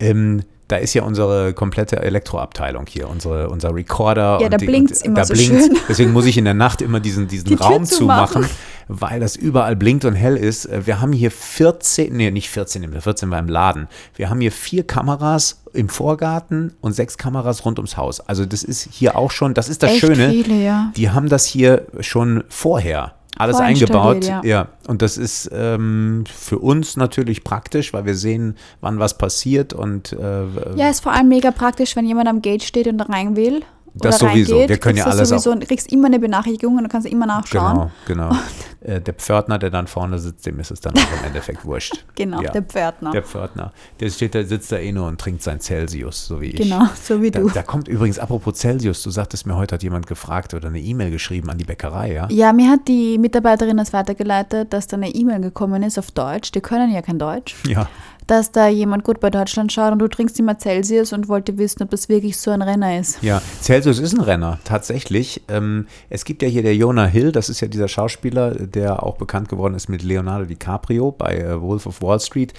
Ähm, 0.00 0.42
da 0.68 0.76
ist 0.76 0.92
ja 0.92 1.02
unsere 1.02 1.54
komplette 1.54 1.96
Elektroabteilung 2.02 2.84
hier, 2.86 3.08
unsere, 3.08 3.48
unser 3.48 3.74
Recorder. 3.74 4.38
Ja, 4.40 4.50
da 4.50 4.58
blinkt 4.58 4.90
es 4.90 5.00
immer 5.00 5.24
so 5.24 5.32
blinkt's. 5.32 5.66
schön. 5.66 5.78
Deswegen 5.88 6.12
muss 6.12 6.26
ich 6.26 6.36
in 6.36 6.44
der 6.44 6.54
Nacht 6.54 6.82
immer 6.82 7.00
diesen, 7.00 7.26
diesen 7.26 7.48
die 7.48 7.54
Raum 7.54 7.86
zumachen, 7.86 8.46
weil 8.86 9.18
das 9.18 9.34
überall 9.34 9.76
blinkt 9.76 10.04
und 10.04 10.14
hell 10.14 10.36
ist. 10.36 10.66
Äh, 10.66 10.86
wir 10.86 11.00
haben 11.00 11.12
hier 11.12 11.30
14, 11.30 12.14
nee, 12.14 12.30
nicht 12.30 12.50
14, 12.50 13.00
14 13.00 13.30
war 13.30 13.38
im 13.38 13.48
Laden. 13.48 13.88
Wir 14.14 14.28
haben 14.28 14.42
hier 14.42 14.52
vier 14.52 14.86
Kameras 14.86 15.62
im 15.72 15.88
Vorgarten 15.88 16.74
und 16.82 16.92
sechs 16.92 17.16
Kameras 17.16 17.64
rund 17.64 17.78
ums 17.78 17.96
Haus. 17.96 18.20
Also 18.20 18.44
das 18.44 18.62
ist 18.62 18.88
hier 18.92 19.16
auch 19.16 19.30
schon, 19.30 19.54
das 19.54 19.70
ist 19.70 19.82
das 19.82 19.92
Echt 19.92 20.00
Schöne. 20.00 20.28
Viele, 20.30 20.62
ja. 20.62 20.92
Die 20.96 21.08
haben 21.08 21.30
das 21.30 21.46
hier 21.46 21.86
schon 22.00 22.44
vorher 22.50 23.14
alles 23.38 23.56
eingebaut. 23.56 24.24
Ja. 24.24 24.42
ja. 24.44 24.68
und 24.86 25.02
das 25.02 25.16
ist 25.16 25.50
ähm, 25.52 26.24
für 26.26 26.58
uns 26.58 26.96
natürlich 26.96 27.44
praktisch, 27.44 27.92
weil 27.92 28.04
wir 28.04 28.14
sehen, 28.14 28.56
wann 28.80 28.98
was 28.98 29.16
passiert 29.16 29.72
und 29.72 30.12
äh, 30.12 30.76
ja, 30.76 30.88
ist 30.90 31.00
vor 31.00 31.12
allem 31.12 31.28
mega 31.28 31.50
praktisch, 31.50 31.96
wenn 31.96 32.06
jemand 32.06 32.28
am 32.28 32.42
Gate 32.42 32.62
steht 32.62 32.86
und 32.88 33.00
rein 33.00 33.36
will. 33.36 33.62
Das 33.94 34.18
sowieso. 34.18 34.54
Reingeht, 34.54 34.68
wir 34.68 34.78
können 34.78 34.98
ja 34.98 35.04
alles 35.04 35.28
sowieso, 35.28 35.52
auch. 35.52 35.58
Du 35.58 35.66
kriegst 35.66 35.92
immer 35.92 36.06
eine 36.06 36.18
Benachrichtigung 36.18 36.76
und 36.76 36.84
du 36.84 36.88
kannst 36.88 37.06
immer 37.06 37.26
nachschauen. 37.26 37.90
Genau, 38.06 38.28
genau. 38.30 38.36
Äh, 38.80 39.00
der 39.00 39.14
Pförtner, 39.14 39.58
der 39.58 39.70
dann 39.70 39.86
vorne 39.86 40.18
sitzt, 40.18 40.46
dem 40.46 40.60
ist 40.60 40.70
es 40.70 40.80
dann 40.80 40.94
auch 40.94 41.18
im 41.20 41.26
Endeffekt 41.26 41.64
wurscht. 41.64 42.04
Genau, 42.18 42.42
ja. 42.42 42.50
der 42.50 42.62
Pförtner. 42.62 43.12
Der 43.12 43.22
Pförtner. 43.22 43.72
Der 44.00 44.10
steht 44.10 44.34
da, 44.34 44.42
sitzt 44.42 44.72
da 44.72 44.76
eh 44.76 44.90
nur 44.90 45.06
und 45.06 45.20
trinkt 45.20 45.40
sein 45.40 45.60
Celsius, 45.60 46.26
so 46.26 46.40
wie 46.40 46.46
ich. 46.46 46.56
Genau, 46.56 46.86
so 47.00 47.22
wie 47.22 47.30
da, 47.30 47.38
du. 47.38 47.48
Da 47.48 47.62
kommt 47.62 47.86
übrigens, 47.86 48.18
apropos 48.18 48.56
Celsius, 48.58 49.02
du 49.04 49.10
sagtest 49.10 49.46
mir, 49.46 49.54
heute 49.56 49.76
hat 49.76 49.84
jemand 49.84 50.08
gefragt 50.08 50.52
oder 50.54 50.66
eine 50.66 50.80
E-Mail 50.80 51.12
geschrieben 51.12 51.48
an 51.48 51.58
die 51.58 51.64
Bäckerei, 51.64 52.12
ja? 52.12 52.26
Ja, 52.30 52.52
mir 52.52 52.70
hat 52.70 52.88
die 52.88 53.18
Mitarbeiterin 53.18 53.76
das 53.76 53.92
weitergeleitet, 53.92 54.72
dass 54.72 54.88
da 54.88 54.96
eine 54.96 55.10
E-Mail 55.10 55.40
gekommen 55.40 55.84
ist 55.84 55.96
auf 55.96 56.10
Deutsch. 56.10 56.50
Die 56.50 56.60
können 56.60 56.92
ja 56.92 57.02
kein 57.02 57.20
Deutsch. 57.20 57.54
Ja 57.68 57.88
dass 58.28 58.52
da 58.52 58.68
jemand 58.68 59.04
gut 59.04 59.20
bei 59.20 59.30
Deutschland 59.30 59.72
schaut 59.72 59.92
und 59.92 59.98
du 59.98 60.06
trinkst 60.06 60.38
immer 60.38 60.58
Celsius 60.58 61.12
und 61.12 61.28
wollte 61.28 61.58
wissen, 61.58 61.82
ob 61.82 61.90
das 61.90 62.08
wirklich 62.08 62.36
so 62.36 62.50
ein 62.50 62.62
Renner 62.62 62.98
ist. 62.98 63.22
Ja, 63.22 63.42
Celsius 63.60 63.98
ist 63.98 64.12
ein 64.12 64.20
Renner, 64.20 64.58
tatsächlich. 64.64 65.42
Ähm, 65.48 65.86
es 66.10 66.24
gibt 66.24 66.42
ja 66.42 66.48
hier 66.48 66.62
der 66.62 66.76
Jonah 66.76 67.06
Hill, 67.06 67.32
das 67.32 67.48
ist 67.48 67.60
ja 67.60 67.68
dieser 67.68 67.88
Schauspieler, 67.88 68.54
der 68.54 69.02
auch 69.02 69.16
bekannt 69.16 69.48
geworden 69.48 69.74
ist 69.74 69.88
mit 69.88 70.02
Leonardo 70.02 70.44
DiCaprio 70.44 71.10
bei 71.10 71.38
äh, 71.38 71.60
Wolf 71.60 71.86
of 71.86 72.02
Wall 72.02 72.20
Street. 72.20 72.52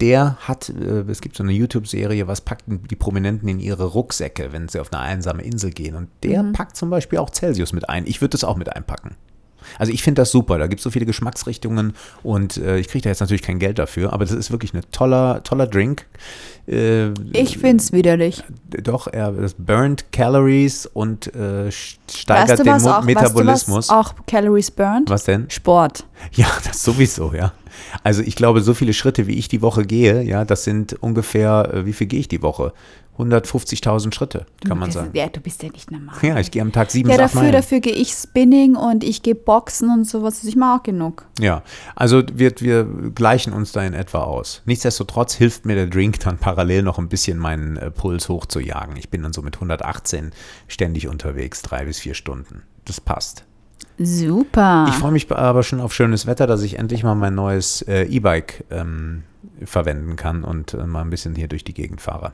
Der 0.00 0.36
hat, 0.40 0.68
äh, 0.68 1.10
es 1.10 1.22
gibt 1.22 1.36
so 1.36 1.42
eine 1.42 1.52
YouTube-Serie, 1.52 2.26
was 2.26 2.42
packten 2.42 2.82
die 2.90 2.96
Prominenten 2.96 3.48
in 3.48 3.60
ihre 3.60 3.84
Rucksäcke, 3.84 4.52
wenn 4.52 4.68
sie 4.68 4.78
auf 4.78 4.92
eine 4.92 5.00
einsame 5.00 5.42
Insel 5.42 5.70
gehen. 5.70 5.94
Und 5.94 6.08
der 6.22 6.42
mhm. 6.42 6.52
packt 6.52 6.76
zum 6.76 6.90
Beispiel 6.90 7.18
auch 7.18 7.30
Celsius 7.30 7.72
mit 7.72 7.88
ein. 7.88 8.06
Ich 8.06 8.20
würde 8.20 8.32
das 8.32 8.44
auch 8.44 8.56
mit 8.56 8.74
einpacken. 8.74 9.16
Also 9.78 9.92
ich 9.92 10.02
finde 10.02 10.22
das 10.22 10.30
super. 10.30 10.58
Da 10.58 10.66
gibt 10.66 10.80
es 10.80 10.84
so 10.84 10.90
viele 10.90 11.06
Geschmacksrichtungen 11.06 11.94
und 12.22 12.56
äh, 12.56 12.78
ich 12.78 12.88
kriege 12.88 13.02
da 13.02 13.10
jetzt 13.10 13.20
natürlich 13.20 13.42
kein 13.42 13.58
Geld 13.58 13.78
dafür, 13.78 14.12
aber 14.12 14.24
das 14.24 14.34
ist 14.34 14.50
wirklich 14.50 14.74
ein 14.74 14.82
toller, 14.90 15.42
toller 15.42 15.66
Drink. 15.66 16.06
Äh, 16.66 17.10
ich 17.32 17.58
finde 17.58 17.82
es 17.82 17.92
widerlich. 17.92 18.42
Doch, 18.82 19.06
er 19.06 19.32
das 19.32 19.54
burnt 19.54 20.12
Calories 20.12 20.86
und 20.86 21.34
äh, 21.34 21.70
steigert 21.70 22.50
weißt 22.50 22.60
du, 22.60 22.64
den 22.64 22.88
auch, 22.88 23.04
Metabolismus. 23.04 23.88
Weißt 23.88 23.90
du, 23.90 23.94
auch 23.94 24.14
Calories 24.26 24.70
burnt? 24.70 25.10
Was 25.10 25.24
denn? 25.24 25.50
Sport. 25.50 26.06
Ja, 26.32 26.46
das 26.64 26.82
sowieso, 26.82 27.32
ja. 27.34 27.52
Also 28.02 28.22
ich 28.22 28.36
glaube, 28.36 28.60
so 28.60 28.74
viele 28.74 28.92
Schritte, 28.92 29.26
wie 29.26 29.34
ich 29.34 29.48
die 29.48 29.62
Woche 29.62 29.84
gehe, 29.84 30.22
ja, 30.22 30.44
das 30.44 30.64
sind 30.64 30.94
ungefähr, 31.02 31.70
äh, 31.72 31.86
wie 31.86 31.92
viel 31.92 32.06
gehe 32.06 32.20
ich 32.20 32.28
die 32.28 32.42
Woche? 32.42 32.72
150.000 33.18 34.12
Schritte, 34.12 34.46
kann 34.66 34.78
man 34.78 34.90
sagen. 34.90 35.10
Ja, 35.12 35.28
du 35.28 35.40
bist 35.40 35.62
ja 35.62 35.68
nicht 35.70 35.90
normal. 35.90 36.16
Ja, 36.22 36.38
ich 36.40 36.50
gehe 36.50 36.62
am 36.62 36.72
Tag 36.72 36.90
sieben 36.90 37.08
Ja, 37.08 37.16
dafür, 37.16 37.42
Meilen. 37.42 37.52
dafür 37.52 37.78
gehe 37.80 37.92
ich 37.92 38.10
Spinning 38.12 38.74
und 38.74 39.04
ich 39.04 39.22
gehe 39.22 39.36
Boxen 39.36 39.88
und 39.90 40.04
sowas. 40.04 40.36
Also 40.38 40.48
ich 40.48 40.56
mache 40.56 40.80
auch 40.80 40.82
genug. 40.82 41.24
Ja, 41.38 41.62
also 41.94 42.22
wir, 42.32 42.52
wir 42.58 42.84
gleichen 43.14 43.52
uns 43.52 43.70
da 43.70 43.84
in 43.84 43.94
etwa 43.94 44.24
aus. 44.24 44.62
Nichtsdestotrotz 44.64 45.34
hilft 45.34 45.64
mir 45.64 45.76
der 45.76 45.86
Drink 45.86 46.18
dann 46.20 46.38
parallel 46.38 46.82
noch 46.82 46.98
ein 46.98 47.08
bisschen 47.08 47.38
meinen 47.38 47.76
äh, 47.76 47.90
Puls 47.92 48.28
hochzujagen. 48.28 48.96
Ich 48.96 49.10
bin 49.10 49.22
dann 49.22 49.32
so 49.32 49.42
mit 49.42 49.54
118 49.54 50.32
ständig 50.66 51.06
unterwegs, 51.06 51.62
drei 51.62 51.84
bis 51.84 52.00
vier 52.00 52.14
Stunden. 52.14 52.62
Das 52.84 53.00
passt. 53.00 53.44
Super. 53.98 54.86
Ich 54.88 54.94
freue 54.94 55.12
mich 55.12 55.30
aber 55.30 55.62
schon 55.62 55.80
auf 55.80 55.94
schönes 55.94 56.26
Wetter, 56.26 56.48
dass 56.48 56.62
ich 56.62 56.78
endlich 56.80 57.04
mal 57.04 57.14
mein 57.14 57.36
neues 57.36 57.82
äh, 57.82 58.02
E-Bike 58.04 58.64
ähm, 58.70 59.22
verwenden 59.64 60.16
kann 60.16 60.42
und 60.42 60.74
äh, 60.74 60.84
mal 60.84 61.02
ein 61.02 61.10
bisschen 61.10 61.36
hier 61.36 61.46
durch 61.46 61.62
die 61.62 61.74
Gegend 61.74 62.00
fahre. 62.00 62.32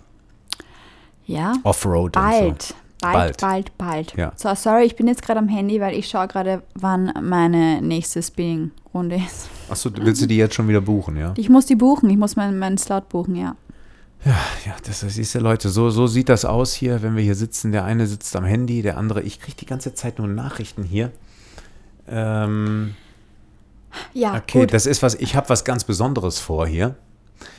Ja. 1.31 1.55
Offroad. 1.63 2.13
Bald. 2.13 2.63
So. 2.63 2.75
Bald, 3.01 3.41
bald, 3.41 3.41
bald, 3.41 3.79
bald. 3.79 4.17
Ja. 4.17 4.33
So, 4.37 4.55
sorry, 4.55 4.85
ich 4.85 4.95
bin 4.97 5.09
jetzt 5.09 5.23
gerade 5.23 5.39
am 5.39 5.49
Handy, 5.49 5.81
weil 5.81 5.95
ich 5.95 6.09
schaue 6.09 6.29
gerade, 6.29 6.63
wann 6.75 7.13
meine 7.23 7.81
nächste 7.81 8.23
Spinning-Runde 8.23 9.17
ist. 9.17 9.49
Achso, 9.71 9.91
willst 9.95 10.21
du 10.21 10.27
die 10.27 10.37
jetzt 10.37 10.55
schon 10.55 10.69
wieder 10.69 10.83
buchen, 10.83 11.17
ja? 11.17 11.33
Ich 11.39 11.49
muss 11.49 11.65
die 11.65 11.77
buchen, 11.77 12.11
ich 12.11 12.19
muss 12.19 12.37
meinen, 12.37 12.59
meinen 12.59 12.77
Slot 12.77 13.09
buchen, 13.09 13.37
ja. 13.37 13.57
Ja, 14.27 14.37
ja, 14.67 14.77
das 14.85 15.01
siehst 15.01 15.35
du, 15.35 15.39
Leute, 15.39 15.71
so, 15.71 15.89
so 15.89 16.07
sieht 16.07 16.29
das 16.29 16.45
aus 16.45 16.75
hier, 16.75 17.01
wenn 17.01 17.17
wir 17.17 17.23
hier 17.23 17.37
sitzen. 17.37 17.73
Der 17.73 17.85
eine 17.85 18.07
sitzt 18.07 18.37
am 18.37 18.45
Handy, 18.45 18.83
der 18.83 18.99
andere, 18.99 19.23
ich 19.23 19.41
kriege 19.41 19.57
die 19.57 19.67
ganze 19.67 19.95
Zeit 19.95 20.19
nur 20.19 20.29
Nachrichten 20.29 20.83
hier. 20.83 21.11
Ähm, 22.07 22.97
ja, 24.13 24.35
okay, 24.35 24.61
gut. 24.61 24.75
das 24.75 24.85
ist 24.85 25.03
was, 25.03 25.15
ich 25.15 25.37
habe 25.37 25.49
was 25.49 25.65
ganz 25.65 25.85
Besonderes 25.85 26.39
vor 26.39 26.67
hier. 26.67 26.97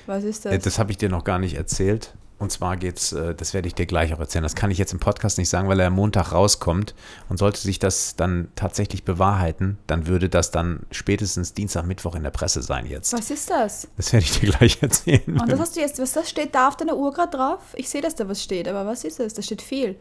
Was 0.05 0.24
ist 0.24 0.45
äh, 0.45 0.51
das? 0.55 0.65
Das 0.65 0.78
habe 0.78 0.91
ich 0.91 0.97
dir 0.97 1.09
noch 1.09 1.24
gar 1.24 1.39
nicht 1.39 1.55
erzählt. 1.55 2.13
Und 2.41 2.51
zwar 2.51 2.75
geht's, 2.75 3.13
äh, 3.13 3.35
das 3.35 3.53
werde 3.53 3.67
ich 3.67 3.75
dir 3.75 3.85
gleich 3.85 4.15
auch 4.15 4.19
erzählen. 4.19 4.41
Das 4.41 4.55
kann 4.55 4.71
ich 4.71 4.79
jetzt 4.79 4.93
im 4.93 4.99
Podcast 4.99 5.37
nicht 5.37 5.47
sagen, 5.47 5.69
weil 5.69 5.79
er 5.79 5.87
am 5.87 5.93
Montag 5.93 6.31
rauskommt. 6.31 6.95
Und 7.29 7.37
sollte 7.37 7.59
sich 7.59 7.77
das 7.77 8.15
dann 8.15 8.47
tatsächlich 8.55 9.03
bewahrheiten, 9.03 9.77
dann 9.85 10.07
würde 10.07 10.27
das 10.27 10.49
dann 10.49 10.79
spätestens 10.89 11.53
Dienstag, 11.53 11.85
Mittwoch 11.85 12.15
in 12.15 12.23
der 12.23 12.31
Presse 12.31 12.63
sein 12.63 12.87
jetzt. 12.87 13.13
Was 13.13 13.29
ist 13.29 13.51
das? 13.51 13.87
Das 13.95 14.11
werde 14.11 14.25
ich 14.25 14.39
dir 14.39 14.49
gleich 14.49 14.81
erzählen. 14.81 15.39
Und 15.39 15.51
das 15.51 15.59
hast 15.59 15.75
du 15.75 15.81
jetzt, 15.81 15.99
was 15.99 16.13
das 16.13 16.31
steht 16.31 16.55
da 16.55 16.69
auf 16.69 16.77
deiner 16.77 16.97
Uhr 16.97 17.13
gerade 17.13 17.37
drauf? 17.37 17.59
Ich 17.75 17.87
sehe, 17.87 18.01
dass 18.01 18.15
da 18.15 18.27
was 18.27 18.41
steht, 18.41 18.67
aber 18.67 18.87
was 18.87 19.03
ist 19.03 19.19
das? 19.19 19.35
Da 19.35 19.43
steht 19.43 19.61
viel. 19.61 19.95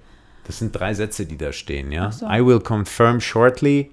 Das 0.44 0.60
sind 0.60 0.72
drei 0.72 0.94
Sätze, 0.94 1.26
die 1.26 1.36
da 1.36 1.52
stehen, 1.52 1.92
ja. 1.92 2.10
so. 2.10 2.26
I 2.26 2.42
will 2.42 2.60
confirm 2.60 3.20
shortly. 3.20 3.90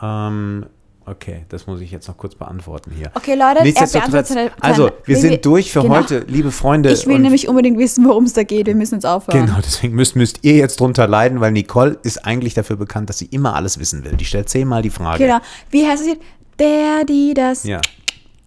Ähm, 0.00 0.64
okay, 1.06 1.44
das 1.48 1.66
muss 1.66 1.80
ich 1.80 1.90
jetzt 1.90 2.08
noch 2.08 2.16
kurz 2.16 2.34
beantworten 2.34 2.90
hier. 2.96 3.10
Okay, 3.14 3.34
Leute, 3.34 3.58
er 3.58 3.64
Nichtsdestotrotz, 3.64 4.28
seine- 4.28 4.50
also, 4.60 4.84
wir 4.86 4.92
wir- 5.06 5.16
sind 5.16 5.44
durch 5.46 5.70
für 5.72 5.82
genau. 5.82 5.96
heute, 5.96 6.20
liebe 6.28 6.50
Freunde. 6.50 6.92
Ich 6.92 7.06
will 7.06 7.18
nämlich 7.18 7.48
unbedingt 7.48 7.78
wissen, 7.78 8.04
worum 8.06 8.24
es 8.24 8.32
da 8.32 8.42
geht. 8.42 8.66
Wir 8.66 8.74
müssen 8.74 8.94
jetzt 8.94 9.06
aufhören. 9.06 9.46
Genau, 9.46 9.58
deswegen 9.64 9.94
müsst, 9.94 10.16
müsst 10.16 10.38
ihr 10.42 10.54
jetzt 10.56 10.80
drunter 10.80 11.06
leiden, 11.08 11.40
weil 11.40 11.52
Nicole 11.52 11.98
ist 12.02 12.24
eigentlich 12.26 12.54
dafür 12.54 12.76
bekannt, 12.76 13.08
dass 13.08 13.18
sie 13.18 13.26
immer 13.26 13.54
alles 13.54 13.78
wissen 13.78 14.04
will. 14.04 14.12
Die 14.16 14.24
stellt 14.24 14.48
zehnmal 14.48 14.82
die 14.82 14.90
Frage. 14.90 15.24
Genau. 15.24 15.38
Wie 15.70 15.86
heißt 15.86 16.02
es 16.02 16.08
jetzt? 16.08 16.22
Der, 16.58 17.04
die, 17.04 17.34
das. 17.34 17.64
Ja. 17.64 17.80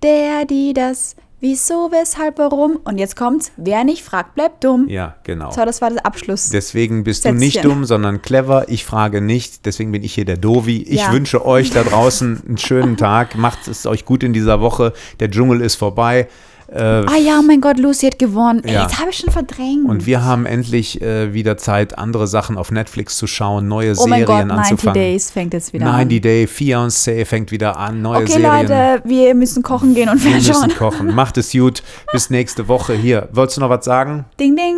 Der, 0.04 0.46
die, 0.46 0.74
das. 0.74 1.16
Wieso, 1.40 1.92
weshalb, 1.92 2.40
warum? 2.40 2.78
Und 2.84 2.98
jetzt 2.98 3.16
kommt's. 3.16 3.52
Wer 3.58 3.84
nicht 3.84 4.04
fragt, 4.04 4.34
bleibt 4.34 4.64
dumm. 4.64 4.88
ja, 4.90 5.16
genau. 5.24 5.52
So, 5.52 5.64
das 5.66 5.82
war 5.82 5.92
der 5.92 6.04
Abschluss. 6.04 6.50
Deswegen 6.50 7.04
bist 7.04 7.26
du 7.26 7.32
nicht 7.32 7.54
Sätzchen. 7.54 7.70
dumm, 7.70 7.86
sondern 7.86 8.24
clever. 8.24 8.66
Ich 8.70 8.86
frage 8.86 9.22
nicht, 9.22 9.66
deswegen 9.68 9.92
bin 9.92 10.04
ich 10.04 10.16
hier 10.16 10.26
der 10.26 10.38
Dovi. 10.38 10.82
Ich 10.82 11.02
Ja. 11.02 11.12
wünsche 11.12 11.46
euch 11.46 11.70
da 11.70 11.84
draußen 11.84 12.42
einen 12.48 12.58
schönen 12.58 12.98
Tag. 12.98 13.36
Macht 13.36 13.68
es 13.68 13.86
euch 13.86 14.04
gut 14.04 14.24
in 14.24 14.34
dieser 14.34 14.62
Woche. 14.62 14.94
Der 15.20 15.30
Dschungel 15.30 15.62
ist 15.62 15.76
vorbei. 15.76 16.28
Äh, 16.70 16.80
ah 16.82 17.16
ja, 17.16 17.40
oh 17.40 17.44
mein 17.44 17.62
Gott, 17.62 17.78
Lucy 17.80 18.08
hat 18.08 18.20
gewonnen. 18.20 18.62
Ey, 18.66 18.74
Ja. 18.74 18.82
jetzt 18.84 19.00
habe 19.00 19.10
ich 19.10 19.18
schon 19.18 19.32
verdrängt. 19.32 19.88
und 19.88 20.06
wir 20.06 20.24
haben 20.26 20.46
endlich 20.46 21.02
äh, 21.02 21.34
wieder 21.34 21.56
Zeit, 21.58 21.98
andere 21.98 22.28
Sachen 22.28 22.58
auf 22.58 22.72
Netflix 22.72 23.16
zu 23.18 23.26
schauen, 23.26 23.68
neue 23.70 23.94
oh 23.98 24.06
mein 24.08 24.20
Serien 24.26 24.48
Gott, 24.50 24.58
90 24.58 24.72
anzufangen. 24.72 24.94
Days 24.94 25.32
fängt 25.32 25.54
jetzt 25.54 25.72
wieder 25.72 25.86
90 25.86 26.18
an. 26.18 26.22
Day, 26.22 26.46
Fiancé 26.46 27.26
fängt 27.26 27.52
wieder 27.52 27.78
an, 27.78 28.02
neue 28.02 28.24
Okay, 28.24 28.34
Serien. 28.34 28.68
Leute, 28.68 29.02
wir 29.06 29.34
müssen 29.34 29.64
kochen 29.64 29.96
gehen 29.96 30.10
und 30.10 30.22
Wir 30.24 30.32
müssen 30.36 30.76
kochen. 30.78 31.16
Macht 31.16 31.38
es 31.38 31.54
gut. 31.54 31.84
Bis 32.12 32.30
nächste 32.30 32.68
Woche. 32.68 32.94
Hier, 32.96 33.30
wolltest 33.32 33.58
du 33.58 33.62
noch 33.62 33.70
was 33.70 33.86
sagen? 33.86 34.26
Ding, 34.38 34.56
ding. 34.58 34.76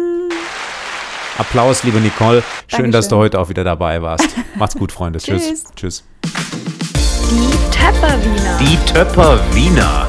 Applaus, 1.39 1.83
liebe 1.83 1.99
Nicole. 2.01 2.43
Schön, 2.67 2.91
dass 2.91 3.07
du 3.07 3.15
Dankeschön. 3.15 3.17
heute 3.19 3.39
auch 3.39 3.49
wieder 3.49 3.63
dabei 3.63 4.01
warst. 4.01 4.27
Macht's 4.55 4.75
gut, 4.75 4.91
Freunde. 4.91 5.17
Tschüss. 5.23 5.63
Tschüss. 5.75 6.03
Die 6.23 7.71
Tepperwiener. 7.71 8.57
Die 8.59 8.77
Töpper 8.93 9.39
Wiener. 9.53 10.05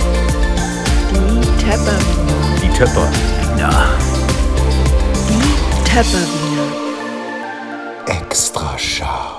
Die 1.70 1.76
Tepperwiener. 1.76 2.58
Die 2.60 2.68
Töpper 2.68 3.08
Wiener. 3.54 3.96
Die 5.28 5.88
Tepperwiener. 5.88 6.68
Extra 8.06 8.76
scharf. 8.76 9.29